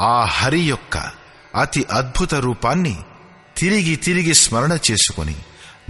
[0.00, 1.10] ఆ హరి యొక్క
[1.54, 2.96] అతి అద్భుత రూపాన్ని
[3.56, 5.36] తిరిగి తిరిగి స్మరణ చేసుకుని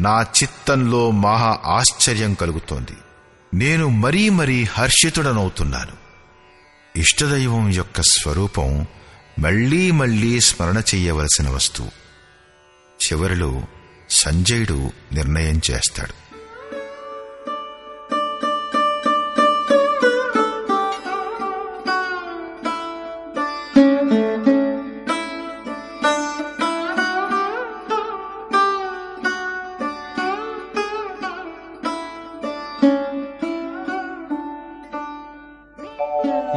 [0.00, 2.96] నా చిత్తంలో మహా ఆశ్చర్యం కలుగుతోంది.
[3.54, 5.92] నేను మరీ మరీ హర్షితుడనవుతున్నాను.
[6.98, 8.86] ఇష్టదైవం యొక్క స్వరూపం
[9.38, 11.90] మళ్ళీ మళ్ళీ స్మరణ చెయ్యవలసిన వస్తువు.
[13.04, 13.62] చివరిలో
[14.10, 16.25] సంజయుడు నిర్ణయం చేస్తాడు.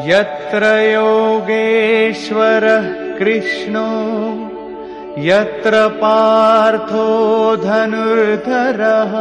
[0.09, 2.85] यत्र योगेश्वरः
[3.17, 3.87] कृष्णो
[5.29, 7.07] यत्र पार्थो
[7.63, 9.13] धनुर्धरः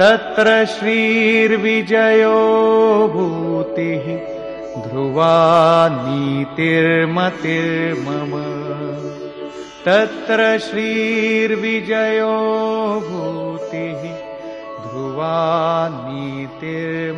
[0.00, 2.36] तत्र श्रीर्विजयो
[3.14, 4.04] भूतिः
[4.86, 5.36] ध्रुवा
[5.96, 7.02] नीतिर्मतिर्मम
[9.86, 12.34] तत्र श्रीर्विजयो
[13.08, 14.02] भूतिः
[14.86, 15.36] ध्रुवा
[16.04, 17.10] नीतिर्मतिर्मम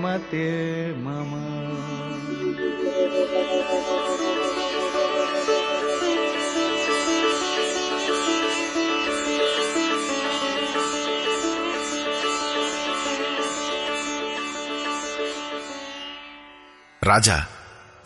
[17.05, 17.47] రాజా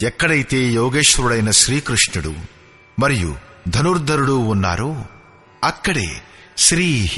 [0.03, 2.35] ఎక్కడైతే యోగేశ్వరుడైన శ్రీకృష్ణుడు
[3.01, 3.37] మరియు
[3.69, 5.05] ధనుర్ధరుడు ఉన్నారో
[5.65, 6.23] అక్కడే
[6.59, 7.11] శ్రీ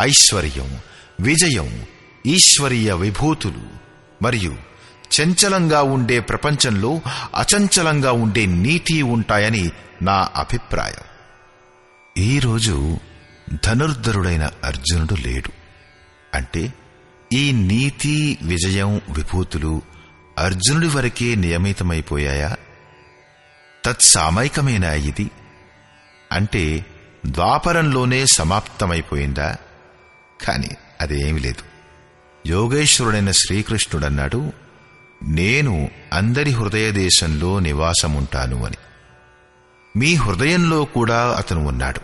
[0.00, 0.78] ఐశ్వర్యం
[1.20, 1.84] విజయం
[2.26, 3.62] ఈశ్వరీయ విభూతులు
[4.22, 4.56] మరియు
[5.20, 7.00] చంచలంగా ఉండే ప్రపంచంలో
[7.34, 9.70] అచంచలంగా ఉండే నీతి ఉంటాయని
[10.02, 11.04] నా అభిప్రాయం.
[12.18, 12.98] ఈరోజు
[13.64, 15.50] ధనుర్ధరుడైన అర్జునుడు లేడు.
[16.34, 16.74] అంటే
[17.32, 19.82] ఈ నీతి విజయం విభూతులు
[20.38, 22.56] అర్జునుడి వరకే నియమితమైపోయాయా?
[23.84, 25.30] తత్సామైకమేనా ఇది?
[26.32, 26.86] అంటే
[27.26, 29.56] ద్వాపరంలోనే సమాప్తమైపోయిందా?
[30.46, 30.68] కాని
[31.00, 31.62] అదేమీ లేదు.
[32.48, 34.52] యోగేశ్వరుడైన శ్రీకృష్ణుడన్నాడు
[35.22, 38.76] నేను అందరి హృదయదేశంలో నివాసముంటాను అని.
[39.96, 42.00] మీ హృదయంలో కూడా అతను ఉన్నాడు.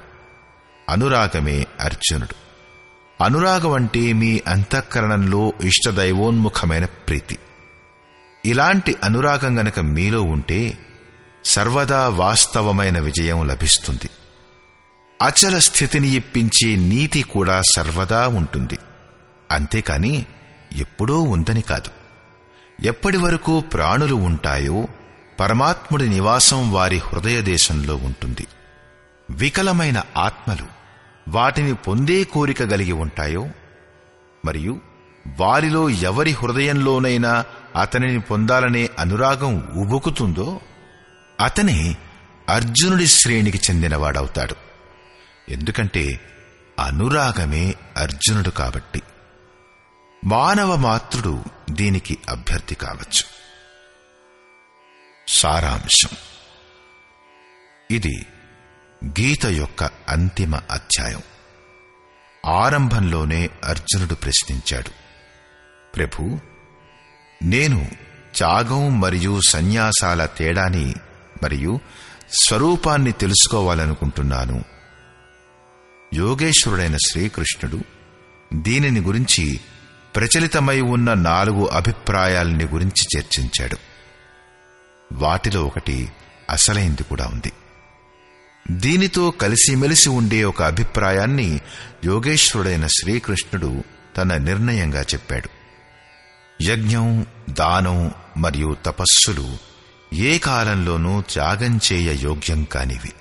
[0.88, 2.34] అనురాగమే అర్జునుడు.
[3.24, 7.38] అనురాగం అంటే మీ అంతఃకరణంలో ఇష్టదైవోన్ముఖమైన ప్రీతి.
[8.46, 10.78] ఇలాంటి అనురాగం గనక మీలో ఉంటే
[11.44, 14.10] సర్వదా వాస్తవమైన విజయం లభిస్తుంది.
[15.22, 18.78] అచల స్థితిని ఇప్పించే నీతి కూడా సర్వదా ఉంటుంది.
[19.50, 20.26] అంతేకాని
[20.76, 21.90] ఎప్పుడూ ఉందని కాదు.
[22.86, 24.88] ఎప్పటి వరకు ప్రాణులు ఉంటాయో
[25.40, 28.46] పరమాత్ముడి నివాసం వారి హృదయ దేశంలో ఉంటుంది.
[29.30, 30.66] వికలమైన ఆత్మలు
[31.28, 33.48] వాటిని పొందే కోరిక కలిగి ఉంటాయో
[34.44, 34.80] మరియు
[35.40, 37.44] వారిలో ఎవరి హృదయంలోనైనా
[37.76, 40.60] అతనిని పొందాలనే అనురాగం ఉబుకుతుందో
[41.40, 41.96] అతనే
[42.48, 44.56] అర్జునుడి శ్రేణికి చెందినవాడవుతాడు.
[45.48, 46.20] ఎందుకంటే
[46.78, 49.02] అనురాగమే అర్జునుడు కాబట్టి.
[50.24, 53.24] మానవ మాతృడు దీనికి అభ్యర్థి కావచ్చు.
[55.28, 56.16] సారాంశం.
[57.90, 58.26] ఇది
[59.04, 61.22] గీత యొక్క అంతిమ అధ్యాయం.
[62.46, 64.90] ఆరంభంలోనే అర్జునుడు ప్రశ్నించాడు.
[65.96, 66.49] ప్రభు
[67.42, 67.88] నేను
[68.36, 70.94] త్యాగం మరియు సన్యాసాల తేడాని
[71.42, 71.80] మరియు
[72.40, 74.64] స్వరూపాన్ని తెలుసుకోవాలనుకుంటున్నాను.
[76.14, 77.80] యోగేశ్వరుడైన శ్రీకృష్ణుడు
[78.54, 79.60] దీనిని గురించి
[80.16, 83.76] ప్రచలితమై ఉన్న నాలుగు అభిప్రాయాలని గురించి చర్చించాడు.
[85.12, 86.10] వాటిలో ఒకటి
[86.50, 87.52] అసలైంది కూడా ఉంది.
[88.70, 91.60] దీనితో కలిసిమెలిసి ఉండే ఒక అభిప్రాయాన్ని
[92.04, 93.84] యోగేశ్వరుడైన శ్రీకృష్ణుడు
[94.16, 95.59] తన నిర్ణయంగా చెప్పాడు.
[96.62, 99.56] యజ్ఞం దానం మరియు తపస్సులు
[100.14, 103.12] ఏ కాలంలోనూ త్యాగం చేయ యోగ్యం కానివి.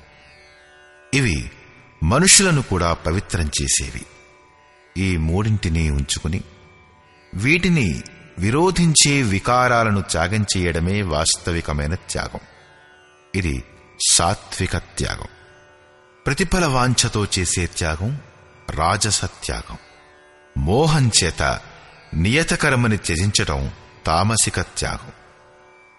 [1.14, 1.52] ఇవి
[2.04, 4.06] మనుషులను కూడా పవిత్రం చేసేవి.
[4.98, 6.42] ఈ మూడింటిని ఉంచుకుని
[7.34, 8.02] వీటిని
[8.40, 12.40] విరోధించే వికారాలను త్యాగం చేయడమే వాస్తవికమైన త్యాగం.
[13.36, 13.64] ఇది
[14.10, 15.28] సాత్విక త్యాగం.
[16.26, 18.20] ప్రతిఫల వాంఛతో చేసే త్యాగం
[18.70, 19.78] రాజస త్యాగం.
[20.58, 21.60] మోహం చేత
[22.14, 23.72] నియతకర్మని త్యజించటం
[24.06, 25.12] తామసిక త్యాగం.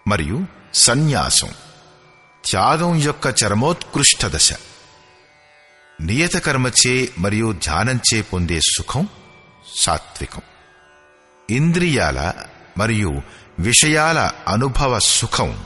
[0.07, 1.49] మరియు సన్యాసం
[2.45, 4.53] త్యాగం యొక్క చరమోత్కృష్ట దశ.
[6.01, 9.07] నియతకర్మచే మరియు ధ్యానంచే పొందే సుఖం
[9.75, 10.41] సాత్వికం.
[11.49, 12.33] ఇంద్రియాల
[12.77, 13.21] మరియు
[13.59, 15.65] విషయాల అనుభవ సుఖం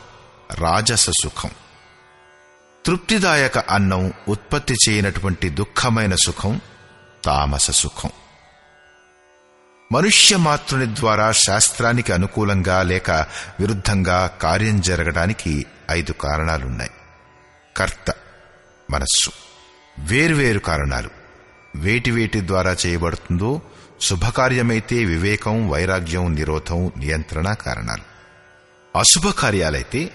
[0.52, 1.50] రాజస సుఖం.
[2.86, 6.62] తృప్తిదాయక అన్నం ఉత్పత్తి చేయనటువంటి దుఃఖమైన సుఖం
[7.26, 8.10] తామస సుఖం.
[9.96, 13.12] మనుష్య మాతృని ద్వారా శాస్త్రానికి అనుకూలంగా లేక
[13.60, 16.92] విరుద్ధంగా కార్యం జరగడానికి ఐదు కారణాలున్నాయి.
[17.78, 18.14] కర్త
[18.92, 19.32] మనస్సు.
[20.00, 21.10] వేర్వేరు కారణాలు.
[21.76, 23.62] వేటి వేటి ద్వారా చేయబడుతుందో
[24.02, 28.04] శుభకార్యమైతే వివేకం వైరాగ్యం నిరోధం నియంత్రణ కారణాలు.
[28.98, 30.12] అశుభకార్యాలైతే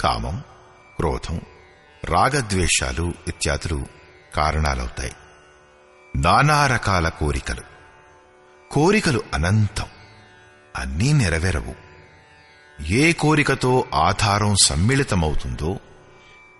[0.00, 0.42] కామం
[0.96, 1.40] క్రోధం
[2.04, 3.86] రాగద్వేషాలు ఇత్యాదులు
[4.36, 5.12] కారణాలవుతాయి.
[6.16, 7.79] నానా రకాల కోరికలు.
[8.70, 9.84] కోరికలు అనంతం.
[10.76, 11.74] అన్నీ నెరవేరవు.
[12.92, 15.78] ఏ కోరికతో ఆధారం సమ్మిళితమవుతుందో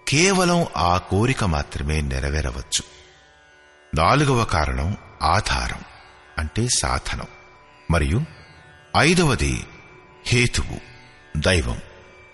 [0.09, 2.82] కేవలం ఆ కోరిక మాత్రమే నెరవేరవచ్చు.
[3.95, 5.81] నాలుగవ కారణం ఆధారం
[6.39, 7.27] అంటే సాధనం.
[7.91, 8.23] మరియు
[8.97, 9.66] ఐదవది
[10.27, 10.81] హేతువు
[11.37, 11.78] దైవం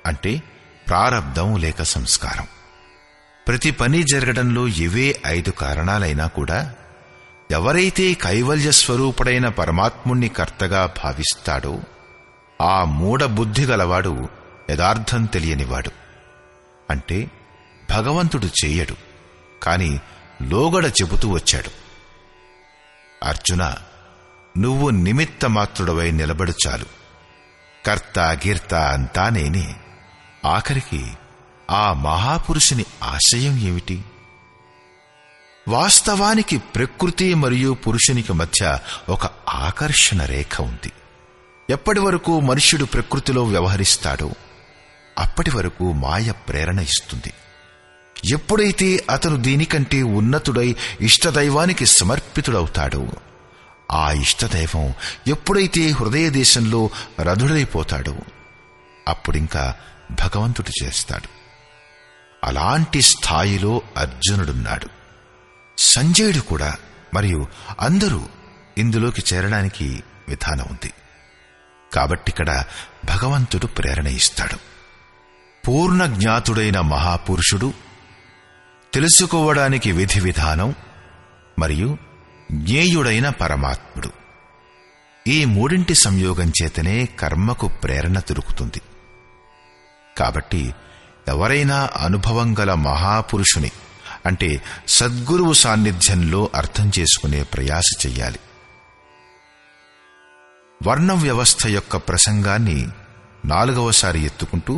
[0.07, 0.43] అంటే
[0.89, 2.47] ప్రారబ్ధం లేక సంస్కారం.
[3.49, 6.75] ప్రతి పని జరగడంలో ఇవే ఐదు కారణాలైనా కూడా
[7.51, 11.81] ఎవరైతే కైవల్య స్వరూపుడైన పరమాత్ముణ్ణి కర్తగా భావిస్తాడో
[12.63, 14.29] ఆ మూఢ బుద్ధి గలవాడు
[14.71, 15.91] యథార్థం తెలియనివాడు.
[16.91, 17.31] అంటే
[17.91, 18.97] భగవంతుడు చేయడు
[19.63, 20.01] కాని
[20.43, 21.71] లోగడ చెబుతూ వచ్చాడు.
[23.25, 23.75] అర్జున
[24.59, 26.85] నువ్వు నిమిత్త మాత్రుడవై నిలబడు చాలు.
[27.87, 29.75] కర్త గీర్త అంతా నేనే.
[30.45, 31.13] ఆఖరికి
[31.71, 34.05] ఆ మహాపురుషుని ఆశయం ఏమిటి?
[35.69, 38.79] వాస్తవానికి ప్రకృతి మరియు పురుషునికి మధ్య
[39.09, 40.93] ఒక ఆకర్షణ రేఖ ఉంది.
[41.71, 44.33] ఎప్పటి వరకు మనుష్యుడు ప్రకృతిలో వ్యవహరిస్తాడో
[45.19, 47.33] అప్పటి వరకు మాయ ప్రేరణ ఇస్తుంది.
[48.25, 53.07] ఎప్పుడైతే అతను దీనికంటే ఉన్నతుడై ఇష్టదైవానికి సమర్పితుడవుతాడో
[53.93, 54.95] ఆ ఇష్టదైవం
[55.27, 56.91] ఎప్పుడైతే హృదయ దేశంలో
[57.21, 58.17] రథుడైపోతాడో
[59.09, 59.75] అప్పుడింకా
[60.11, 61.29] భగవంతుడు చేస్తాడు.
[62.47, 64.96] అలాంటి స్థాయిలో అర్జునుడున్నాడు.
[65.79, 66.77] సంజయుడు కూడా
[67.15, 67.47] మరియు
[67.81, 68.27] అందరూ
[68.79, 70.93] ఇందులోకి చేరడానికి విధానం ఉంది.
[71.95, 72.65] కాబట్టిక్కడ
[73.05, 74.57] భగవంతుడు ప్రేరణ ఇస్తాడు.
[75.69, 77.75] పూర్ణ జ్ఞాతుడైన మహాపురుషుడు
[78.95, 80.75] తెలుసుకోవడానికి విధి విధానం
[81.59, 81.99] మరియు
[82.53, 84.11] జ్ఞేయుడైన పరమాత్ముడు.
[85.27, 88.83] ఈ మూడింటి సంయోగం చేతనే కర్మకు ప్రేరణ దొరుకుతుంది.
[90.19, 90.75] కాబట్టి
[91.29, 93.71] ఎవరైనా అనుభవం గల మహాపురుషుని
[94.27, 98.39] అంటే సద్గురువు సాన్నిధ్యంలో అర్థం చేసుకునే ప్రయాస చెయ్యాలి.
[100.87, 102.89] వర్ణ వ్యవస్థ యొక్క ప్రసంగాన్ని
[103.45, 104.75] నాలుగవసారి ఎత్తుకుంటూ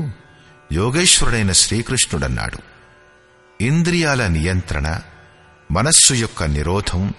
[0.73, 2.59] యోగేశ్వరుడైన శ్రీకృష్ణుడన్నాడు.
[3.61, 5.01] ఇంద్రియాల నియంత్రణ
[5.71, 7.15] మనస్సు యొక్క నిరోధం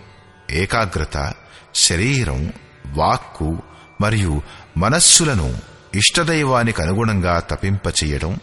[0.50, 1.34] ఏకాగ్రత
[1.76, 2.54] శరీరం
[2.88, 3.62] వాక్కు
[4.02, 4.42] మరియు
[4.78, 5.58] మనస్సులను
[5.96, 8.38] ఇష్టదైవానికి అనుగుణంగా తపింపచేయడం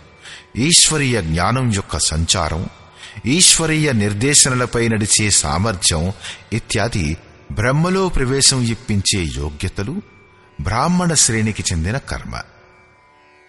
[0.57, 2.63] ఈశ్వరీయ జ్ఞానం యొక్క సంచారం
[3.25, 6.13] ఈశ్వరీయ నిర్దేశనలపై నడిచే సామర్థ్యం
[6.53, 7.17] ఇత్యాది
[7.53, 10.03] బ్రహ్మలో ప్రవేశం ఇప్పించే యోగ్యతలు
[10.61, 12.43] బ్రాహ్మణ శ్రేణికి చెందిన కర్మ.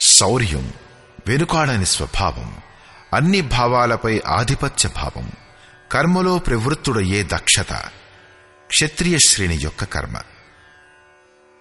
[0.01, 0.73] శౌర్యం
[1.27, 2.57] వెనుకాడని స్వభావం
[3.13, 5.31] అన్ని భావాలపై ఆధిపత్య భావం
[5.91, 7.73] కర్మలో ప్రవృత్తుడయ్యే దక్షత
[8.67, 10.17] క్షత్రియ శ్రేణి యొక్క కర్మ.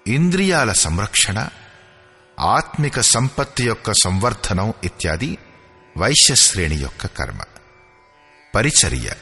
[0.06, 1.48] ఇంద్రియాల సంరక్షణ
[2.40, 5.38] ఆత్మిక సంపత్తి యొక్క సంవర్ధనం ఇత్యాది
[5.96, 7.38] వైశ్యశ్రేణి యొక్క కర్మ.
[8.56, 9.12] పరిచర్య.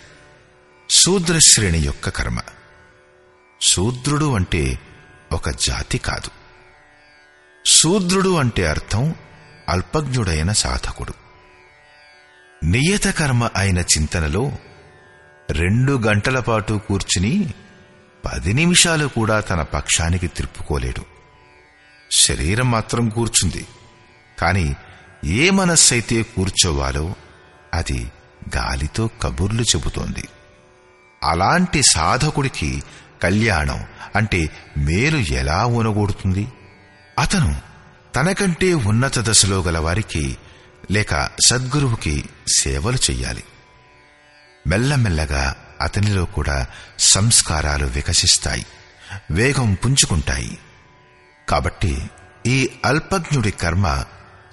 [0.90, 2.40] శూద్రశ్రేణి యొక్క కర్మ.
[3.62, 4.78] శూద్రుడు అంటే
[5.32, 6.30] ఒక జాతి కాదు.
[7.66, 9.14] శూద్రుడు అంటే అర్థం
[9.68, 11.14] అల్పజ్ఞుడైన సాధకుడు.
[12.64, 14.52] నియత కర్మ అయిన చింతనలో
[15.50, 17.54] రెండు గంటల పాటు కూర్చుని
[18.24, 21.04] పది నిమిషాలు కూడా తన పక్షానికి తిప్పుకోలేడు
[22.10, 23.66] శరీరం మాత్రం కూర్చుంది.
[24.38, 24.74] కాని
[25.24, 27.14] ఏ మనస్సైతే కూర్చోవాలో
[27.74, 28.12] అది
[28.56, 30.28] గాలితో కబుర్లు చెబుతోంది.
[31.24, 32.82] అలాంటి సాధకుడికి
[33.22, 34.48] కళ్యాణం అంటే
[34.78, 36.52] మేలు ఎలా ఉనగూడుతుంది
[37.18, 37.60] అతను
[38.16, 40.36] తనకంటే ఉన్నత దశలో గల వారికి
[40.90, 42.24] లేక సద్గురువుకి
[42.58, 43.44] సేవలు చెయ్యాలి.
[44.66, 46.66] మెల్లమెల్లగా అతనిలో కూడా
[46.98, 48.66] సంస్కారాలు వికసిస్తాయి.
[49.30, 50.58] వేగం పుంజుకుంటాయి.
[51.48, 52.10] కాబట్టి
[52.46, 54.04] ఈ అల్పజ్ఞుడి కర్మ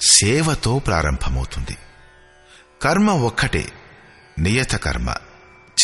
[0.01, 1.77] సేవతో ప్రారంభమవుతుంది.
[2.81, 3.71] కర్మ ఒక్కటే
[4.39, 5.13] నియతకర్మ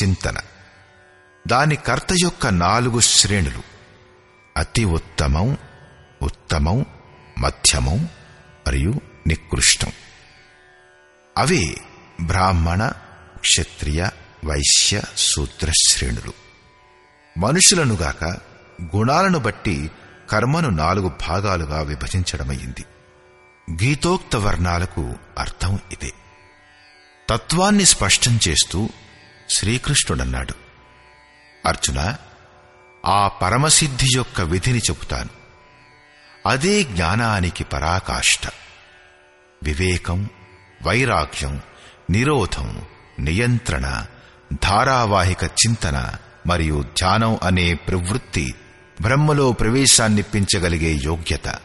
[0.02, 0.38] చింతన.
[1.48, 3.64] దాని కర్త యొక్క నాలుగు శ్రేణులు.
[4.58, 5.58] అతి ఉత్తమం
[6.22, 6.86] ఉత్తమం
[7.38, 8.10] మధ్యమం
[8.68, 9.92] మరియు నికృష్టం.
[11.38, 11.78] అవి
[12.22, 12.92] బ్రాహ్మణ
[13.38, 14.10] క్షత్రియ
[14.46, 16.34] వైశ్య శూద్ర శ్రేణులు.
[17.40, 18.24] మనుషులనుగాక
[18.96, 19.92] గుణాలను బట్టి
[20.30, 22.86] కర్మను నాలుగు భాగాలుగా విభజించడమయ్యింది
[23.72, 26.14] గీతోక్త వర్ణాలకు అర్థం ఇదే.
[27.30, 28.90] తత్వాన్ని స్పష్టం చేస్తూ
[29.50, 30.54] శ్రీకృష్ణుడన్నాడు.
[31.66, 32.16] అర్జున
[33.06, 35.30] ఆ పరమసిద్ధి యొక్క విధిని చెబుతాను.
[36.46, 38.48] అదే జ్ఞానానికి పరాకాష్ట.
[39.64, 40.30] వివేకం
[40.84, 41.62] వైరాగ్యం
[42.10, 42.82] నిరోధం
[43.20, 44.06] నియంత్రణ
[44.64, 46.16] ధారావాహిక చింతన
[46.48, 48.56] మరియు ధ్యానం అనే ప్రవృత్తి
[49.02, 51.60] బ్రహ్మలో ప్రవేశాన్నిప్పించగలిగే యోగ్యత.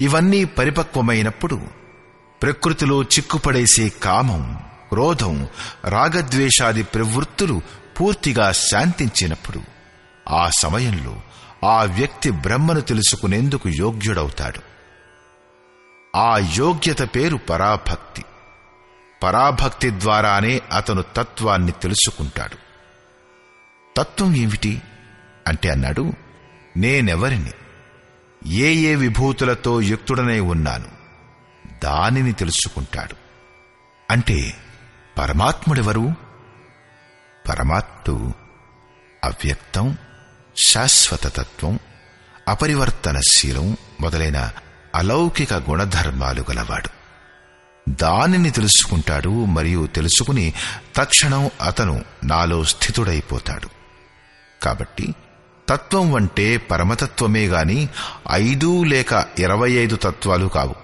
[0.00, 1.66] ఇవన్నీ పరిపక్వమైనప్పుడు
[2.42, 4.60] ప్రకృతిలో చిక్కుపడేసే కామం
[4.94, 5.48] క్రోధం
[5.84, 7.62] రాగద్వేషాది ప్రవృత్తులు
[8.00, 9.60] పూర్తిగా శాంతించినప్పుడు
[10.30, 11.20] ఆ సమయంలో
[11.64, 14.60] ఆ వ్యక్తి బ్రహ్మను తెలుసుకునేందుకు యోగ్యుడవుతాడు.
[16.16, 18.24] ఆ యోగ్యత పేరు పరాభక్తి.
[19.22, 22.56] పరాభక్తి ద్వారానే అతను తత్వాన్ని తెలుసుకుంటాడు.
[23.96, 24.82] తత్వం ఏమిటి?
[25.46, 26.12] అంటే అన్నాడు
[26.76, 27.52] నేనెవరిని?
[28.46, 30.88] ఏ ఏ విభూతులతో యుక్తుడనై ఉన్నాను?
[31.84, 33.16] దానిని తెలుసుకుంటాడు.
[34.10, 34.54] అంటే
[35.18, 36.12] పరమాత్ముడెవరు?
[37.48, 38.32] పరమాత్ముడు
[39.24, 39.96] అవ్యక్తం
[40.66, 41.78] శాశ్వత తత్వం
[42.48, 44.50] అపరివర్తనశీలం మొదలైన
[44.94, 46.88] అలౌకిక గుణధర్మాలు గలవాడు.
[47.88, 50.52] దానిని తెలుసుకుంటాడు మరియు తెలుసుకుని
[50.96, 53.68] తక్షణం అతను నాలో స్థితుడైపోతాడు.
[54.62, 55.14] కాబట్టి
[55.68, 57.88] తత్వం అంటే పరమతత్వమే గాని
[58.30, 60.83] ఐదు లేక ఇరవై ఐదు తత్వాలు కావు.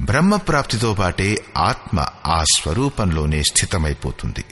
[0.00, 4.44] బ్రహ్మప్రాప్తితో పాటే ఆత్మ ఆ స్వరూపంలోనే స్థితమైపోతుంది.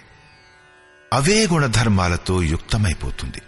[1.13, 3.43] అవే గుణధర్మాలతో యుక్తమైపోతుంది.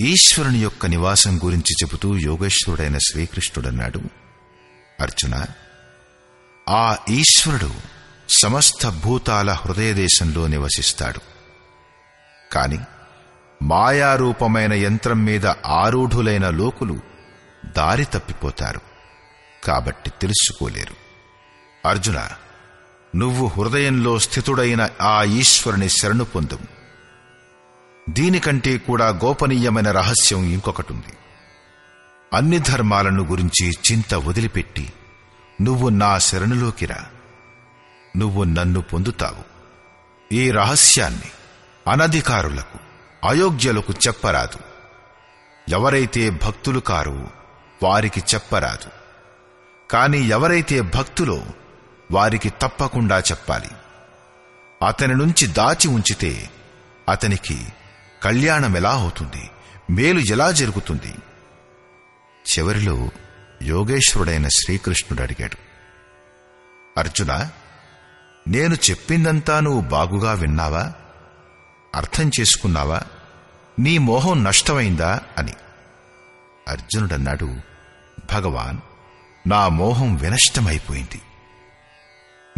[0.00, 4.00] ఈశ్వరుని యొక్క నివాసం గురించి చెబుతూ యోగేశ్వరుడైన శ్రీకృష్ణుడన్నాడు.
[5.00, 5.46] అర్జున
[6.68, 7.74] ఆ ఈశ్వరుడు
[8.28, 11.20] సమస్త భూతాల హృదయదేశంలో నివసిస్తాడు.
[12.52, 12.78] కాని
[13.62, 17.00] మాయారూపమైన యంత్రం మీద ఆరూఢులైన లోకులు
[17.76, 18.89] దారి తప్పిపోతారు.
[19.64, 20.94] కాబట్టి తెలుసుకోలేరు.
[21.88, 22.28] అర్జున
[23.16, 26.58] నువ్వు హృదయంలో స్థితుడైన ఆ ఈశ్వరుని శరణు పొందు
[28.10, 31.16] దీనికంటే కూడా గోపనీయమైన రహస్యం ఇంకొకటుంది.
[32.34, 34.92] అన్ని ధర్మాలను గురించి చింత వదిలిపెట్టి
[35.60, 37.06] నువ్వు నా శరణులోకి రా.
[38.16, 39.44] నువ్వు నన్ను పొందుతావు.
[40.34, 41.30] ఈ రహస్యాన్ని
[41.90, 42.78] అనధికారులకు
[43.28, 44.58] అయోగ్యులకు చెప్పరాదు.
[45.70, 47.30] ఎవరైతే భక్తులు కారు
[47.82, 48.99] వారికి చెప్పరాదు.
[49.90, 51.42] కాని ఎవరైతే భక్తులో
[52.10, 53.68] వారికి తప్పకుండా చెప్పాలి.
[54.86, 56.50] అతని నుంచి దాచి ఉంచితే
[57.08, 57.66] అతనికి
[58.22, 59.50] కళ్యాణం ఎలా అవుతుంది?
[59.90, 61.14] మేలు ఎలా జరుగుతుంది?
[62.52, 63.10] చివరిలో
[63.62, 65.56] యోగేశ్వరుడైన శ్రీకృష్ణుడు అడిగాడు.
[66.98, 67.50] అర్జున
[68.48, 70.92] నేను చెప్పిందంతా నువ్వు బాగుగా విన్నావా?
[71.94, 73.00] అర్థం చేసుకున్నావా?
[73.78, 75.20] నీ మోహం నష్టమైందా?
[75.38, 75.54] అని.
[76.68, 77.56] అర్జునుడన్నాడు
[78.32, 78.78] భగవాన్!
[79.46, 81.20] నా మోహం వినష్టమైపోయింది.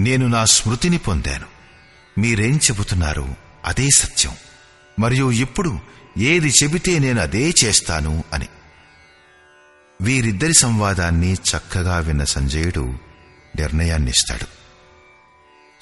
[0.00, 1.46] నేను నా స్మృతిని పొందాను.
[2.20, 3.34] మీరేం చెబుతున్నారు
[3.64, 4.36] అదే సత్యం.
[4.98, 5.78] మరియు ఇప్పుడు
[6.18, 8.48] ఏది చెబితే నేను అదే చేస్తాను అని.
[10.00, 12.98] వీరిద్దరి సంవాదాన్ని చక్కగా విన్న సంజయుడు
[13.56, 14.46] నిర్ణయాన్నిస్తాడు.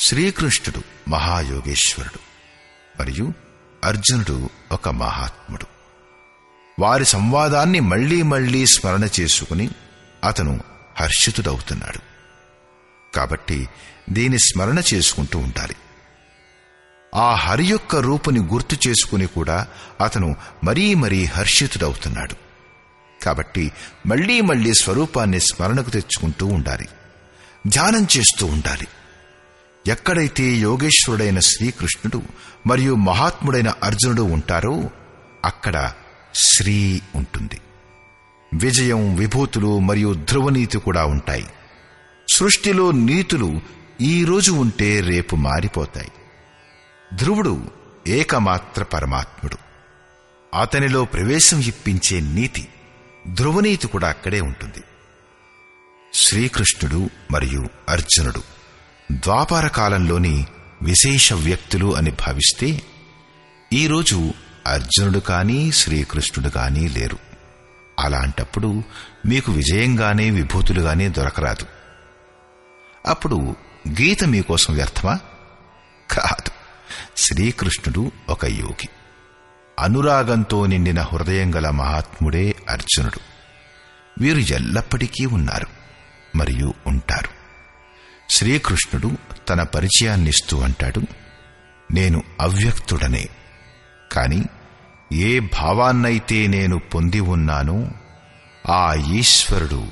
[0.00, 2.18] శ్రీకృష్ణుడు మహాయోగేశ్వరుడు
[3.02, 3.32] మరియు
[3.84, 5.66] అర్జునుడు ఒక మహాత్ముడు.
[6.78, 9.70] వారి సంవాదాన్ని మళ్ళీ మళ్ళీ స్మరణ చేసుకుని
[10.24, 10.60] అతను
[11.00, 11.98] హర్షితుడవుతున్నాడు.
[13.16, 13.68] కాబట్టి
[14.10, 15.76] దీని స్మరణ చేసుకుంటూ ఉండాలి.
[17.14, 19.66] ఆ హరి యొక్క రూపుని గుర్తు చేసుకుని కూడా
[20.00, 22.34] అతను మరీ మరీ హర్షితుడవుతున్నాడు.
[23.24, 23.72] కాబట్టి
[24.06, 26.88] మళ్ళీ మళ్ళీ స్వరూపాన్ని స్మరణకు తెచ్చుకుంటూ ఉండాలి.
[27.66, 28.88] ధ్యానం చేస్తూ ఉండాలి.
[29.86, 32.22] ఎక్కడైతే యోగేశ్వరుడైన శ్రీకృష్ణుడు
[32.66, 34.90] మరియు మహాత్ముడైన అర్జునుడు ఉంటారో
[35.44, 35.92] అక్కడ
[36.34, 37.60] శ్రీ ఉంటుంది.
[38.54, 41.46] విజయం విభూతులు మరియు ధ్రువనీతి కూడా ఉంటాయి.
[42.32, 43.60] సృష్టిలో నీతులు
[44.00, 46.08] ఈ రోజు ఉంటే రేపు మారిపోతాయి.
[47.14, 47.62] ధ్రువుడు
[48.06, 49.56] ఏకమాత్ర పరమాత్ముడు.
[50.56, 52.68] అతనిలో ప్రవేశం ఇప్పించే నీతి
[53.28, 54.84] ధ్రువనీతి కూడా అక్కడే ఉంటుంది.
[56.14, 58.42] శ్రీకృష్ణుడు మరియు అర్జునుడు
[59.12, 60.46] ద్వాపార కాలంలోని
[60.82, 62.82] విశేష వ్యక్తులు అని భావిస్తే
[63.72, 64.32] ఈరోజు
[64.66, 67.29] అర్జునుడు కానీ శ్రీకృష్ణుడు కానీ లేరు.
[68.00, 68.82] అలాంటప్పుడు
[69.26, 71.66] మీకు విజయంగానే విభూతులుగానే దొరకరాదు.
[73.06, 73.36] అప్పుడు
[73.88, 75.18] గీత మీకోసం వ్యర్థమా?
[76.10, 76.50] కాదు.
[77.16, 78.88] శ్రీకృష్ణుడు ఒక యోగి.
[79.78, 83.20] అనురాగంతో నిండిన హృదయం గల మహాత్ముడే అర్జునుడు.
[84.18, 85.66] వీరు ఎల్లప్పటికీ ఉన్నారు
[86.36, 87.28] మరియు ఉంటారు.
[88.30, 89.16] శ్రీకృష్ణుడు
[89.48, 91.02] తన పరిచయాన్నిస్తూ అంటాడు
[91.92, 93.28] నేను అవ్యక్తుడనే.
[94.12, 94.44] కాని
[95.12, 97.88] ఏ భావాన్నైతే నేను పొంది ఉన్నానో
[98.70, 99.88] ఆ ఈశ్వరుడు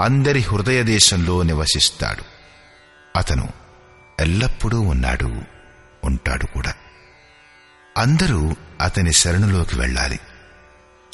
[0.00, 2.22] అందరి హృదయదేశంలో నివసిస్తాడు.
[3.16, 3.48] అతను
[4.20, 5.42] ఎల్లప్పుడూ ఉన్నాడు
[6.04, 6.74] ఉంటాడు కూడా.
[7.98, 10.20] అందరూ అతని శరణులోకి వెళ్ళాలి.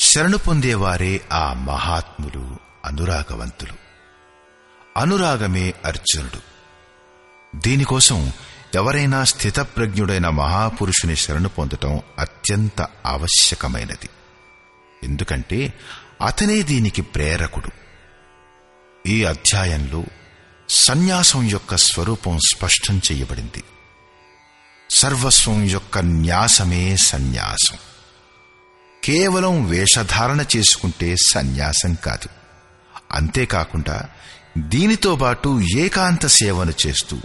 [0.01, 3.75] శరణు పొందేవారే ఆ మహాత్ములు అనురాగవంతులు.
[4.97, 6.55] అనురాగమే అర్జునుడు.
[7.57, 8.33] దీనికోసం
[8.75, 14.09] ఎవరైనా స్థితప్రజ్ఞుడైన మహాపురుషుని శరణు పొందటం అత్యంత ఆవశ్యకమైనది.
[15.05, 15.73] ఎందుకంటే
[16.27, 17.69] అతనే దీనికి ప్రేరకుడు.
[19.09, 20.05] ఈ అధ్యాయంలో
[20.69, 23.65] సన్యాసం యొక్క స్వరూపం స్పష్టం చేయబడింది.
[24.91, 27.79] సర్వస్వం యొక్క న్యాసమే సన్యాసం.
[29.05, 32.29] కేవలం వేషధారణ చేసుకుంటే సన్యాసం కాదు.
[33.11, 34.09] అంతేకాకుండా
[34.59, 37.21] దీనితో పాటు ఏకాంత సేవను చేస్తూ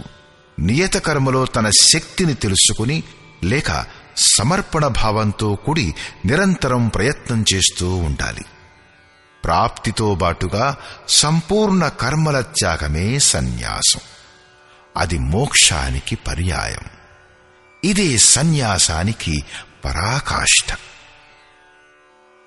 [0.58, 3.02] నియత కర్మలో తన శక్తిని తెలుసుకుని
[3.44, 3.86] లేక
[4.16, 5.94] సమర్పణ భావంతో కూడి
[6.26, 8.44] నిరంతరం ప్రయత్నం చేస్తూ ఉండాలి.
[9.44, 10.76] ప్రాప్తితో బాటుగా
[11.08, 14.00] సంపూర్ణ కర్మల త్యాగమే సన్యాసం.
[14.96, 16.84] అది మోక్షానికి పర్యాయం.
[17.84, 19.44] ఇదే సన్యాసానికి
[19.84, 20.76] పరాకాష్ఠ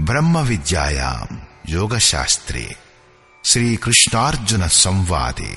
[0.00, 2.76] బ్రహ్మ విద్యాయాం యోగశాస్త్రే.
[3.44, 5.56] శ్రీకృష్ణార్జున సంవాదే.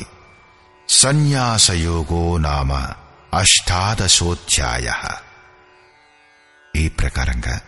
[0.90, 2.74] సన్యాసయోగో నామ
[3.34, 4.88] అష్టాదశోధ్యాయ.
[6.76, 7.62] ఈ ప్రకారంగా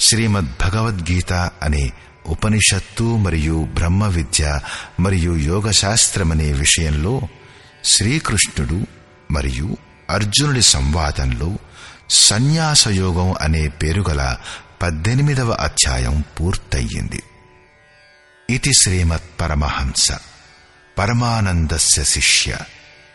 [0.00, 1.32] శ్రీమద్ భగవద్గీత
[1.62, 1.92] అనే
[2.26, 4.60] ఉపనిషత్తు మరియు బ్రహ్మ విద్య
[5.00, 7.20] మరియు యోగశాస్త్రమనే విషయంలో
[7.84, 8.86] శ్రీకృష్ణుడు
[9.30, 9.76] మరియు
[10.10, 11.56] అర్జునుడి సంవాదంలో
[12.10, 14.36] సన్యాసయోగం అనే పేరుగల
[14.82, 17.22] పద్దెనిమిదవ అధ్యాయం పూర్తయింది
[18.50, 20.12] ఇది శ్రీమత్ పరమహంస.
[20.98, 22.58] పరమానందస్య శిష్య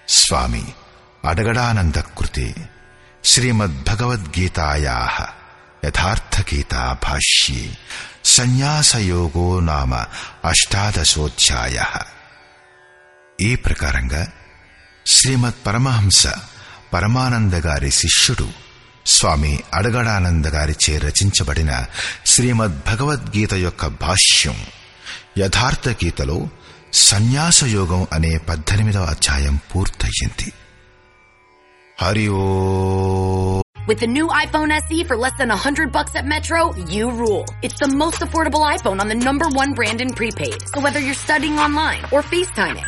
[0.10, 0.66] స్వామి
[1.26, 2.56] అడగడానంద కృతే
[3.26, 5.10] శ్రీమద్భగవద్గీతాయా
[5.86, 7.78] యథార్థగీతా భాష్యే.
[8.26, 9.96] సన్యాసయోగో నామ
[10.46, 11.84] అష్టాదశోధ్యాయ.
[13.42, 14.28] ఈ ప్రకారంగా
[15.08, 16.28] శ్రీమత్ పరమహంస
[16.94, 18.63] పరమానంద గారి శిష్యుడు
[19.06, 21.72] స్వామి అడగడానంద గారిచే రచించబడిన
[22.26, 24.58] శ్రీమద్ భగవద్గీత యొక్క భాష్యం
[25.42, 26.38] యథార్థ గీతలో
[27.08, 30.50] సన్యాసయోగం అనే పద్దెనిమిదవ అధ్యాయం పూర్తయింది
[31.98, 32.28] Hari
[33.88, 37.42] With the new iPhone SE for less than 100 bucks at Metro, you rule.
[37.62, 40.56] It's the most affordable iPhone on the number one brand in prepaid.
[40.72, 42.88] So whether you're studying online or FaceTiming,